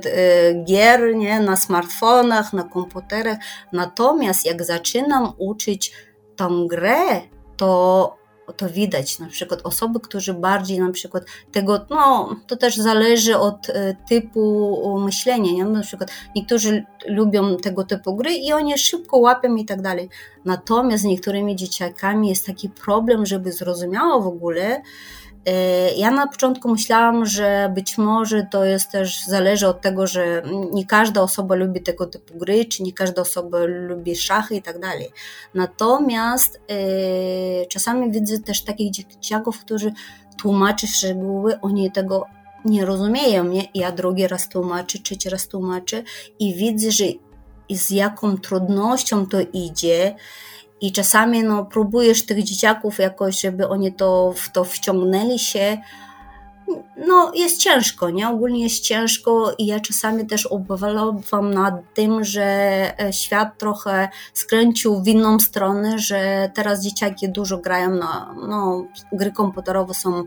[0.64, 1.40] gier nie?
[1.40, 3.38] na smartfonach, na komputerach.
[3.72, 5.94] Natomiast jak zaczynam uczyć
[6.36, 7.22] tą grę,
[7.58, 13.38] to to widać, na przykład osoby, którzy bardziej na przykład tego, no to też zależy
[13.38, 15.66] od e, typu myślenia, nie?
[15.66, 20.10] na przykład niektórzy lubią tego typu gry i oni szybko łapią i tak dalej,
[20.46, 24.82] natomiast z niektórymi dzieciakami jest taki problem, żeby zrozumiało w ogóle,
[25.98, 30.86] ja na początku myślałam, że być może to jest też zależy od tego, że nie
[30.86, 35.10] każda osoba lubi tego typu gry, czy nie każda osoba lubi szachy i tak dalej.
[35.54, 39.94] Natomiast e, czasami widzę też takich dzieciaków, którzy
[40.38, 42.26] tłumaczy szczegóły, oni tego
[42.66, 43.64] nie rozumieją, nie?
[43.74, 46.04] Ja drugi raz tłumaczę, trzeci raz tłumaczę
[46.40, 47.06] i widzę, że
[47.70, 50.16] z jaką trudnością to idzie
[50.82, 55.78] i czasami no, próbujesz tych dzieciaków jakoś, żeby oni to, w to wciągnęli się.
[57.08, 58.30] No, jest ciężko, nie?
[58.30, 62.44] Ogólnie jest ciężko i ja czasami też ubolewam nad tym, że
[63.00, 69.32] e, świat trochę skręcił w inną stronę, że teraz dzieciaki dużo grają na, no, gry
[69.32, 70.24] komputerowe są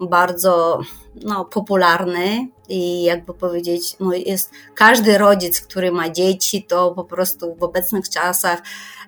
[0.00, 0.80] bardzo
[1.14, 7.54] no, popularny i jakby powiedzieć, no jest każdy rodzic, który ma dzieci, to po prostu
[7.54, 8.62] w obecnych czasach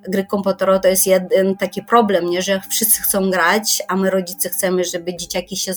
[0.08, 4.48] gry komputerowe to jest jeden taki problem, nie, że wszyscy chcą grać, a my rodzice
[4.48, 5.74] chcemy, żeby dzieciaki się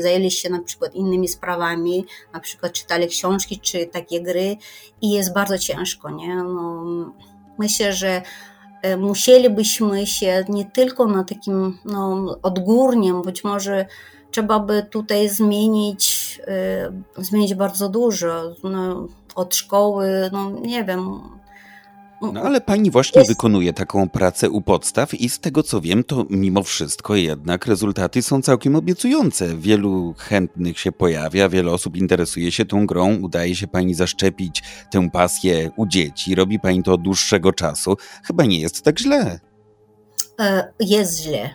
[0.00, 4.56] zajęli się na przykład innymi sprawami, na przykład czytali książki czy takie gry
[5.02, 6.34] i jest bardzo ciężko, nie?
[6.36, 6.84] No,
[7.58, 8.22] myślę, że
[8.82, 13.86] e, musielibyśmy się nie tylko na takim no, odgórnym, być może
[14.32, 16.40] trzeba by tutaj zmienić,
[17.18, 18.54] y, zmienić bardzo dużo.
[18.64, 21.20] No, od szkoły, no nie wiem.
[22.32, 23.30] No ale pani właśnie jest...
[23.30, 28.22] wykonuje taką pracę u podstaw i z tego co wiem, to mimo wszystko jednak rezultaty
[28.22, 29.56] są całkiem obiecujące.
[29.56, 35.10] Wielu chętnych się pojawia, wiele osób interesuje się tą grą, udaje się pani zaszczepić tę
[35.10, 37.96] pasję u dzieci, robi pani to od dłuższego czasu.
[38.24, 39.40] Chyba nie jest tak źle.
[40.40, 41.54] E, jest źle.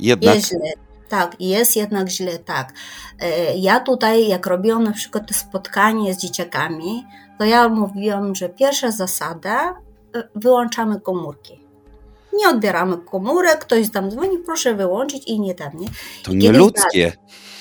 [0.00, 0.34] Jednak...
[0.34, 0.85] Jest źle.
[1.08, 2.72] Tak, jest jednak źle, tak.
[3.20, 7.06] E, ja tutaj, jak robiłam na przykład te spotkanie z dzieciakami,
[7.38, 9.74] to ja mówiłam, że pierwsza zasada,
[10.16, 11.60] e, wyłączamy komórki.
[12.32, 15.88] Nie odbieramy komórek, ktoś tam dzwoni, proszę wyłączyć i nie tam, nie?
[16.22, 17.12] To nieludzkie.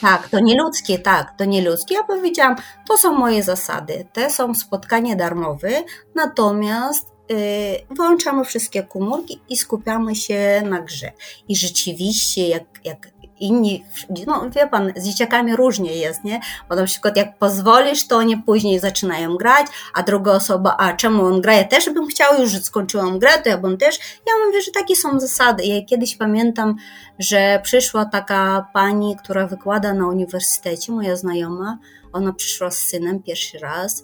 [0.01, 1.95] Tak, to nieludzkie, tak, to nieludzkie.
[1.95, 2.55] Ja powiedziałam,
[2.87, 5.69] to są moje zasady, te są spotkania darmowe,
[6.15, 11.11] natomiast Y, wyłączamy wszystkie komórki i skupiamy się na grze.
[11.47, 13.85] I rzeczywiście, jak, jak inni,
[14.27, 16.39] no wie pan, z dzieciakami różnie jest, nie?
[16.69, 21.25] Bo na przykład jak pozwolisz, to oni później zaczynają grać, a druga osoba, a czemu
[21.25, 21.53] on gra?
[21.53, 23.99] Ja też bym chciał, już skończyłam grę, to ja bym też.
[24.27, 25.65] Ja mówię, że takie są zasady.
[25.65, 26.75] Ja kiedyś pamiętam,
[27.19, 31.77] że przyszła taka pani, która wykłada na uniwersytecie, moja znajoma,
[32.13, 34.03] ona przyszła z synem pierwszy raz,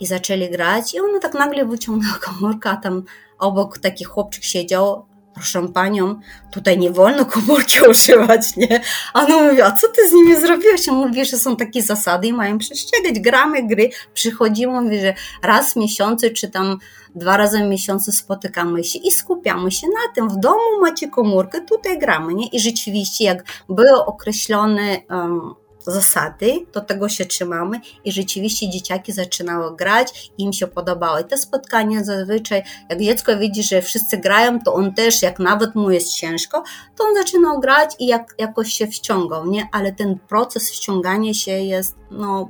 [0.00, 3.02] i zaczęli grać i ona tak nagle wyciągnęła komórkę, a tam
[3.38, 6.20] obok taki chłopczyk siedział, proszę panią,
[6.50, 8.80] tutaj nie wolno komórki używać, nie?
[9.14, 10.88] A ona mówi, a co ty z nimi zrobiłeś?
[10.88, 15.72] On mówi, że są takie zasady i mają przestrzegać, gramy gry, przychodzimy, mówi, że raz
[15.72, 16.78] w miesiącu, czy tam
[17.14, 20.28] dwa razy w miesiącu spotykamy się i skupiamy się na tym.
[20.28, 22.48] W domu macie komórkę, tutaj gramy, nie?
[22.48, 25.54] I rzeczywiście, jak były określone um,
[25.86, 31.18] zasady, do tego się trzymamy i rzeczywiście dzieciaki zaczynały grać, im się podobało.
[31.18, 35.74] I te spotkania zazwyczaj, jak dziecko widzi, że wszyscy grają, to on też, jak nawet
[35.74, 36.62] mu jest ciężko,
[36.96, 39.68] to on zaczynał grać i jak, jakoś się wciągał, nie?
[39.72, 42.48] Ale ten proces wciągania się jest, no,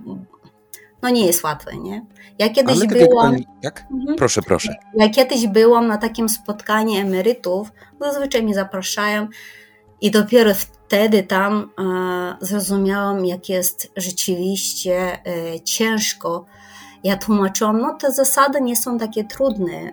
[1.03, 2.07] no nie jest łatwy, nie?
[2.39, 3.37] Ja kiedyś Ale tak byłam...
[3.63, 3.85] Jak?
[3.93, 4.17] Mhm.
[4.17, 4.75] Proszę, proszę.
[4.95, 9.29] Ja kiedyś byłam na takim spotkaniu emerytów, zazwyczaj mnie zapraszają
[10.01, 10.55] i dopiero
[10.91, 16.47] wtedy tam e, zrozumiałam, jak jest rzeczywiście e, ciężko.
[17.05, 19.73] Ja tłumaczyłam, no te zasady nie są takie trudne.
[19.73, 19.93] E,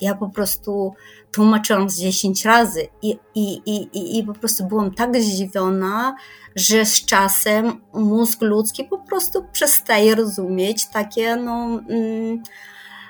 [0.00, 0.94] ja po prostu
[1.30, 6.16] tłumaczyłam z 10 razy i, i, i, i po prostu byłam tak zdziwiona,
[6.56, 11.80] że z czasem mózg ludzki po prostu przestaje rozumieć takie, no.
[11.88, 12.42] Mm,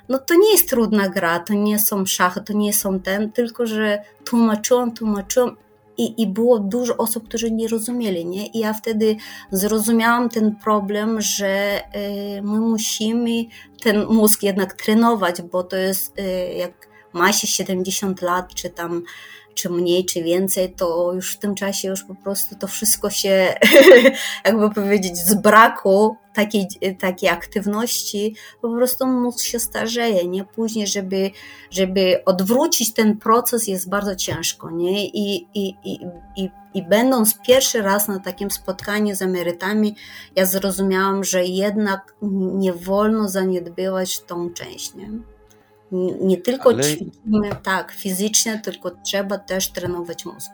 [0.08, 3.66] no to nie jest trudna gra, to nie są szachy, to nie są ten, tylko
[3.66, 5.56] że tłumaczyłam, tłumaczyłam
[5.96, 8.46] i, I było dużo osób, którzy nie rozumieli, nie?
[8.46, 9.16] I ja wtedy
[9.50, 11.80] zrozumiałam ten problem, że
[12.38, 13.44] y, my musimy
[13.82, 19.02] ten mózg jednak trenować, bo to jest y, jak ma się 70 lat, czy tam
[19.54, 23.54] czy mniej, czy więcej, to już w tym czasie już po prostu to wszystko się,
[24.44, 26.66] jakby powiedzieć, z braku takiej,
[26.98, 30.44] takiej aktywności, po prostu mózg się starzeje, nie?
[30.44, 31.30] Później, żeby,
[31.70, 35.06] żeby odwrócić ten proces jest bardzo ciężko, nie?
[35.06, 35.98] I, i, i,
[36.36, 39.96] i, i będąc pierwszy raz na takim spotkaniu z emerytami,
[40.36, 42.14] ja zrozumiałam, że jednak
[42.54, 45.31] nie wolno zaniedbywać tą część, nie?
[46.20, 46.82] Nie tylko Ale...
[46.82, 50.50] ćwiczymy tak fizycznie, tylko trzeba też trenować mózg.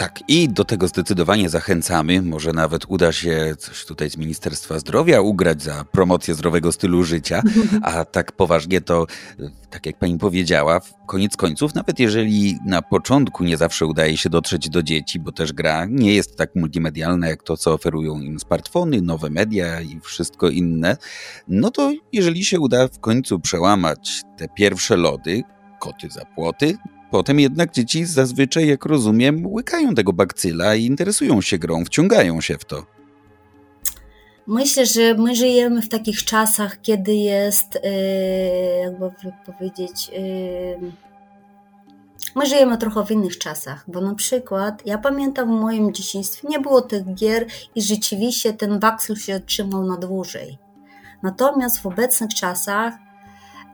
[0.00, 2.22] Tak, i do tego zdecydowanie zachęcamy.
[2.22, 7.42] Może nawet uda się coś tutaj z Ministerstwa Zdrowia ugrać za promocję zdrowego stylu życia,
[7.82, 9.06] a tak poważnie to,
[9.70, 14.68] tak jak pani powiedziała, koniec końców, nawet jeżeli na początku nie zawsze udaje się dotrzeć
[14.68, 19.02] do dzieci, bo też gra nie jest tak multimedialna jak to, co oferują im smartfony,
[19.02, 20.96] nowe media i wszystko inne,
[21.48, 25.42] no to jeżeli się uda w końcu przełamać te pierwsze lody,
[25.80, 26.76] koty za płoty,
[27.10, 32.58] Potem jednak dzieci zazwyczaj, jak rozumiem, łykają tego bakcyla i interesują się grą, wciągają się
[32.58, 32.86] w to.
[34.46, 37.90] Myślę, że my żyjemy w takich czasach, kiedy jest, e,
[38.80, 39.10] jakby
[39.46, 41.10] powiedzieć, e,
[42.36, 46.60] my żyjemy trochę w innych czasach, bo na przykład ja pamiętam w moim dzieciństwie nie
[46.60, 50.58] było tych gier i rzeczywiście ten bakcyl się trzymał na dłużej.
[51.22, 52.94] Natomiast w obecnych czasach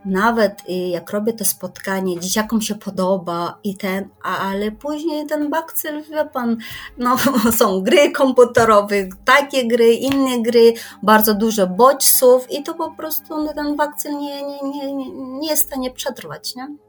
[0.06, 6.24] nawet jak robię to spotkanie, dzieciakom się podoba i ten, ale później ten bakcyl, wie
[6.24, 6.56] pan,
[6.98, 7.16] no
[7.58, 13.54] są gry komputerowe, takie gry, inne gry, bardzo dużo bodźców i to po prostu no,
[13.54, 16.85] ten bakcyl nie, nie, nie, nie jest w stanie przetrwać, nie?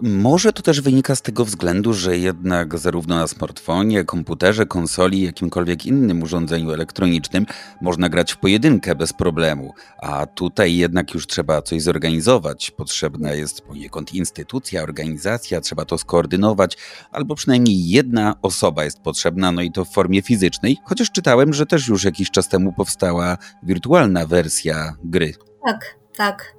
[0.00, 5.86] Może to też wynika z tego względu, że jednak zarówno na smartfonie, komputerze, konsoli, jakimkolwiek
[5.86, 7.46] innym urządzeniu elektronicznym
[7.80, 12.70] można grać w pojedynkę bez problemu, a tutaj jednak już trzeba coś zorganizować.
[12.70, 16.76] Potrzebna jest poniekąd instytucja, organizacja, trzeba to skoordynować,
[17.12, 21.66] albo przynajmniej jedna osoba jest potrzebna, no i to w formie fizycznej, chociaż czytałem, że
[21.66, 25.34] też już jakiś czas temu powstała wirtualna wersja gry.
[25.66, 26.54] Tak, tak.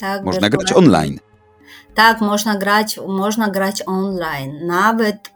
[0.00, 1.18] tak można grać online.
[1.94, 5.30] Tak, można grać, można grać online, nawet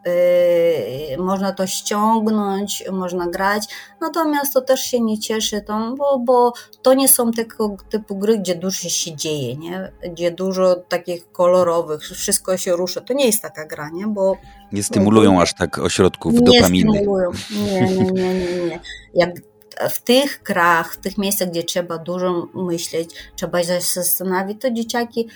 [1.11, 3.65] yy, można to ściągnąć, można grać,
[4.01, 6.53] natomiast to też się nie cieszy, to, bo, bo
[6.83, 9.93] to nie są tego typu gry, gdzie dużo się dzieje, nie?
[10.11, 13.01] gdzie dużo takich kolorowych, wszystko się rusza.
[13.01, 14.07] To nie jest taka gra, nie?
[14.07, 14.37] Bo,
[14.73, 16.99] nie stymulują aż tak ośrodków nie dopaminy.
[16.99, 17.31] Stymulują.
[17.65, 18.81] Nie, nie, nie, nie, nie.
[19.15, 19.31] Jak
[19.91, 25.29] w tych grach, w tych miejscach, gdzie trzeba dużo myśleć, trzeba się zastanowić, to dzieciaki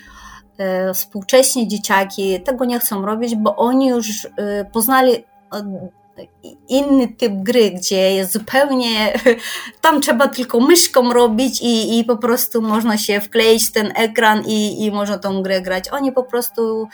[0.93, 5.23] współcześnie dzieciaki tego nie chcą robić, bo oni już e, poznali e,
[6.69, 9.13] inny typ gry, gdzie jest zupełnie,
[9.81, 14.43] tam trzeba tylko myszką robić i, i po prostu można się wkleić w ten ekran
[14.45, 15.89] i, i można tą grę grać.
[15.89, 16.87] Oni po prostu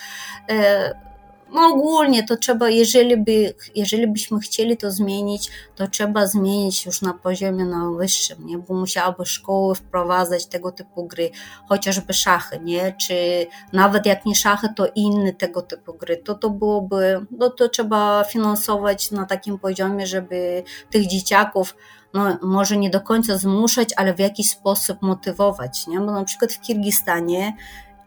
[1.55, 7.01] no ogólnie to trzeba, jeżeli, by, jeżeli byśmy chcieli to zmienić, to trzeba zmienić już
[7.01, 8.57] na poziomie na wyższym, nie?
[8.57, 11.29] bo musiałaby szkoły wprowadzać tego typu gry,
[11.69, 12.95] chociażby szachy, nie?
[13.01, 17.69] czy nawet jak nie szachy, to inne tego typu gry, to to byłoby, no to
[17.69, 21.75] trzeba finansować na takim poziomie, żeby tych dzieciaków
[22.15, 25.99] no, może nie do końca zmuszać, ale w jakiś sposób motywować, nie?
[25.99, 27.53] bo na przykład w Kirgistanie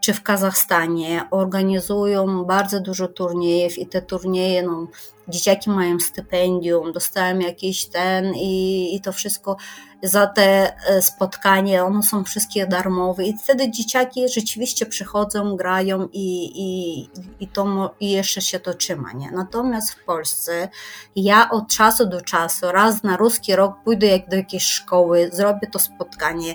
[0.01, 4.87] czy w Kazachstanie organizują bardzo dużo turniejów i te turnieje, no,
[5.29, 9.57] dzieciaki mają stypendium, dostałem jakiś ten i, i to wszystko
[10.03, 16.51] za te e, spotkanie, one są wszystkie darmowe i wtedy dzieciaki rzeczywiście przychodzą, grają i,
[16.55, 17.01] i,
[17.41, 19.13] i, to, i jeszcze się to trzyma.
[19.13, 19.31] Nie?
[19.31, 20.69] Natomiast w Polsce
[21.17, 25.69] ja od czasu do czasu, raz na ruski rok pójdę jak do jakiejś szkoły, zrobię
[25.73, 26.55] to spotkanie,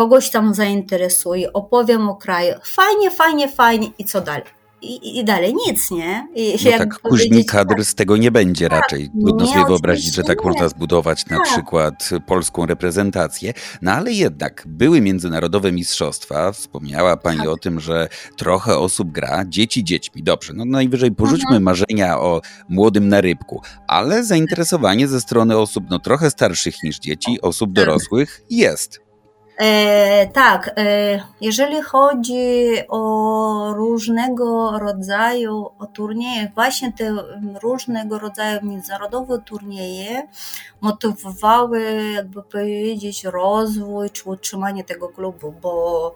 [0.00, 4.42] kogoś tam zainteresuje, opowiem o kraju, fajnie, fajnie, fajnie i co dalej?
[4.82, 6.28] I, i dalej nic, nie?
[6.34, 9.10] I no tak, później kadr tak, z tego nie będzie tak, raczej.
[9.20, 10.50] Trudno sobie wyobrazić, że tak nie.
[10.50, 11.46] można zbudować na tak.
[11.46, 13.52] przykład polską reprezentację.
[13.82, 16.52] No ale jednak były międzynarodowe mistrzostwa.
[16.52, 17.48] Wspomniała Pani tak.
[17.48, 20.22] o tym, że trochę osób gra, dzieci dziećmi.
[20.22, 21.62] Dobrze, no najwyżej porzućmy mhm.
[21.62, 27.40] marzenia o młodym na rybku, ale zainteresowanie ze strony osób no trochę starszych niż dzieci,
[27.40, 27.84] osób tak.
[27.84, 29.09] dorosłych jest.
[29.60, 37.16] E, tak, e, jeżeli chodzi o różnego rodzaju o turnieje, właśnie te
[37.62, 40.28] różnego rodzaju międzynarodowe turnieje
[40.80, 46.14] motywowały, jakby powiedzieć, rozwój czy utrzymanie tego klubu, bo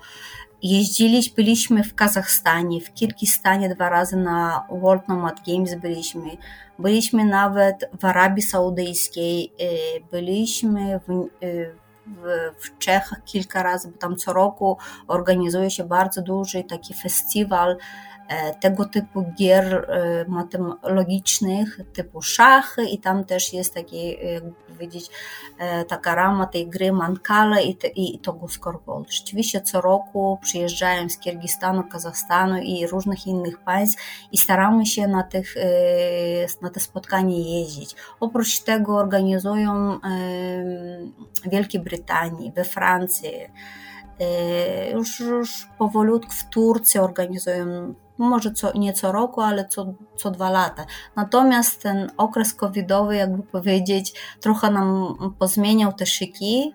[0.62, 6.30] jeździliśmy, byliśmy w Kazachstanie, w Kirgistanie dwa razy na World Nomad Games byliśmy,
[6.78, 9.64] byliśmy nawet w Arabii Saudyjskiej, e,
[10.10, 14.78] byliśmy w, e, w, Czechach kilka razy, bo tam co roku
[15.08, 17.76] organizuje się bardzo duży taki festiwal
[18.28, 20.24] E, tego typu gier e,
[20.82, 25.10] logicznych typu szachy i tam też jest taki, jakby powiedzieć,
[25.58, 29.12] e, taka rama tej gry Mankala i, te, i Togo Scoreboard.
[29.12, 34.02] Rzeczywiście co roku przyjeżdżają z Kirgistanu, Kazachstanu i różnych innych państw
[34.32, 35.54] i staramy się na, tych,
[36.62, 37.94] na te spotkania jeździć.
[38.20, 39.98] Oprócz tego organizują
[41.44, 43.30] w Wielkiej Brytanii, we Francji,
[44.92, 50.50] Już, już powolutku w Turcji organizują może co, nie co roku, ale co, co dwa
[50.50, 50.86] lata.
[51.16, 56.74] Natomiast ten okres covidowy, jakby powiedzieć, trochę nam pozmieniał te szyki.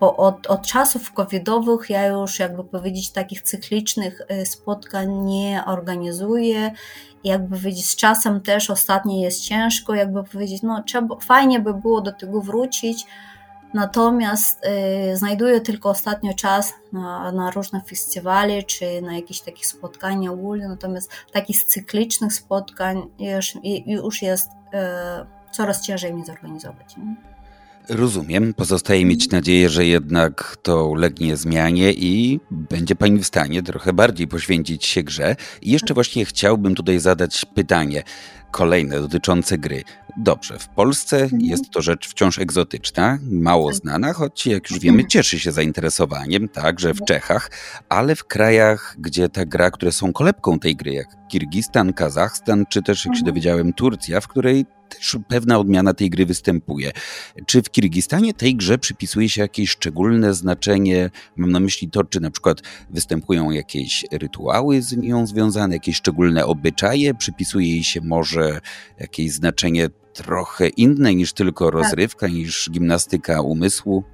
[0.00, 6.70] Bo od, od czasów covidowych ja już, jakby powiedzieć, takich cyklicznych spotkań nie organizuję.
[7.24, 12.00] Jakby powiedzieć, z czasem też ostatnio jest ciężko, jakby powiedzieć, no trzeba, fajnie by było
[12.00, 13.06] do tego wrócić,
[13.74, 14.60] Natomiast
[15.12, 20.68] y, znajduję tylko ostatnio czas na, na, różne festiwale czy na jakieś takie spotkania ogólne,
[20.68, 23.54] natomiast takich cyklicznych spotkań już,
[23.86, 26.96] już jest y, coraz ciężej mi zorganizować.
[26.96, 27.16] Nie?
[27.88, 28.54] Rozumiem.
[28.54, 34.28] Pozostaje mieć nadzieję, że jednak to ulegnie zmianie i będzie Pani w stanie trochę bardziej
[34.28, 35.36] poświęcić się grze.
[35.62, 38.02] I jeszcze właśnie chciałbym tutaj zadać pytanie
[38.52, 39.82] kolejne dotyczące gry.
[40.16, 41.42] Dobrze, w Polsce mhm.
[41.42, 43.76] jest to rzecz wciąż egzotyczna, mało tak.
[43.76, 47.08] znana, choć jak już wiemy, cieszy się zainteresowaniem, także w tak.
[47.08, 47.50] Czechach,
[47.88, 52.82] ale w krajach, gdzie ta gra, które są kolebką tej gry, jak Kirgistan, Kazachstan, czy
[52.82, 53.26] też, jak się mhm.
[53.26, 54.66] dowiedziałem, Turcja, w której
[54.98, 56.92] też pewna odmiana tej gry występuje.
[57.46, 61.10] Czy w Kirgistanie tej grze przypisuje się jakieś szczególne znaczenie?
[61.36, 66.46] Mam na myśli to, czy na przykład występują jakieś rytuały z nią związane, jakieś szczególne
[66.46, 67.14] obyczaje?
[67.14, 68.41] Przypisuje jej się może
[68.98, 71.74] jakieś znaczenie trochę inne niż tylko tak.
[71.74, 72.34] rozrywka, tak.
[72.34, 74.04] niż gimnastyka umysłu?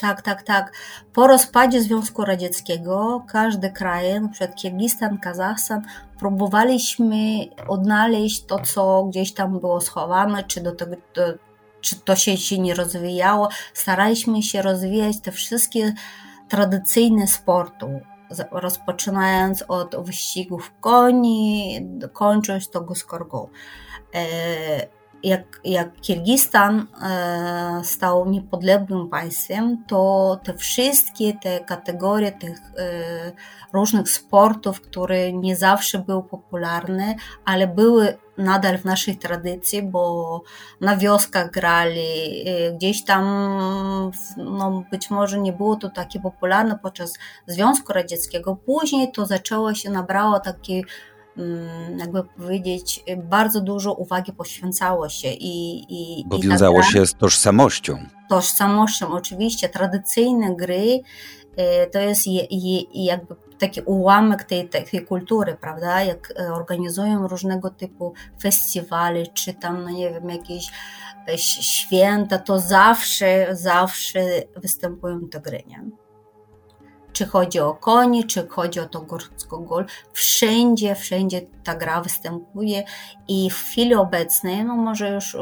[0.00, 0.72] Tak, tak, tak.
[1.12, 5.82] Po rozpadzie Związku Radzieckiego każdy kraj, na przykład Kirgistan, Kazachstan,
[6.18, 11.22] próbowaliśmy odnaleźć to, co gdzieś tam było schowane, czy do tego, do,
[11.80, 13.48] czy to się, się nie rozwijało.
[13.74, 15.92] Staraliśmy się rozwijać te wszystkie
[16.48, 18.00] tradycyjne sporty,
[18.50, 21.80] rozpoczynając od wyścigów koni,
[22.12, 23.48] kończąc to guskorgą.
[24.14, 24.26] E,
[25.22, 33.32] jak, jak Kirgistan e, stał niepodległym państwem, to te wszystkie te kategorie tych e,
[33.72, 40.42] różnych sportów, które nie zawsze były popularne, ale były nadal w naszej tradycji, bo
[40.80, 42.00] na wioskach grali,
[42.46, 43.24] e, gdzieś tam
[44.36, 48.56] no, być może nie było to takie popularne podczas Związku Radzieckiego.
[48.56, 50.84] Później to zaczęło się, nabrało takiej
[51.38, 55.84] Mm, jakby powiedzieć, bardzo dużo uwagi poświęcało się i.
[55.88, 57.98] i Bo i wiązało tak się z tożsamością.
[58.28, 59.68] Tożsamością, oczywiście.
[59.68, 61.00] Tradycyjne gry
[61.58, 66.02] y, to jest je, je, jakby taki ułamek tej, tej kultury, prawda?
[66.02, 70.70] Jak e, organizują różnego typu festiwale, czy tam, no nie wiem, jakieś
[71.28, 74.20] e, święta, to zawsze, zawsze
[74.56, 75.84] występują te gry, nie?
[77.12, 82.84] czy chodzi o koni, czy chodzi o to górsko gol, wszędzie, wszędzie ta gra występuje
[83.28, 85.36] i w chwili obecnej, no może już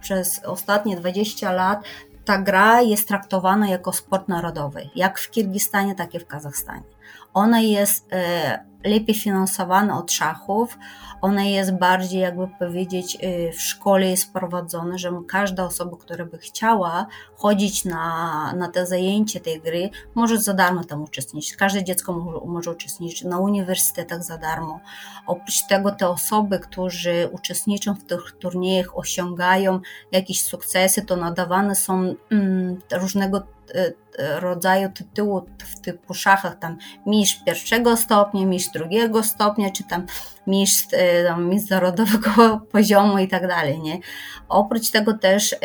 [0.00, 1.84] przez ostatnie 20 lat,
[2.24, 6.95] ta gra jest traktowana jako sport narodowy, jak w Kirgistanie, tak i w Kazachstanie.
[7.36, 10.78] Ona jest e, lepiej finansowana od szachów,
[11.20, 16.38] ona jest bardziej, jakby powiedzieć, y, w szkole jest prowadzona, że każda osoba, która by
[16.38, 17.06] chciała
[17.36, 21.56] chodzić na, na te zajęcie tej gry, może za darmo tam uczestniczyć.
[21.56, 24.80] Każde dziecko może, może uczestniczyć na uniwersytetach za darmo.
[25.26, 29.80] Oprócz tego te osoby, którzy uczestniczą w tych turniejach, osiągają
[30.12, 33.38] jakieś sukcesy, to nadawane są mm, różnego
[33.74, 36.76] y, rodzaju tytułu w typu szachach, tam
[37.06, 40.06] mistrz pierwszego stopnia, mistrz drugiego stopnia, czy tam
[40.46, 43.98] mistrz e, tam, międzynarodowego poziomu i tak dalej, nie?
[44.48, 45.58] Oprócz tego też e,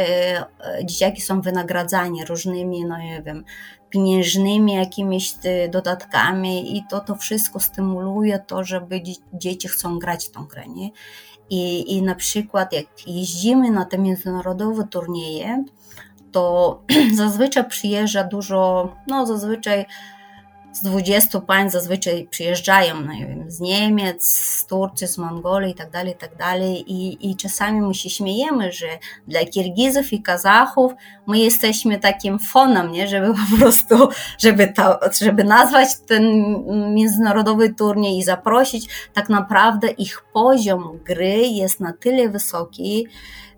[0.85, 3.43] dzieciaki są wynagradzani różnymi, no nie wiem,
[3.89, 5.33] pieniężnymi jakimiś
[5.69, 9.01] dodatkami i to, to wszystko stymuluje to, żeby
[9.33, 10.89] dzieci chcą grać w tą grę, nie?
[11.49, 15.63] I, I na przykład jak jeździmy na te międzynarodowe turnieje,
[16.31, 16.83] to
[17.15, 19.85] zazwyczaj przyjeżdża dużo, no zazwyczaj
[20.73, 25.91] z 20 państw zazwyczaj przyjeżdżają, no wiem, z Niemiec, z Turcji, z Mongolii i tak
[25.91, 26.31] dalej, i tak.
[26.87, 28.87] I, I czasami my się śmiejemy, że
[29.27, 30.91] dla Kirgizów i Kazachów
[31.27, 33.07] my jesteśmy takim fonem, nie?
[33.07, 34.73] żeby po prostu, żeby,
[35.21, 36.23] żeby nazwać ten
[36.93, 43.07] międzynarodowy turniej i zaprosić, tak naprawdę ich poziom gry jest na tyle wysoki,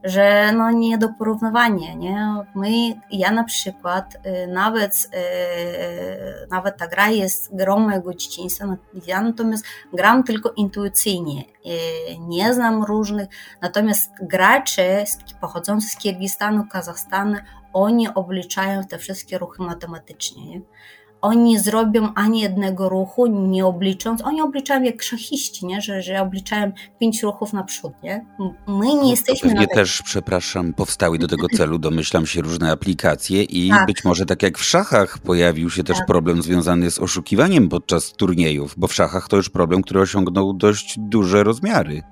[0.03, 2.35] że no nie do porównywania, nie?
[2.55, 2.69] My,
[3.11, 8.77] ja na przykład, y, nawet, y, nawet ta gra jest grą mojego dzieciństwa, no,
[9.07, 13.29] ja natomiast gram tylko intuicyjnie, y, nie znam różnych,
[13.61, 15.03] natomiast gracze
[15.41, 17.35] pochodzący z Kirgistanu, Kazachstanu,
[17.73, 20.61] oni obliczają te wszystkie ruchy matematycznie, nie?
[21.23, 24.21] Oni nie zrobią ani jednego ruchu, nie oblicząc.
[24.21, 25.81] Oni obliczają jak szachiści, nie?
[25.81, 27.93] Że, że obliczają pięć ruchów naprzód.
[28.03, 28.25] Nie?
[28.67, 32.71] My nie no, jesteśmy pewnie na też, przepraszam, powstały do tego celu, domyślam się, różne
[32.71, 33.85] aplikacje i tak.
[33.85, 36.07] być może tak jak w szachach pojawił się też tak.
[36.07, 40.95] problem związany z oszukiwaniem podczas turniejów, bo w szachach to już problem, który osiągnął dość
[40.99, 42.03] duże rozmiary.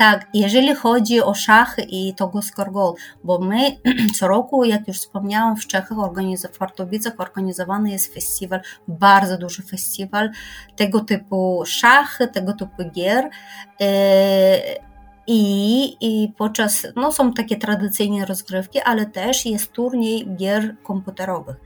[0.00, 2.94] Tak, jeżeli chodzi o szachy i Togo Skorgol,
[3.24, 3.76] bo my
[4.18, 5.98] co roku, jak już wspomniałam, w Czechach,
[6.52, 10.30] w Wartowicach organizowany jest festiwal, bardzo duży festiwal
[10.76, 13.30] tego typu szachy, tego typu gier.
[13.80, 14.60] E,
[15.26, 21.56] I, I podczas, no są takie tradycyjne rozgrywki, ale też jest turniej gier komputerowych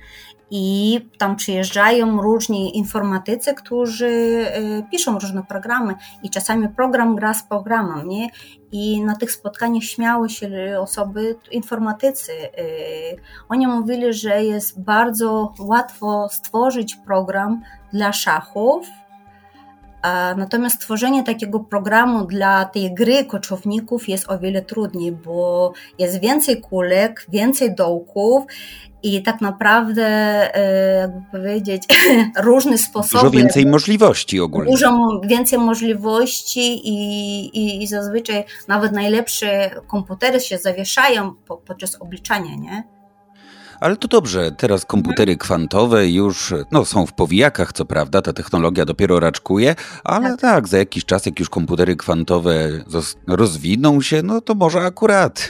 [0.50, 4.06] i tam przyjeżdżają różni informatycy, którzy
[4.46, 8.28] e, piszą różne programy i czasami program gra z programem, nie?
[8.72, 12.32] I na tych spotkaniach śmiały się osoby, informatycy.
[12.32, 12.48] E,
[13.48, 17.62] oni mówili, że jest bardzo łatwo stworzyć program
[17.92, 18.86] dla szachów,
[20.36, 26.60] Natomiast stworzenie takiego programu dla tej gry koczowników jest o wiele trudniej, bo jest więcej
[26.60, 28.44] kulek, więcej dołków
[29.04, 30.04] i tak naprawdę,
[30.56, 31.82] e, jakby powiedzieć,
[32.42, 33.24] różne sposoby.
[33.24, 34.70] Dużo więcej możliwości ogólnie.
[34.70, 36.96] Dużo więcej możliwości i,
[37.58, 42.94] i, i zazwyczaj nawet najlepsze komputery się zawieszają po, podczas obliczania, nie?
[43.80, 48.84] Ale to dobrze, teraz komputery kwantowe już no, są w powijakach, co prawda, ta technologia
[48.84, 49.74] dopiero raczkuje,
[50.04, 50.40] ale tak.
[50.40, 52.54] tak, za jakiś czas, jak już komputery kwantowe
[53.26, 55.48] rozwiną się, no to może akurat.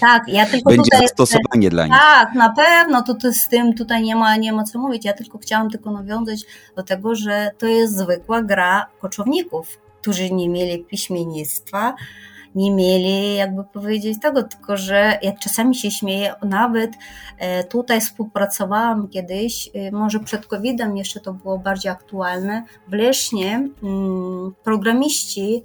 [0.00, 1.96] Tak, ja tylko Będzie tutaj, zastosowanie dla nich.
[1.96, 5.04] Tak, na pewno, to, to z tym tutaj nie ma, nie ma co mówić.
[5.04, 6.40] Ja tylko chciałam tylko nawiązać
[6.76, 11.94] do tego, że to jest zwykła gra koczowników, którzy nie mieli piśmiennictwa,
[12.54, 16.90] nie mieli, jakby powiedzieć tego, tylko że jak czasami się śmieję, nawet
[17.38, 23.68] e, tutaj współpracowałam kiedyś, e, może przed COVID-em jeszcze to było bardziej aktualne, w Lesznie
[23.82, 25.64] mm, programiści,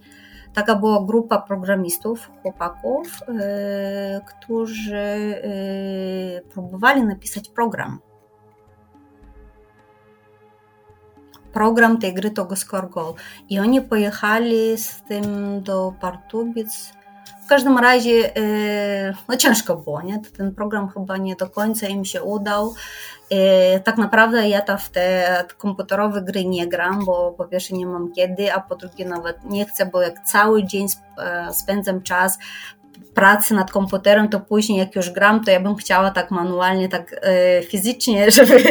[0.54, 5.42] taka była grupa programistów, chłopaków, e, którzy
[6.50, 8.00] próbowali napisać program
[11.54, 13.14] program tej gry to Score Goal.
[13.50, 15.24] I oni pojechali z tym
[15.64, 16.94] do Partubic.
[17.54, 20.22] Każdym razie e, no ciężko było, nie?
[20.38, 22.74] Ten program chyba nie do końca im się udał.
[23.30, 27.86] E, tak naprawdę ja ta w te komputerowe gry nie gram, bo po pierwsze nie
[27.86, 32.38] mam kiedy, a po drugie nawet nie chcę, bo jak cały dzień e, spędzam czas
[33.14, 37.22] pracy nad komputerem, to później jak już gram, to ja bym chciała tak manualnie, tak
[37.70, 38.64] fizycznie, żeby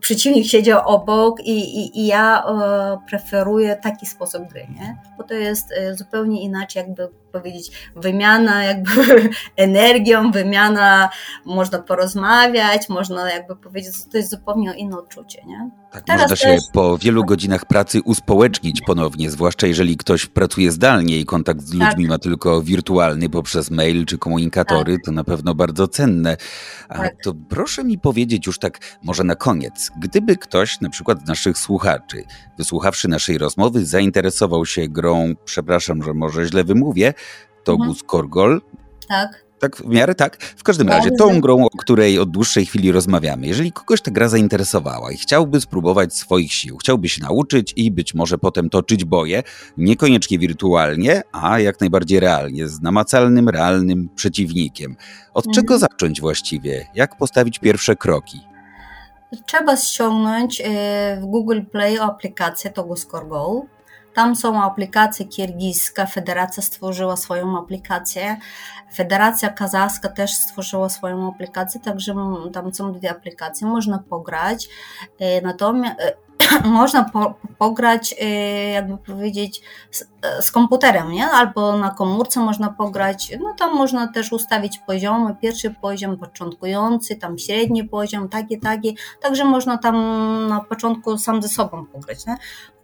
[0.00, 4.96] przeciwnik siedział obok i, i, i ja e, preferuję taki sposób gry, nie?
[5.18, 11.08] bo to jest e, zupełnie inaczej, jakby powiedzieć, wymiana jakby energią, wymiana,
[11.44, 15.70] można porozmawiać, można jakby powiedzieć, to jest zupełnie inne odczucie, nie?
[15.90, 21.16] Tak, Teraz można się po wielu godzinach pracy uspołecznić ponownie, zwłaszcza jeżeli ktoś pracuje zdalnie
[21.16, 22.08] i kontakt z ludźmi tak.
[22.08, 25.04] ma tylko wirtualny poprzez mail czy komunikatory, tak.
[25.04, 26.36] to na pewno bardzo cenne.
[26.88, 27.14] A tak.
[27.22, 31.58] to proszę mi powiedzieć już tak może na koniec, gdyby ktoś na przykład z naszych
[31.58, 32.24] słuchaczy,
[32.58, 37.14] wysłuchawszy naszej rozmowy, zainteresował się grą, przepraszam, że może źle wymówię,
[37.64, 38.06] Togus mhm.
[38.06, 38.60] Korgol.
[39.08, 39.50] Tak.
[39.60, 40.42] Tak, w miarę tak.
[40.42, 44.28] W każdym razie, tą grą, o której od dłuższej chwili rozmawiamy, jeżeli kogoś ta gra
[44.28, 49.42] zainteresowała i chciałby spróbować swoich sił, chciałby się nauczyć i być może potem toczyć boje,
[49.76, 54.96] niekoniecznie wirtualnie, a jak najbardziej realnie, z namacalnym, realnym przeciwnikiem.
[55.34, 55.54] Od mhm.
[55.54, 56.86] czego zacząć właściwie?
[56.94, 58.40] Jak postawić pierwsze kroki?
[59.46, 60.64] Trzeba ściągnąć y,
[61.20, 63.66] w Google Play aplikację Togus Go
[64.14, 68.36] tam są aplikacje kirgiska, federacja stworzyła swoją aplikację,
[68.94, 72.14] Federacja Kazachska też stworzyła swoją aplikację, także
[72.52, 74.68] tam są dwie aplikacje, można pograć.
[75.18, 76.14] E, natomiast e,
[76.64, 78.26] można po, pograć, e,
[78.70, 80.04] jakby powiedzieć, z,
[80.40, 81.26] z, komputerem, nie?
[81.26, 83.32] albo na komórce można pograć.
[83.40, 88.96] No tam można też ustawić poziomy, pierwszy poziom, początkujący, tam średni poziom, taki, taki.
[89.20, 89.96] Także można tam
[90.48, 92.26] na początku sam ze sobą pograć.
[92.26, 92.36] Nie?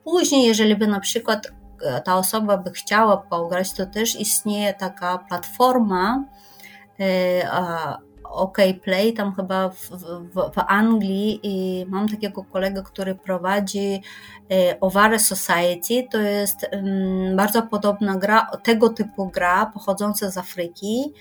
[0.07, 1.53] Później, jeżeli by na przykład
[1.83, 6.25] e, ta osoba by chciała pograć, to też istnieje taka platforma
[7.01, 14.03] e, OK Play, tam chyba w, w, w Anglii i mam takiego kolegę, który prowadzi
[14.51, 16.67] e, Ovare Society, to jest
[17.37, 21.13] bardzo podobna gra, tego typu gra pochodząca z Afryki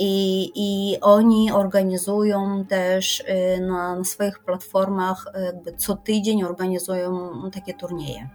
[0.00, 3.24] i, i oni organizują też
[3.60, 8.28] na, na swoich platformach, jakby co tydzień organizują takie turnieje.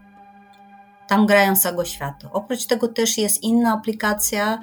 [1.07, 2.29] Tam grają z całego świata.
[2.33, 4.61] Oprócz tego też jest inna aplikacja,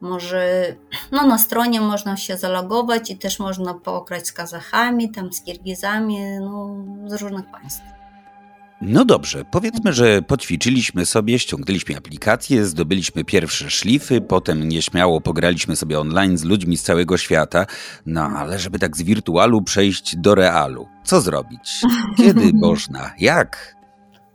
[0.00, 0.74] może
[1.12, 6.18] no, na stronie można się zalogować i też można pograć z Kazachami, tam z Kirgizami,
[6.40, 6.76] no,
[7.06, 7.93] z różnych państw.
[8.80, 16.00] No dobrze, powiedzmy, że poćwiczyliśmy sobie, ściągnęliśmy aplikację, zdobyliśmy pierwsze szlify, potem nieśmiało pograliśmy sobie
[16.00, 17.66] online z ludźmi z całego świata,
[18.06, 21.82] no ale żeby tak z wirtualu przejść do realu, co zrobić?
[22.16, 23.10] Kiedy można?
[23.18, 23.74] Jak?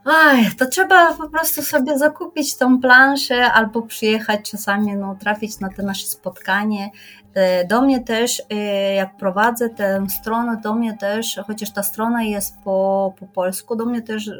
[0.06, 5.70] Aj, to trzeba po prostu sobie zakupić tą planszę albo przyjechać czasami, no, trafić na
[5.70, 6.90] to nasze spotkanie.
[7.34, 8.56] E, do mnie też, e,
[8.93, 13.85] jak prowadzę tę stronę, do mnie też, chociaż ta strona jest po, po polsku, do
[13.85, 14.34] mnie też e,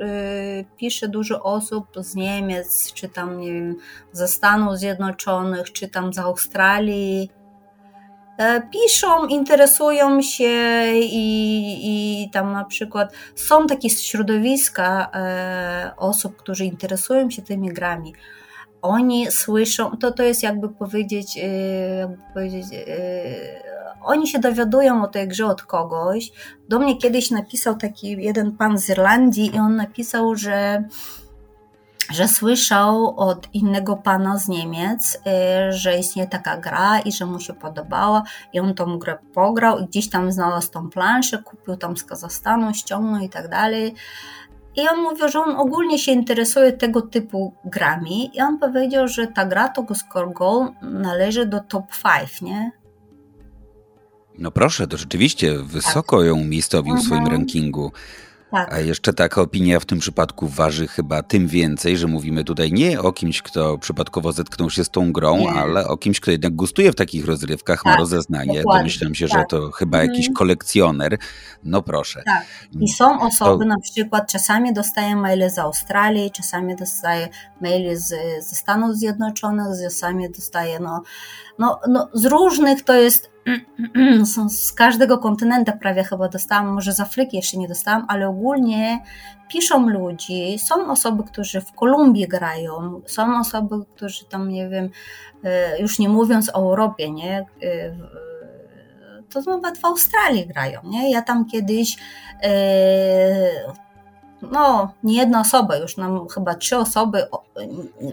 [0.77, 3.75] pisze dużo osób z Niemiec, czy tam, nie wiem,
[4.11, 7.29] ze Stanów Zjednoczonych, czy tam z Australii,
[8.71, 15.11] piszą, interesują się i, i tam na przykład są takie środowiska
[15.97, 18.13] osób, którzy interesują się tymi grami.
[18.81, 21.47] Oni słyszą, to, to jest jakby powiedzieć, e,
[21.99, 22.65] jakby powiedzieć
[24.01, 26.31] oni się dowiadują o tej grze od kogoś.
[26.69, 30.84] Do mnie kiedyś napisał taki jeden pan z Irlandii i on napisał, że
[32.11, 37.39] że słyszał od innego pana z Niemiec, y, że istnieje taka gra i że mu
[37.39, 38.23] się podobała
[38.53, 42.73] i on tą grę pograł i gdzieś tam znalazł tą planszę, kupił tam z Kazachstanu,
[42.73, 43.95] ściągnął i tak dalej.
[44.84, 49.27] I on mówił, że on ogólnie się interesuje tego typu grami i on powiedział, że
[49.27, 52.72] ta gra to Score Goal należy do top 5, nie?
[54.38, 56.27] No proszę, to rzeczywiście wysoko tak.
[56.27, 57.38] ją miejscowił w swoim mhm.
[57.38, 57.91] rankingu.
[58.51, 58.73] Tak.
[58.73, 63.01] A jeszcze taka opinia w tym przypadku waży chyba tym więcej, że mówimy tutaj nie
[63.01, 65.49] o kimś, kto przypadkowo zetknął się z tą grą, nie.
[65.49, 68.57] ale o kimś, kto jednak gustuje w takich rozrywkach, tak, ma rozeznanie.
[68.57, 68.80] Dokładnie.
[68.80, 69.39] Domyślam się, tak.
[69.39, 70.11] że to chyba mhm.
[70.11, 71.17] jakiś kolekcjoner.
[71.63, 72.23] No proszę.
[72.26, 72.45] Tak.
[72.80, 73.69] I są osoby, to...
[73.69, 77.30] na przykład czasami dostaję maile z Australii, czasami dostaję
[77.61, 78.07] maile z,
[78.39, 81.03] ze Stanów Zjednoczonych, czasami dostaję no,
[81.59, 83.30] no, no, z różnych to jest
[84.49, 88.99] z każdego kontynentu prawie chyba dostałam, może z Afryki jeszcze nie dostałam, ale ogólnie
[89.49, 94.89] piszą ludzi, są osoby, którzy w Kolumbii grają, są osoby, którzy tam, nie wiem,
[95.43, 97.45] e, już nie mówiąc o Europie, nie, e,
[99.30, 101.97] to nawet w Australii grają, nie, ja tam kiedyś
[102.43, 102.49] e,
[104.41, 107.23] no, nie jedna osoba, już nam chyba trzy osoby,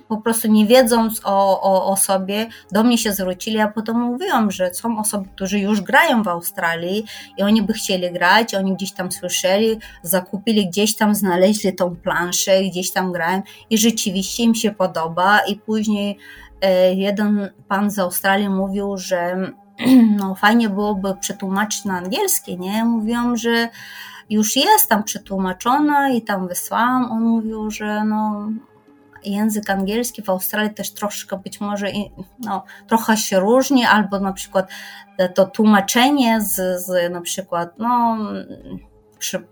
[0.09, 4.51] po prostu nie wiedząc o, o, o sobie, do mnie się zwrócili, a potem mówiłam,
[4.51, 7.05] że są osoby, którzy już grają w Australii
[7.39, 12.63] i oni by chcieli grać, oni gdzieś tam słyszeli, zakupili gdzieś tam, znaleźli tą planszę,
[12.65, 16.19] gdzieś tam grają i rzeczywiście im się podoba i później
[16.61, 19.53] e, jeden pan z Australii mówił, że
[20.21, 22.85] no fajnie byłoby przetłumaczyć na angielski, nie?
[22.85, 23.69] Mówiłam, że
[24.31, 27.13] już jest tam przetłumaczona i tam wysłałam.
[27.13, 28.49] On mówił, że no,
[29.25, 31.87] język angielski w Australii też troszkę być może
[32.39, 34.71] no, trochę się różni, albo na przykład
[35.35, 38.19] to tłumaczenie z, z na przykład no,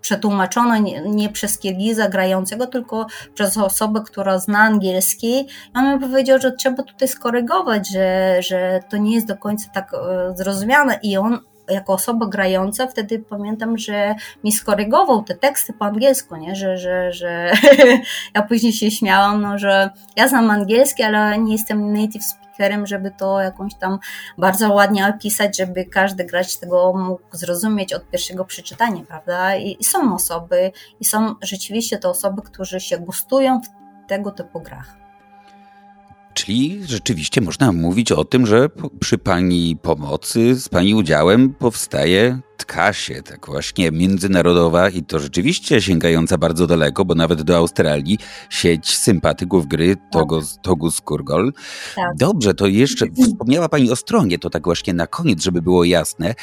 [0.00, 5.48] przetłumaczone nie, nie, przez Kirgiza grającego, tylko przez osobę, która zna angielski.
[5.74, 9.94] On mi powiedział, że trzeba tutaj skorygować, że, że to nie jest do końca tak
[9.94, 11.38] e, zrozumiane i on
[11.70, 14.14] jako osoba grająca, wtedy pamiętam, że
[14.44, 16.56] mi skorygował te teksty po angielsku, nie?
[16.56, 17.52] Że, że, że
[18.34, 23.10] ja później się śmiałam, no, że ja znam angielski, ale nie jestem native speakerem, żeby
[23.10, 23.98] to jakąś tam
[24.38, 29.56] bardzo ładnie opisać, żeby każdy gracz tego mógł zrozumieć od pierwszego przeczytania, prawda?
[29.56, 34.60] I, i są osoby, i są rzeczywiście te osoby, którzy się gustują w tego typu
[34.60, 35.03] grach.
[36.34, 38.68] Czyli rzeczywiście można mówić o tym, że
[39.00, 45.82] przy Pani pomocy, z Pani udziałem powstaje, tka się tak właśnie międzynarodowa i to rzeczywiście
[45.82, 48.18] sięgająca bardzo daleko, bo nawet do Australii,
[48.50, 51.52] sieć sympatyków gry Togus, Togus Kurgol.
[51.96, 52.16] Tak.
[52.16, 56.34] Dobrze, to jeszcze wspomniała Pani o stronie, to tak właśnie na koniec, żeby było jasne.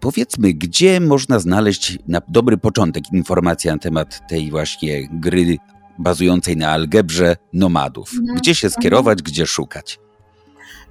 [0.00, 5.56] Powiedzmy, gdzie można znaleźć na dobry początek informacje na temat tej właśnie gry
[5.98, 8.10] bazującej na algebrze nomadów.
[8.20, 8.38] Mhm.
[8.38, 9.24] Gdzie się skierować, mhm.
[9.24, 9.98] gdzie szukać?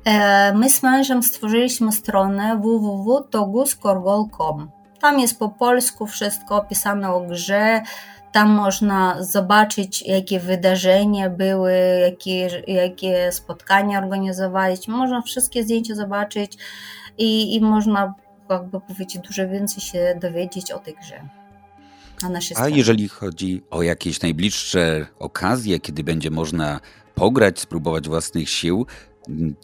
[0.05, 4.71] E, my z mężem stworzyliśmy stronę www.toguskorgol.com.
[5.01, 7.81] Tam jest po polsku wszystko opisane o grze.
[8.31, 14.95] Tam można zobaczyć, jakie wydarzenia były, jakie, jakie spotkania organizowaliśmy.
[14.95, 16.57] Można wszystkie zdjęcia zobaczyć
[17.17, 18.13] i, i można,
[18.49, 21.40] jakby powiedzieć, dużo więcej się dowiedzieć o tej grze
[22.55, 26.79] A jeżeli chodzi o jakieś najbliższe okazje, kiedy będzie można
[27.15, 28.85] pograć, spróbować własnych sił,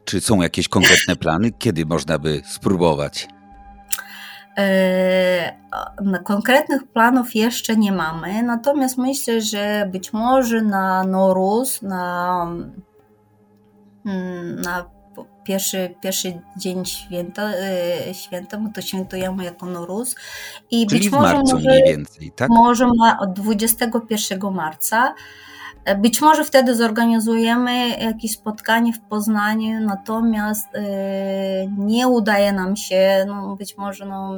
[0.06, 3.28] czy są jakieś konkretne plany, kiedy można by spróbować?
[4.58, 5.58] E,
[6.24, 12.48] konkretnych planów jeszcze nie mamy, natomiast myślę, że być może na Norus, na,
[14.06, 14.97] mm, na
[15.48, 20.16] pierwszy, pierwszy dzień święta, e, święta, my to świętujemy jako Noruz.
[20.72, 22.50] I Czyli być może, w marcu może, mniej więcej, tak?
[22.50, 22.88] Może
[23.20, 25.14] od 21 marca.
[25.86, 30.68] E, być może wtedy zorganizujemy jakieś spotkanie w Poznaniu, natomiast
[31.78, 34.34] nie udaje nam się, no być może no,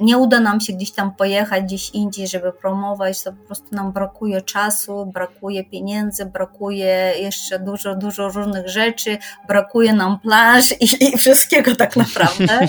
[0.00, 3.92] nie uda nam się gdzieś tam pojechać gdzieś indziej, żeby promować, to po prostu nam
[3.92, 9.18] brakuje czasu, brakuje pieniędzy, brakuje jeszcze dużo, dużo różnych rzeczy,
[9.48, 12.68] brakuje nam plaż i, i wszystkiego tak naprawdę.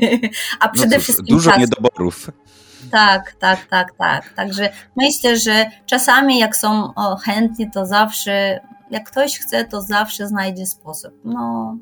[0.60, 1.60] A przede no cóż, wszystkim dużo czasu.
[1.60, 2.30] niedoborów.
[2.90, 4.34] Tak, tak, tak, tak.
[4.34, 6.92] Także myślę, że czasami jak są
[7.24, 11.12] chętni, to zawsze, jak ktoś chce, to zawsze znajdzie sposób.
[11.24, 11.76] No,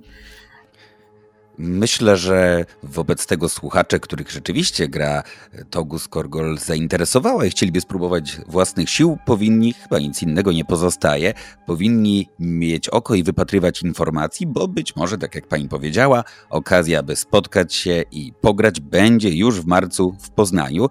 [1.58, 5.22] Myślę, że wobec tego słuchacze, których rzeczywiście gra
[5.70, 11.34] Togus Korgol zainteresowała i chcieliby spróbować własnych sił, powinni, chyba nic innego nie pozostaje,
[11.66, 17.16] powinni mieć oko i wypatrywać informacji, bo być może, tak jak pani powiedziała, okazja, by
[17.16, 20.88] spotkać się i pograć będzie już w marcu w Poznaniu.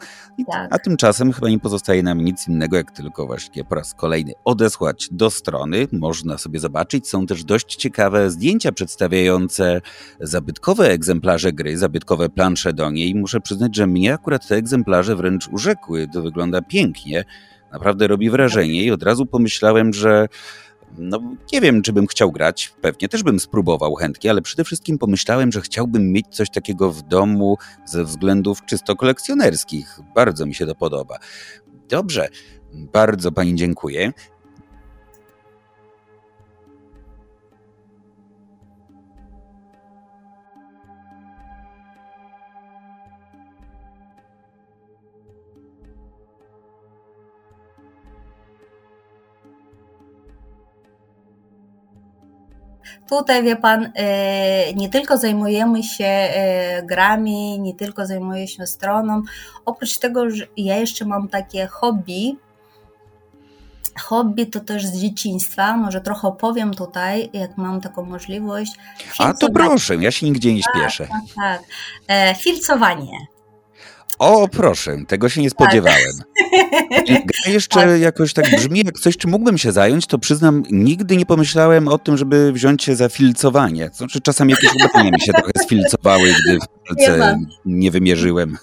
[0.51, 0.67] Tak.
[0.71, 5.09] A tymczasem chyba nie pozostaje nam nic innego, jak tylko właśnie po raz kolejny odesłać
[5.11, 5.87] do strony.
[5.91, 9.81] Można sobie zobaczyć, są też dość ciekawe zdjęcia przedstawiające
[10.19, 13.15] zabytki zabytkowe egzemplarze gry, zabytkowe plansze do niej.
[13.15, 16.07] Muszę przyznać, że mnie akurat te egzemplarze wręcz urzekły.
[16.13, 17.25] To wygląda pięknie,
[17.71, 20.27] naprawdę robi wrażenie i od razu pomyślałem, że
[20.97, 21.19] no
[21.53, 25.51] nie wiem, czy bym chciał grać, pewnie też bym spróbował chętnie, ale przede wszystkim pomyślałem,
[25.51, 29.99] że chciałbym mieć coś takiego w domu ze względów czysto kolekcjonerskich.
[30.15, 31.17] Bardzo mi się to podoba.
[31.89, 32.27] Dobrze,
[32.73, 34.13] bardzo Pani dziękuję.
[53.09, 59.21] Tutaj, wie pan, e, nie tylko zajmujemy się e, grami, nie tylko zajmujemy się stroną.
[59.65, 62.37] Oprócz tego, że ja jeszcze mam takie hobby.
[63.99, 65.77] Hobby to też z dzieciństwa.
[65.77, 68.71] Może trochę opowiem tutaj, jak mam taką możliwość.
[69.19, 71.07] A to proszę, ja się nigdzie nie tak, śpieszę.
[71.07, 71.61] Tak, tak.
[72.07, 73.32] E, filcowanie.
[74.23, 76.11] O, proszę, tego się nie spodziewałem.
[77.07, 77.99] Gra jeszcze tak.
[77.99, 81.97] jakoś tak brzmi jak coś, czym mógłbym się zająć, to przyznam, nigdy nie pomyślałem o
[81.97, 83.89] tym, żeby wziąć się za filcowanie.
[83.93, 88.57] Znaczy, czasami jakieś ubrania mi się trochę sfilcowały, gdy w palce nie wymierzyłem.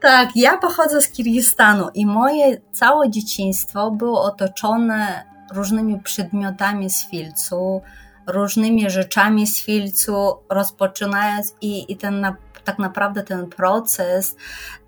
[0.00, 5.24] Tak, ja pochodzę z Kirgistanu i moje całe dzieciństwo było otoczone
[5.54, 7.80] różnymi przedmiotami z filcu,
[8.26, 14.36] różnymi rzeczami z filcu, rozpoczynając i, i ten na tak naprawdę ten proces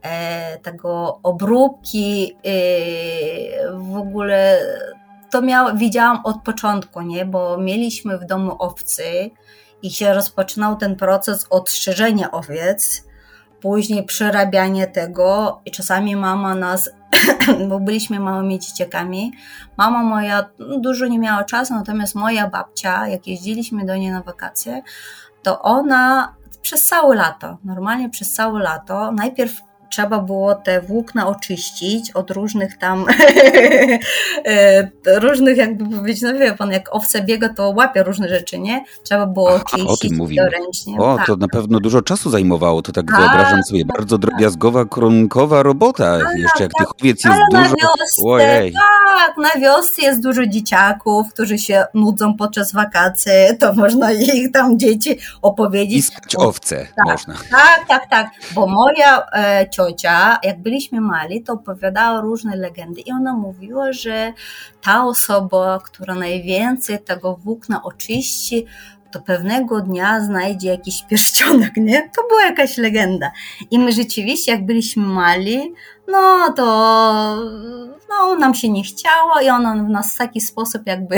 [0.02, 2.50] e, tego obróbki e,
[3.78, 4.58] w ogóle
[5.30, 7.24] to miał, widziałam od początku, nie?
[7.24, 9.30] bo mieliśmy w domu owcy
[9.82, 13.04] i się rozpoczynał ten proces od strzeżenia owiec,
[13.60, 16.90] później przerabianie tego i czasami mama nas,
[17.68, 19.32] bo byliśmy małymi dzieciakami,
[19.76, 24.82] mama moja dużo nie miała czasu, natomiast moja babcia, jak jeździliśmy do niej na wakacje,
[25.42, 29.12] to ona przez całe lato, normalnie przez całe lato.
[29.12, 29.60] Najpierw
[29.92, 33.04] trzeba było te włókna oczyścić od różnych tam,
[34.44, 38.84] e, różnych jakby powiedzieć, no wie pan, jak owce biega, to łapie różne rzeczy, nie?
[39.02, 40.98] Trzeba było oczyścić o ręcznie.
[40.98, 41.26] O, tak.
[41.26, 44.30] to na pewno dużo czasu zajmowało, to tak, tak wyobrażam sobie, tak, bardzo tak.
[44.30, 47.62] drobiazgowa, kronkowa robota, ale jeszcze jak tych owiec jest dużo.
[47.62, 48.72] Na wiosce, Ojej.
[48.72, 54.78] Tak, na wiosce jest dużo dzieciaków, którzy się nudzą podczas wakacji, to można ich tam
[54.78, 55.98] dzieci opowiedzieć.
[55.98, 57.34] Iskać owce tak, można.
[57.50, 59.81] Tak, tak, tak, bo moja e, ciocia,
[60.42, 64.32] jak byliśmy mali, to opowiadała różne legendy i ona mówiła, że
[64.82, 68.66] ta osoba, która najwięcej tego włókna oczyści,
[69.12, 72.10] to pewnego dnia znajdzie jakiś pierścionek, nie?
[72.16, 73.30] To była jakaś legenda.
[73.70, 75.74] I my rzeczywiście, jak byliśmy mali,
[76.08, 76.64] no to
[78.10, 81.16] no, nam się nie chciało i ona nas w taki sposób jakby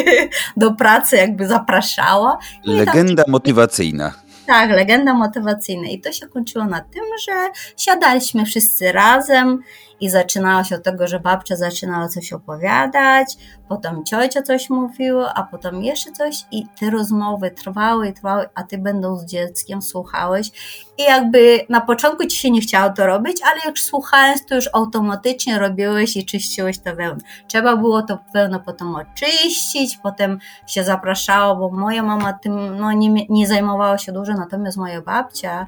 [0.56, 2.38] do pracy jakby zapraszała.
[2.64, 3.32] Legenda tam...
[3.32, 4.25] motywacyjna.
[4.46, 5.88] Tak, legenda motywacyjna.
[5.88, 9.62] I to się kończyło na tym, że siadaliśmy wszyscy razem
[10.00, 13.36] i zaczynało się od tego, że babcia zaczynała coś opowiadać,
[13.68, 18.62] potem ciocia coś mówiła, a potem jeszcze coś i te rozmowy trwały i trwały, a
[18.62, 20.50] ty będąc dzieckiem słuchałeś
[20.98, 24.68] i jakby na początku ci się nie chciało to robić, ale jak słuchając to już
[24.72, 27.20] automatycznie robiłeś i czyściłeś to wełnę.
[27.48, 33.26] Trzeba było to wełnę potem oczyścić, potem się zapraszało, bo moja mama tym no, nie,
[33.28, 35.66] nie zajmowała się dużo, natomiast moja babcia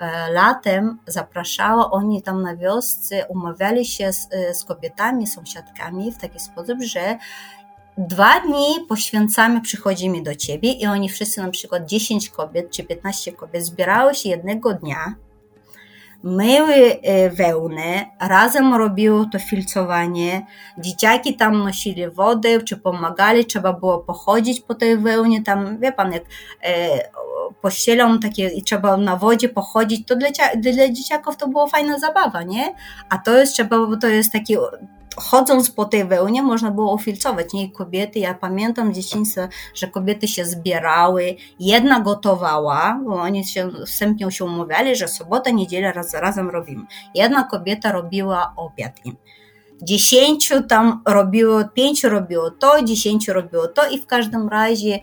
[0.00, 6.18] E, latem zapraszała, oni tam na wiosce umawiali się z, e, z kobietami, sąsiadkami w
[6.18, 7.18] taki sposób, że
[7.98, 13.32] dwa dni poświęcamy, przychodzimy do ciebie i oni wszyscy, na przykład 10 kobiet czy 15
[13.32, 15.14] kobiet, zbierały się jednego dnia,
[16.22, 20.46] myły e, wełnę, razem robiły to filcowanie,
[20.78, 26.12] dzieciaki tam nosili wodę, czy pomagali, trzeba było pochodzić po tej wełnie, tam, wie pan,
[26.12, 26.22] jak
[26.62, 26.88] e,
[27.62, 32.42] pościelą takie i trzeba na wodzie pochodzić, to dla, dla dzieciaków to była fajna zabawa,
[32.42, 32.74] nie?
[33.08, 34.56] A to jest trzeba, to jest taki
[35.20, 37.70] chodząc po tej wełnie można było ofilcować, nie?
[37.70, 44.30] kobiety, ja pamiętam z dzieciństwa, że kobiety się zbierały, jedna gotowała, bo oni się wstępnie
[44.30, 46.86] się umawiali, że sobota, niedziela raz, razem robimy.
[47.14, 49.16] Jedna kobieta robiła obiad im.
[49.82, 54.98] Dziesięciu tam robiło, pięciu robiło to, dziesięciu robiło to i w każdym razie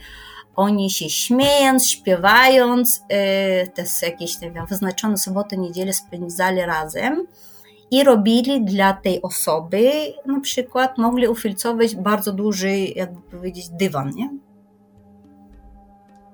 [0.55, 7.27] oni się śmiejąc, śpiewając, yy, te jakieś nie wiem, wyznaczone soboty, niedzielę spędzali razem
[7.91, 9.91] i robili dla tej osoby,
[10.25, 14.29] na przykład mogli ufilcować bardzo duży, jakby powiedzieć, dywan, nie?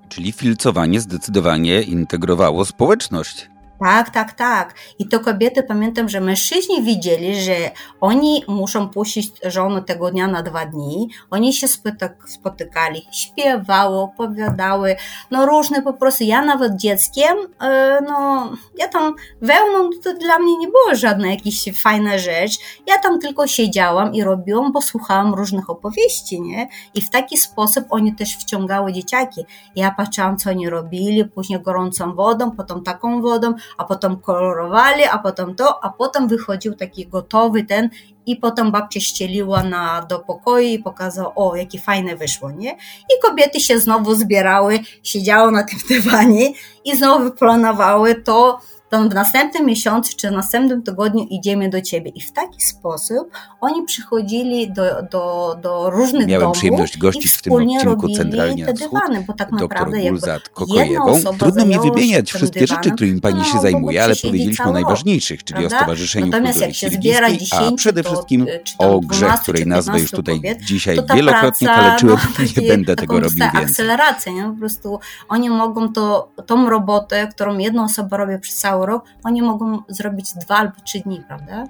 [0.10, 3.51] Czyli filcowanie zdecydowanie integrowało społeczność.
[3.82, 4.74] Tak, tak, tak.
[5.00, 7.56] I to kobiety, pamiętam, że mężczyźni widzieli, że
[8.02, 11.10] oni muszą puścić żonę tego dnia na dwa dni.
[11.30, 11.68] Oni się
[12.26, 14.96] spotykali, śpiewały, opowiadały,
[15.32, 16.24] no różne po prostu.
[16.24, 21.82] Ja nawet dzieckiem, e, no ja tam wełną, to dla mnie nie było żadna jakaś
[21.82, 22.52] fajna rzecz.
[22.88, 26.68] Ja tam tylko siedziałam i robiłam, bo słuchałam różnych opowieści, nie?
[26.94, 29.46] I w taki sposób oni też wciągały dzieciaki.
[29.76, 35.18] Ja patrzyłam, co oni robili, później gorącą wodą, potem taką wodą, a potem kolorowali, a
[35.18, 37.90] potem to, a potem wychodził taki gotowy ten
[38.26, 42.72] i potem babcia ścieliła na, do pokoju i pokazała, o, jakie fajne wyszło, nie?
[43.04, 46.50] I kobiety się znowu zbierały, siedziały na tym dywanie
[46.86, 48.60] i znowu planowały to,
[48.92, 52.12] to w następnym miesiącu czy w następnym tygodniu idziemy do ciebie.
[52.16, 53.32] I w taki sposób
[53.62, 58.74] oni przychodzili do, do, do różnych Miałem domów przyjemność gościć w tym odcinku centralnie te
[58.74, 61.22] dywany, bo tak naprawdę Gulzat Kokojewą.
[61.40, 65.44] Trudno mi wymieniać wszystkie dywanem, rzeczy, którymi pani się no, zajmuje, ale powiedzieliśmy o najważniejszych,
[65.44, 65.78] czyli prawda?
[65.78, 68.46] o Stowarzyszeniu Natomiast Kultury Kirgiskiej, a przede wszystkim
[68.78, 72.96] to, o grze, której nazwę już tutaj kobiet, dzisiaj wielokrotnie praca, kaleczyłem, no, nie będę
[72.96, 73.64] tego robił więcej.
[73.64, 74.44] akceleracja, nie?
[74.44, 75.00] po prostu
[75.30, 80.34] oni mogą to, tą robotę, którą jedna osoba robi przez cały rok, oni mogą zrobić
[80.34, 81.64] dwa albo trzy dni, prawda?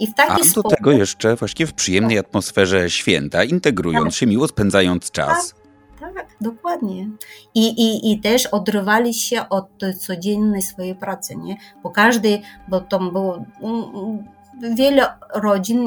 [0.00, 0.62] I w taki A sposób...
[0.62, 2.26] do tego jeszcze właśnie w przyjemnej tak.
[2.26, 4.14] atmosferze święta, integrując tak.
[4.14, 5.54] się, miło spędzając czas.
[6.00, 7.08] Tak, tak dokładnie.
[7.54, 9.68] I, i, I też odrywali się od
[9.98, 11.56] codziennej swojej pracy, nie?
[11.82, 13.44] Bo każdy, bo to było
[14.62, 15.80] wiele rodzin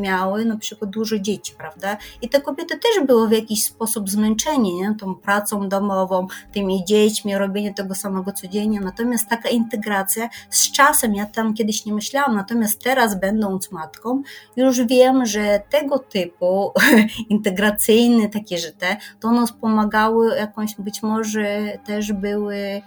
[0.00, 1.96] miały na przykład dużo dzieci, prawda?
[2.22, 4.94] I te kobiety też były w jakiś sposób zmęczeni nie?
[4.94, 8.80] tą pracą domową, tymi dziećmi, robienie tego samego codziennie.
[8.80, 14.22] Natomiast taka integracja z czasem, ja tam kiedyś nie myślałam, natomiast teraz będąc matką,
[14.56, 16.72] już wiem, że tego typu
[17.30, 22.82] integracyjne takie żyte, to nas pomagały jakąś, być może też były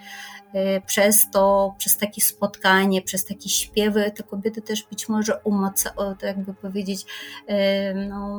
[0.86, 5.94] przez to, przez takie spotkanie, przez takie śpiewy, te kobiety też być może umoca,
[6.24, 7.06] jakby powiedzieć,
[7.48, 8.38] e, no,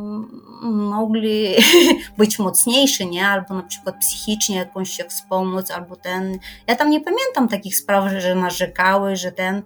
[0.63, 1.55] mogli
[2.19, 3.29] być mocniejsze, nie?
[3.29, 6.39] Albo na przykład psychicznie jakąś się wspomóc, albo ten.
[6.67, 9.63] Ja tam nie pamiętam takich spraw, że narzekały, że ten.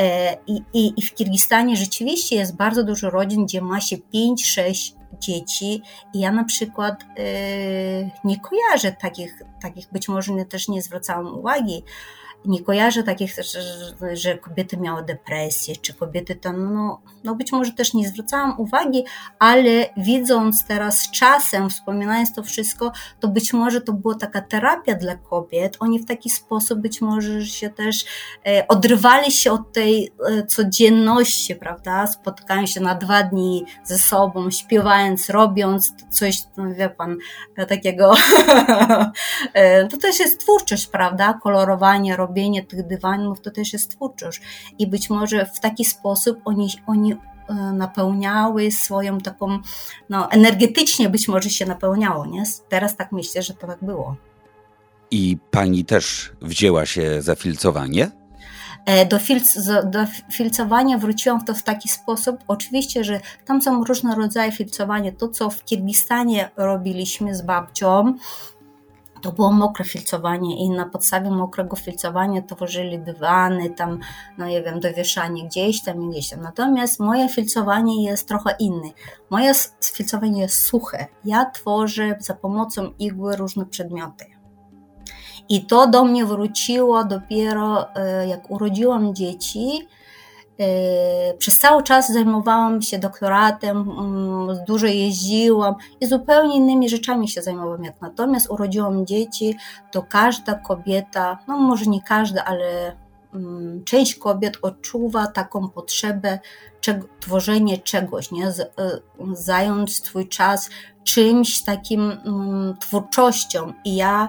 [0.00, 4.95] E, I, i, I w Kirgistanie rzeczywiście jest bardzo dużo rodzin, gdzie ma się 5-6
[5.20, 5.82] dzieci.
[6.14, 11.82] I ja na przykład yy, nie kojarzę takich, takich, być może też nie zwracałam uwagi,
[12.44, 13.34] nie kojarzę takich,
[14.12, 19.04] że, kobiety miały depresję, czy kobiety tam, no, no być może też nie zwracałam uwagi,
[19.38, 25.16] ale widząc teraz czasem, wspominając to wszystko, to być może to była taka terapia dla
[25.16, 25.76] kobiet.
[25.80, 28.04] Oni w taki sposób być może się też
[28.46, 32.06] e, odrywali się od tej e, codzienności, prawda?
[32.06, 37.16] Spotykają się na dwa dni ze sobą, śpiewając, robiąc coś, no wie pan,
[37.68, 38.14] takiego.
[39.54, 41.38] E, to też jest twórczość, prawda?
[41.42, 44.40] Kolorowanie, robienie robienie tych dywanów to też jest twórczość
[44.78, 49.58] i być może w taki sposób oni, oni e, napełniały swoją taką,
[50.08, 52.44] no energetycznie być może się napełniało, nie?
[52.68, 54.16] Teraz tak myślę, że to tak było.
[55.10, 58.10] I pani też wzięła się za filcowanie?
[58.86, 62.36] E, do, filc, do filcowania wróciłam w to w taki sposób.
[62.48, 65.12] Oczywiście, że tam są różne rodzaje filcowania.
[65.12, 68.14] To, co w Kirgistanie robiliśmy z babcią,
[69.22, 73.98] to było mokre filcowanie i na podstawie mokrego filcowania tworzyli dywany, tam,
[74.38, 76.40] no nie wiem, dowieszanie gdzieś tam i gdzieś tam.
[76.40, 78.90] Natomiast moje filcowanie jest trochę inne.
[79.30, 79.52] Moje
[79.82, 81.06] filcowanie jest suche.
[81.24, 84.24] Ja tworzę za pomocą igły różne przedmioty.
[85.48, 89.88] I to do mnie wróciło dopiero e, jak urodziłam dzieci
[91.38, 97.84] przez cały czas zajmowałam się doktoratem, mm, dużo jeździłam i zupełnie innymi rzeczami się zajmowałam.
[97.84, 99.56] Jak natomiast urodziłam dzieci,
[99.92, 102.96] to każda kobieta, no może nie każda, ale
[103.34, 106.38] mm, część kobiet odczuwa taką potrzebę
[107.20, 108.52] tworzenia czegoś, nie?
[108.52, 108.74] Z,
[109.32, 110.70] zająć swój czas
[111.04, 113.72] czymś takim mm, twórczością.
[113.84, 114.28] I ja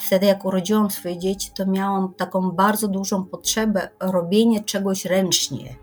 [0.00, 5.76] wtedy, jak urodziłam swoje dzieci, to miałam taką bardzo dużą potrzebę robienia czegoś ręcznie.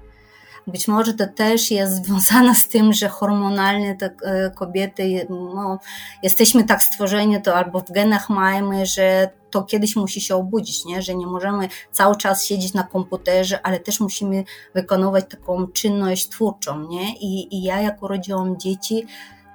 [0.68, 5.80] Być może to też jest związane z tym, że hormonalnie te e, kobiety, no,
[6.23, 11.02] jesteśmy tak stworzeni, to albo w genach mamy, że to kiedyś musi się obudzić, nie?
[11.02, 14.44] że nie możemy cały czas siedzieć na komputerze, ale też musimy
[14.76, 16.88] wykonywać taką czynność twórczą.
[16.88, 17.18] Nie?
[17.18, 19.06] I, i ja, jak urodziłam dzieci,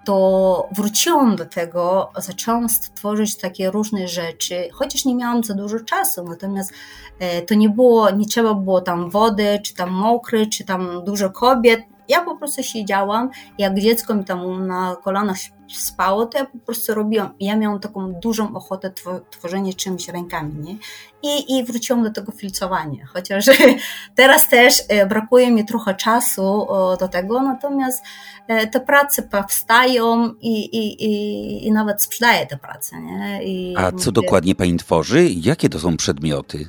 [0.05, 6.25] to wróciłam do tego, zaczęłam stworzyć takie różne rzeczy, chociaż nie miałam za dużo czasu,
[6.25, 6.73] natomiast
[7.19, 11.31] e, to nie było, nie trzeba było tam wody, czy tam mokry, czy tam dużo
[11.31, 15.37] kobiet, ja po prostu siedziałam, jak dziecko mi tam na kolanach
[15.79, 17.35] spało, to ja po prostu robiłam.
[17.41, 18.93] Ja miałam taką dużą ochotę
[19.31, 20.77] tworzenia czymś rękami, nie?
[21.23, 23.47] I, I wróciłam do tego filcowania, chociaż
[24.17, 26.67] teraz też e, brakuje mi trochę czasu
[27.01, 28.05] do tego, natomiast
[28.49, 33.45] e, te prace powstają i, i, i, i nawet sprzedaję te prace, nie?
[33.45, 35.29] I A co dokładnie Pani tworzy?
[35.31, 36.69] Jakie to są przedmioty?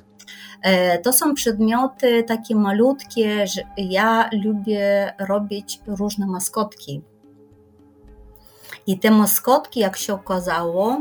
[0.63, 7.01] E, to są przedmioty takie malutkie, że ja lubię robić różne maskotki.
[8.87, 10.97] I te maskotki, jak się okazało,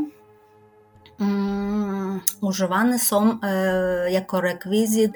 [1.20, 5.12] um, używane są e, jako rekwizyt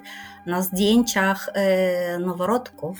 [0.47, 2.99] na zdjęciach e, noworodków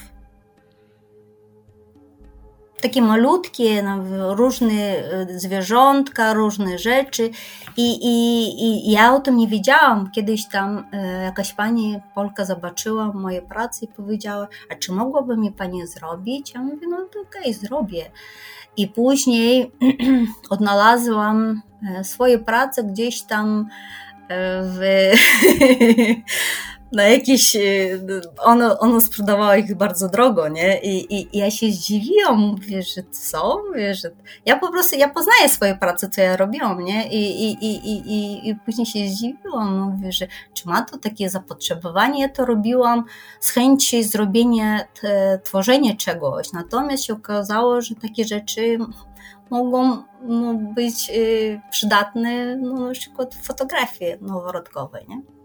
[2.81, 3.85] takie malutkie,
[4.35, 7.31] różne e, zwierzątka, różne rzeczy
[7.77, 10.11] i, i, i ja o tym nie wiedziałam.
[10.11, 15.53] Kiedyś tam e, jakaś pani Polka zobaczyła moje prace i powiedziała, a czy mogłaby mi
[15.53, 16.55] pani zrobić?
[16.55, 18.11] Ja mówię, no okej, okay, zrobię.
[18.77, 19.71] I później
[20.51, 21.63] odnalazłam
[21.99, 23.69] e, swoje prace gdzieś tam
[24.63, 24.81] w
[26.93, 28.01] na jakieś, y,
[28.39, 30.81] ono, ono sprzedawało ich bardzo drogo, nie?
[30.81, 33.63] I, i, i ja się zdziwiłam, mówię, że co?
[33.69, 34.11] Mówię, że
[34.47, 37.09] ja po prostu, ja poznaję swoje prace, co ja robiłam, nie?
[37.09, 42.23] I, i, i, i, i później się zdziwiłam, mówię, że czy ma to takie zapotrzebowanie?
[42.23, 43.05] Ja to robiłam
[43.41, 48.79] z chęci zrobienia, te, tworzenia czegoś, natomiast się okazało, że takie rzeczy
[49.51, 55.36] mogą no, być y, przydatne, no, na przykład w fotografii noworodkowej, nie?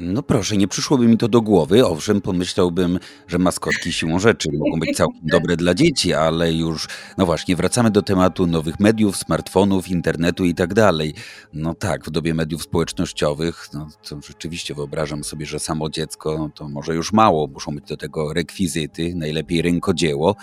[0.00, 1.86] No proszę, nie przyszłoby mi to do głowy.
[1.86, 2.98] Owszem, pomyślałbym,
[3.28, 6.88] że maskotki siłą rzeczy mogą być całkiem dobre dla dzieci, ale już,
[7.18, 11.14] no właśnie, wracamy do tematu nowych mediów, smartfonów, internetu i tak dalej.
[11.52, 16.50] No tak, w dobie mediów społecznościowych, no to rzeczywiście wyobrażam sobie, że samo dziecko no
[16.54, 20.36] to może już mało, muszą być do tego rekwizyty, najlepiej rękodzieło.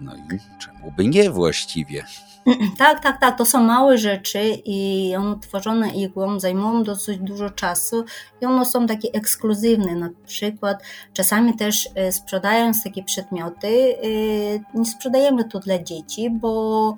[0.00, 2.04] No i czemu by nie właściwie?
[2.78, 3.38] Tak, tak, tak.
[3.38, 8.04] To są małe rzeczy i one tworzone igłą zajmują dosyć dużo czasu
[8.40, 9.94] i one są takie ekskluzywne.
[9.94, 10.82] Na przykład
[11.12, 16.96] czasami też e, sprzedając takie przedmioty, e, nie sprzedajemy to dla dzieci, bo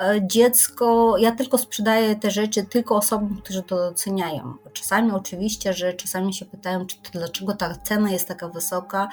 [0.00, 4.54] e, dziecko, ja tylko sprzedaję te rzeczy tylko osobom, którzy to doceniają.
[4.72, 9.08] Czasami oczywiście, że czasami się pytają, czy to, dlaczego ta cena jest taka wysoka,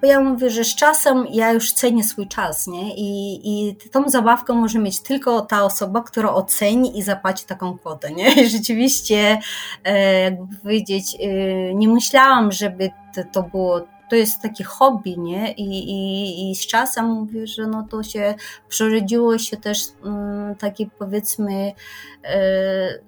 [0.00, 2.94] bo ja mówię, że z czasem ja już cenię swój czas, nie?
[2.96, 8.12] I, i tą zabawkę może mieć tylko ta osoba, która oceni i zapłaci taką kwotę,
[8.12, 8.32] nie?
[8.42, 9.38] I rzeczywiście,
[9.84, 15.52] e, jakby powiedzieć, e, nie myślałam, żeby to, to było to jest takie hobby, nie?
[15.52, 18.34] I, i, i z czasem mówię, że no to się
[18.68, 21.72] przerodziło się też um, taki powiedzmy
[22.24, 22.98] e,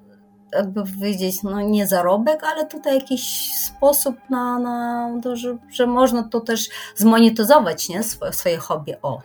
[0.53, 6.23] jakby powiedzieć, no nie zarobek, ale tutaj jakiś sposób na, na to, że, że można
[6.23, 8.03] to też zmonetyzować, nie?
[8.03, 9.23] Swoje, swoje hobby, o.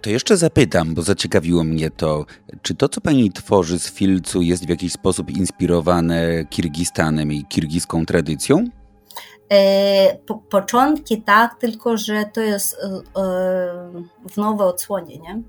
[0.00, 2.24] To jeszcze zapytam, bo zaciekawiło mnie to,
[2.62, 8.06] czy to, co pani tworzy z filcu, jest w jakiś sposób inspirowane Kirgistanem i kirgiską
[8.06, 8.64] tradycją?
[9.52, 15.42] E, po, początki tak, tylko że to jest e, e w nowej odsłonie, nie?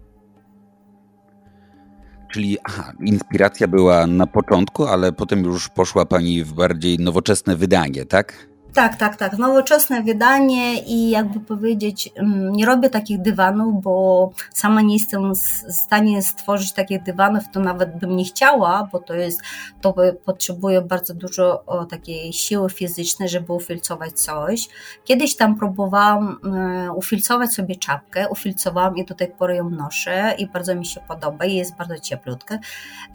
[2.31, 8.05] Czyli aha, inspiracja była na początku, ale potem już poszła pani w bardziej nowoczesne wydanie,
[8.05, 8.50] tak?
[8.73, 9.37] Tak, tak, tak.
[9.37, 15.73] Nowoczesne wydanie i jakby powiedzieć, mm, nie robię takich dywanów, bo sama nie jestem w
[15.73, 19.41] stanie stworzyć takich dywanów, to nawet bym nie chciała, bo to jest,
[19.81, 19.95] to
[20.25, 24.69] potrzebuje bardzo dużo takiej siły fizycznej, żeby ufilcować coś.
[25.03, 30.47] Kiedyś tam próbowałam um, ufilcować sobie czapkę, ufilcowałam i do tej pory ją noszę i
[30.47, 32.59] bardzo mi się podoba i jest bardzo cieplutka.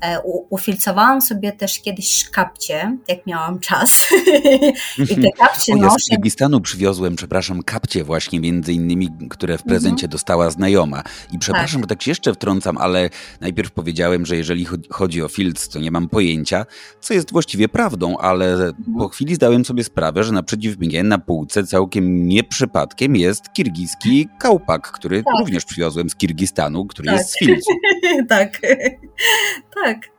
[0.00, 0.20] E,
[0.50, 4.06] ufilcowałam sobie też kiedyś kapcie, jak miałam czas
[5.10, 9.62] i te kapcie o, ja z Kirgistanu przywiozłem, przepraszam, kapcie właśnie między innymi, które w
[9.62, 10.10] prezencie mhm.
[10.10, 11.02] dostała znajoma.
[11.32, 11.88] I przepraszam, tak.
[11.88, 13.10] bo tak się jeszcze wtrącam, ale
[13.40, 16.66] najpierw powiedziałem, że jeżeli chodzi o filc, to nie mam pojęcia,
[17.00, 18.74] co jest właściwie prawdą, ale mhm.
[18.98, 24.28] po chwili zdałem sobie sprawę, że naprzeciw mnie na półce całkiem nie przypadkiem jest kirgiski
[24.38, 25.34] kałpak, który tak.
[25.38, 27.18] również przywiozłem z Kirgistanu, który tak.
[27.18, 27.72] jest z filcu.
[28.28, 28.60] tak,
[29.84, 30.15] tak.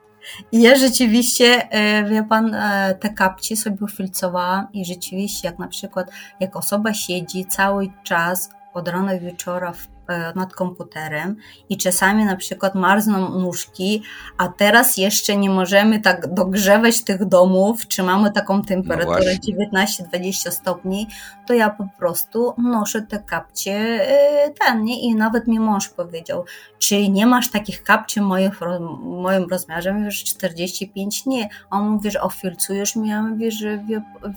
[0.51, 6.07] Ja rzeczywiście, e, wie pan, e, te kapcie sobie ufilcowałam i rzeczywiście, jak na przykład,
[6.39, 9.96] jak osoba siedzi cały czas od rana do wieczora w
[10.35, 11.35] nad komputerem
[11.69, 14.03] i czasami na przykład marzną nóżki,
[14.37, 20.51] a teraz jeszcze nie możemy tak dogrzewać tych domów, czy mamy taką temperaturę no 19-20
[20.51, 21.07] stopni,
[21.47, 25.01] to ja po prostu noszę te kapcie e, ten, nie?
[25.01, 26.45] I nawet mi mąż powiedział,
[26.79, 28.59] czy nie masz takich kapci moich,
[29.01, 29.93] moim rozmiarze?
[29.93, 31.49] Mówię, że 45 nie.
[31.69, 33.09] A on mówi, że ofilcujesz mi?
[33.09, 33.85] Ja mówię, że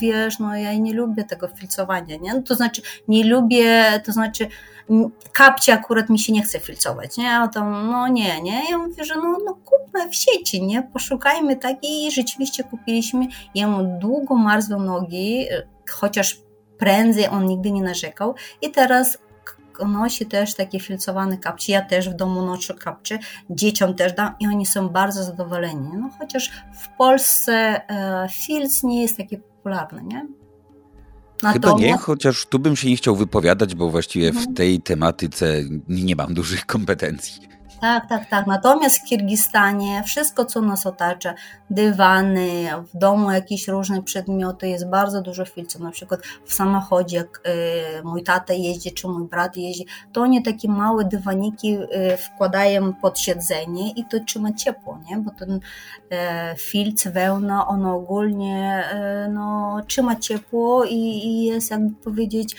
[0.01, 2.35] wiesz, no ja nie lubię tego filcowania, nie?
[2.35, 4.49] No, to znaczy nie lubię, to znaczy
[5.32, 7.31] kapcie akurat mi się nie chce filcować, nie?
[7.31, 8.70] A to, no nie, nie?
[8.70, 10.82] Ja mówię, że no, no kupmy w sieci, nie?
[10.82, 13.27] Poszukajmy takiej i rzeczywiście kupiliśmy.
[13.55, 15.47] Jemu długo marzły nogi,
[15.90, 16.40] chociaż
[16.78, 19.19] prędzej on nigdy nie narzekał i teraz
[19.89, 21.73] nosi też takie filcowane kapcie.
[21.73, 23.19] Ja też w domu noszę kapcie,
[23.51, 25.89] dzieciom też dam i oni są bardzo zadowoleni.
[25.94, 30.27] No chociaż w Polsce e, filc nie jest taki popularny, nie?
[31.53, 34.47] Chyba nie, chociaż tu bym się nie chciał wypowiadać, bo właściwie mhm.
[34.47, 37.60] w tej tematyce nie mam dużych kompetencji.
[37.81, 38.47] Tak, tak, tak.
[38.47, 41.35] Natomiast w Kirgistanie wszystko, co nas otacza,
[41.70, 45.81] dywany, w domu jakieś różne przedmioty, jest bardzo dużo filców.
[45.81, 47.40] Na przykład w samochodzie, jak
[48.01, 52.94] y, mój tata jeździ, czy mój brat jeździ, to oni takie małe dywaniki y, wkładają
[52.94, 55.16] pod siedzenie i to trzyma ciepło, nie?
[55.16, 55.61] Bo ten y,
[56.57, 58.85] filc, wełna, ono ogólnie
[59.31, 62.57] no, trzyma ciepło i, i jest, jakby powiedzieć,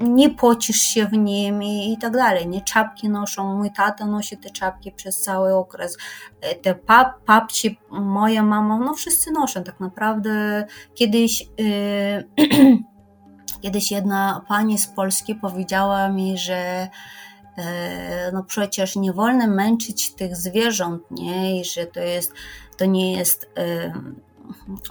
[0.00, 2.48] nie pocisz się w nim i, i tak dalej.
[2.48, 5.96] Nie czapki noszą, mój tata nosi te czapki przez cały okres.
[6.40, 10.64] E, te pap, papci, moja mama, no wszyscy noszą tak naprawdę.
[10.94, 12.78] Kiedyś yy,
[13.62, 16.88] kiedyś jedna pani z Polski powiedziała mi, że
[17.58, 21.60] e, no przecież nie wolno męczyć tych zwierząt, nie?
[21.60, 22.32] I że to jest,
[22.76, 23.50] to nie jest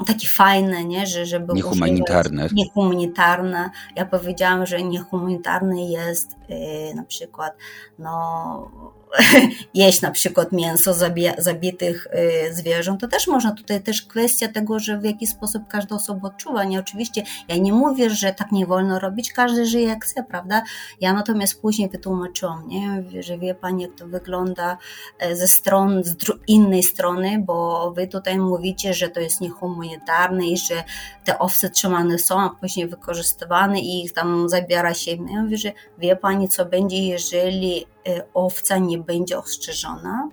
[0.08, 1.08] takie fajne, nie?
[1.08, 2.48] Że, żeby niehumanitarne.
[2.52, 3.70] Niehumanitarne.
[3.96, 7.58] Ja powiedziałam, że niehumanitarne jest yy, na przykład
[8.00, 8.72] no,
[9.74, 10.94] jeść na przykład mięso
[11.38, 12.08] zabitych
[12.48, 16.28] y, zwierząt, to też można tutaj też kwestia tego, że w jaki sposób każda osoba
[16.28, 16.64] odczuwa.
[16.64, 20.62] Nie, oczywiście ja nie mówię, że tak nie wolno robić, każdy żyje jak chce, prawda?
[21.02, 23.04] Ja natomiast później wytłumaczyłam, nie?
[23.24, 24.78] że wie Pani, jak to wygląda
[25.20, 26.16] e, ze stron, z
[26.48, 30.84] innej strony, bo Wy tutaj mówicie, że to jest niehumanitarne i że
[31.26, 35.12] te owce trzymane są, a później wykorzystywane i ich tam zabiera się.
[35.12, 37.86] Ja mówię, że wie Pani, co będzie, jeżeli
[38.34, 40.30] owca nie będzie ostrzeżona?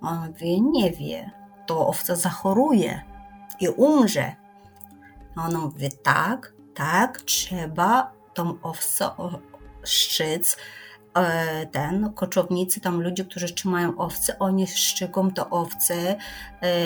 [0.00, 1.30] On mówi, nie wie,
[1.66, 3.02] to owca zachoruje
[3.60, 4.32] i umrze.
[5.36, 9.10] Ona mówi, tak, tak, trzeba tą owcę
[9.82, 10.56] szczyc,
[11.14, 16.76] e, ten, koczownicy, tam ludzie, którzy trzymają owce, oni szczyką te owce e,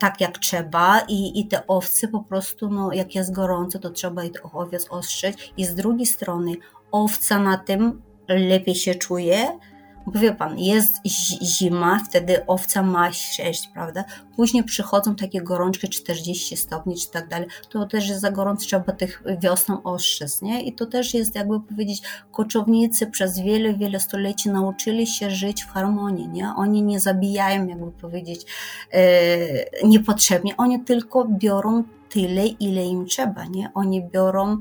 [0.00, 4.24] tak jak trzeba i, i te owce po prostu, no, jak jest gorąco, to trzeba
[4.24, 6.52] ich owiec ostrzyć i z drugiej strony
[6.92, 9.58] owca na tym lepiej się czuje,
[10.06, 11.00] bo wie pan, jest
[11.42, 14.04] zima, wtedy owca ma sześć, prawda?
[14.36, 17.48] Później przychodzą takie gorączki 40 stopni czy tak dalej.
[17.68, 20.62] To też jest za gorąco, trzeba tych wiosną ostrzec, nie?
[20.62, 25.68] I to też jest, jakby powiedzieć, koczownicy przez wiele, wiele stuleci nauczyli się żyć w
[25.68, 26.48] harmonii, nie?
[26.56, 28.46] Oni nie zabijają, jakby powiedzieć,
[28.92, 30.56] e, niepotrzebnie.
[30.56, 33.70] Oni tylko biorą tyle, ile im trzeba, nie?
[33.74, 34.58] Oni biorą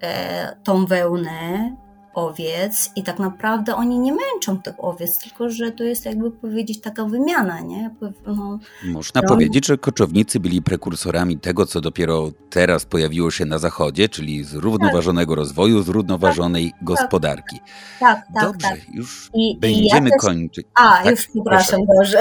[0.00, 1.76] e, tą wełnę,
[2.16, 6.80] owiec i tak naprawdę oni nie męczą tych owiec, tylko że to jest jakby powiedzieć
[6.80, 7.90] taka wymiana, nie?
[8.26, 9.28] No, Można no.
[9.28, 15.32] powiedzieć, że koczownicy byli prekursorami tego, co dopiero teraz pojawiło się na zachodzie, czyli zrównoważonego
[15.32, 15.36] tak.
[15.36, 17.60] rozwoju, zrównoważonej tak, gospodarki.
[18.00, 18.44] Tak, tak.
[18.44, 18.94] Dobrze, tak.
[18.94, 20.66] już I, będziemy i ja kończyć.
[20.74, 22.20] A, tak, już przepraszam, Boże.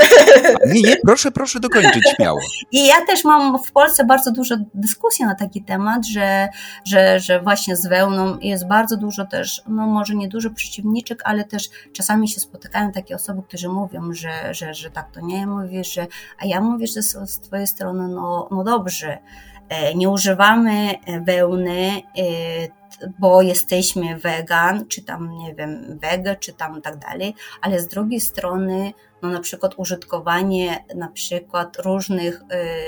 [0.73, 2.39] Nie, nie, proszę, proszę dokończyć śmiało.
[2.71, 6.47] I ja też mam w Polsce bardzo dużo dyskusji na taki temat, że,
[6.85, 11.21] że, że właśnie z wełną jest bardzo dużo też, no no może nie dużo przeciwniczek,
[11.25, 15.47] ale też czasami się spotykają takie osoby, którzy mówią, że, że, że tak to nie
[15.47, 16.07] mówisz, że,
[16.39, 19.17] a ja mówię, że z, z twojej strony, no, no dobrze,
[19.95, 20.93] Nie używamy
[21.25, 22.01] wełny
[23.19, 28.19] bo jesteśmy wegan, czy tam, nie wiem, wege, czy tam tak dalej, ale z drugiej
[28.19, 28.93] strony,
[29.25, 32.41] no na przykład użytkowanie na przykład różnych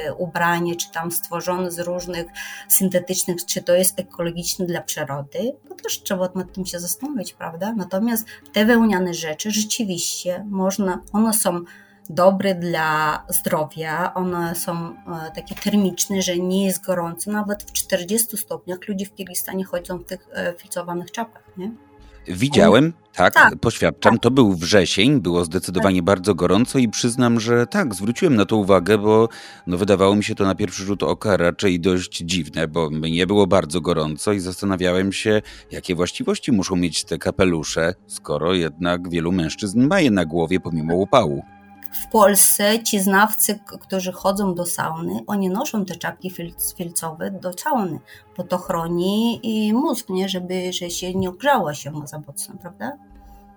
[0.07, 2.27] y, ubrań, czy tam stworzone z różnych
[2.68, 7.73] syntetycznych, czy to jest ekologiczne dla przyrody, to też trzeba nad tym się zastanowić, prawda?
[7.73, 11.61] Natomiast te wełniane rzeczy rzeczywiście można, one są
[12.09, 17.31] dobre dla zdrowia, one są e, takie termiczne, że nie jest gorąco.
[17.31, 21.86] Nawet w 40 stopniach ludzie w Kirgistanie chodzą w tych e, filcowanych czapkach, nie?
[22.27, 24.13] Widziałem, tak, tak poświadczam.
[24.13, 24.21] Tak.
[24.21, 26.05] To był wrzesień, było zdecydowanie tak.
[26.05, 29.29] bardzo gorąco i przyznam, że tak, zwróciłem na to uwagę, bo
[29.67, 33.47] no, wydawało mi się to na pierwszy rzut oka raczej dość dziwne, bo mnie było
[33.47, 35.41] bardzo gorąco i zastanawiałem się,
[35.71, 40.95] jakie właściwości muszą mieć te kapelusze, skoro jednak wielu mężczyzn ma je na głowie pomimo
[40.95, 41.56] upału
[42.03, 46.31] w Polsce ci znawcy, którzy chodzą do sauny, oni noszą te czapki
[46.77, 47.99] filcowe do sauny,
[48.37, 50.29] bo to chroni i mózg, nie?
[50.29, 52.97] żeby że się nie ogrzało się za mocno, prawda?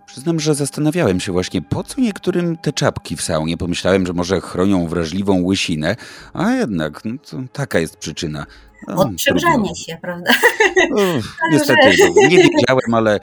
[0.07, 3.57] Przyznam, że zastanawiałem się właśnie, po co niektórym te czapki w saunie.
[3.57, 5.97] Pomyślałem, że może chronią wrażliwą łysinę,
[6.33, 8.47] a jednak no, taka jest przyczyna.
[8.89, 10.33] No, Od przegrzania się, prawda?
[10.93, 13.21] Uf, niestety, no, nie wiedziałem, ale e,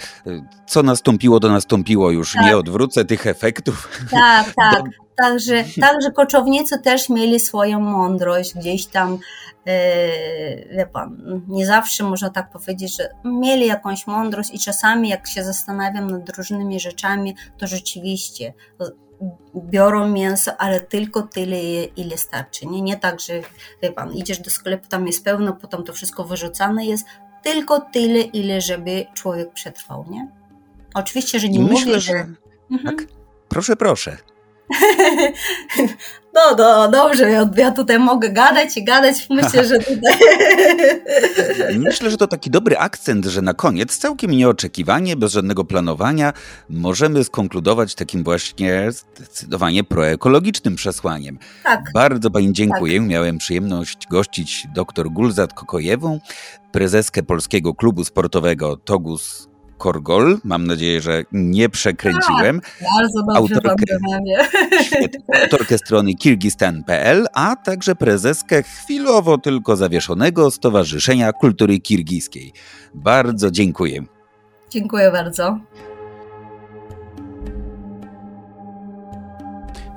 [0.67, 2.33] co nastąpiło, to nastąpiło już.
[2.33, 2.45] Tak.
[2.45, 3.89] Nie odwrócę tych efektów.
[4.11, 4.83] Tak, tak.
[5.17, 9.17] Także, także koczownicy też mieli swoją mądrość gdzieś tam,
[9.67, 15.27] e, wie pan, nie zawsze można tak powiedzieć, że mieli jakąś mądrość i czasami jak
[15.27, 18.53] się zastanawiam nad różnymi rzeczami, to rzeczywiście
[19.55, 22.65] biorą mięso, ale tylko tyle, ile starczy.
[22.65, 23.33] Nie, nie tak, że
[23.81, 27.05] wie pan, idziesz do sklepu, tam jest pełno, potem to wszystko wyrzucane jest,
[27.43, 30.27] tylko tyle, ile żeby człowiek przetrwał, nie?
[30.93, 32.11] Oczywiście, że nie Myślę, mówię, że...
[32.13, 32.25] że...
[32.71, 32.97] Mhm.
[32.97, 33.07] Tak.
[33.49, 34.17] Proszę, proszę.
[36.37, 39.27] No, no, dobrze, ja, tutaj mogę gadać i gadać.
[39.29, 40.13] Myślę, że tutaj.
[41.87, 46.33] Myślę, że to taki dobry akcent, że na koniec, całkiem nieoczekiwanie, bez żadnego planowania,
[46.69, 51.39] możemy skonkludować takim właśnie zdecydowanie proekologicznym przesłaniem.
[51.63, 51.83] Tak.
[51.93, 52.99] Bardzo Pani dziękuję.
[52.99, 53.09] Tak.
[53.09, 56.19] Miałem przyjemność gościć dr Gulzat Kokojewą,
[56.71, 59.47] prezeskę Polskiego Klubu Sportowego Togus
[59.77, 60.37] Korgol.
[60.43, 62.61] Mam nadzieję, że nie przekręciłem.
[62.61, 63.97] Tak, bardzo autorkę,
[65.43, 72.53] autorkę strony kirgistan.pl, a także prezeskę chwilowo tylko zawieszonego Stowarzyszenia Kultury Kirgiskiej.
[72.93, 74.03] Bardzo dziękuję.
[74.69, 75.59] Dziękuję bardzo.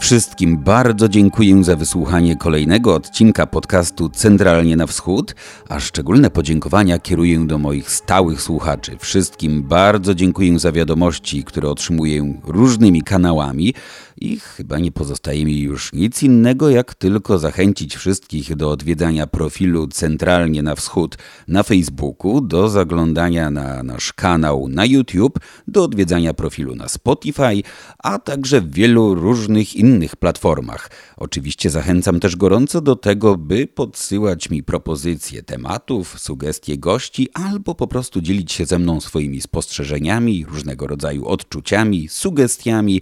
[0.01, 5.35] Wszystkim bardzo dziękuję za wysłuchanie kolejnego odcinka podcastu Centralnie na Wschód,
[5.69, 8.97] a szczególne podziękowania kieruję do moich stałych słuchaczy.
[8.99, 13.75] Wszystkim bardzo dziękuję za wiadomości, które otrzymuję różnymi kanałami
[14.21, 19.87] i chyba nie pozostaje mi już nic innego, jak tylko zachęcić wszystkich do odwiedzania profilu
[19.87, 21.19] Centralnie na Wschód
[21.49, 25.39] na Facebooku, do zaglądania na nasz kanał na YouTube,
[25.69, 27.63] do odwiedzania profilu na Spotify,
[27.99, 30.91] a także w wielu różnych innych platformach.
[31.17, 37.87] Oczywiście zachęcam też gorąco do tego, by podsyłać mi propozycje tematów, sugestie gości, albo po
[37.87, 43.01] prostu dzielić się ze mną swoimi spostrzeżeniami, różnego rodzaju odczuciami, sugestiami,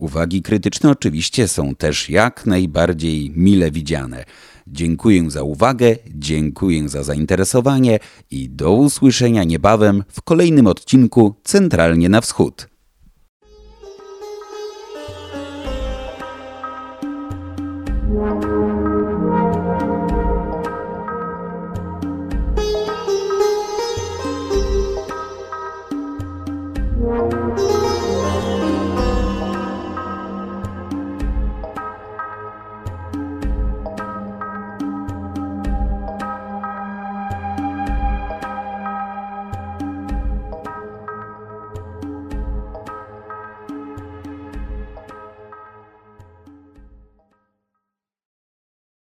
[0.00, 4.24] Uwagi krytyczne oczywiście są też jak najbardziej mile widziane.
[4.66, 7.98] Dziękuję za uwagę, dziękuję za zainteresowanie
[8.30, 12.68] i do usłyszenia niebawem w kolejnym odcinku Centralnie na Wschód.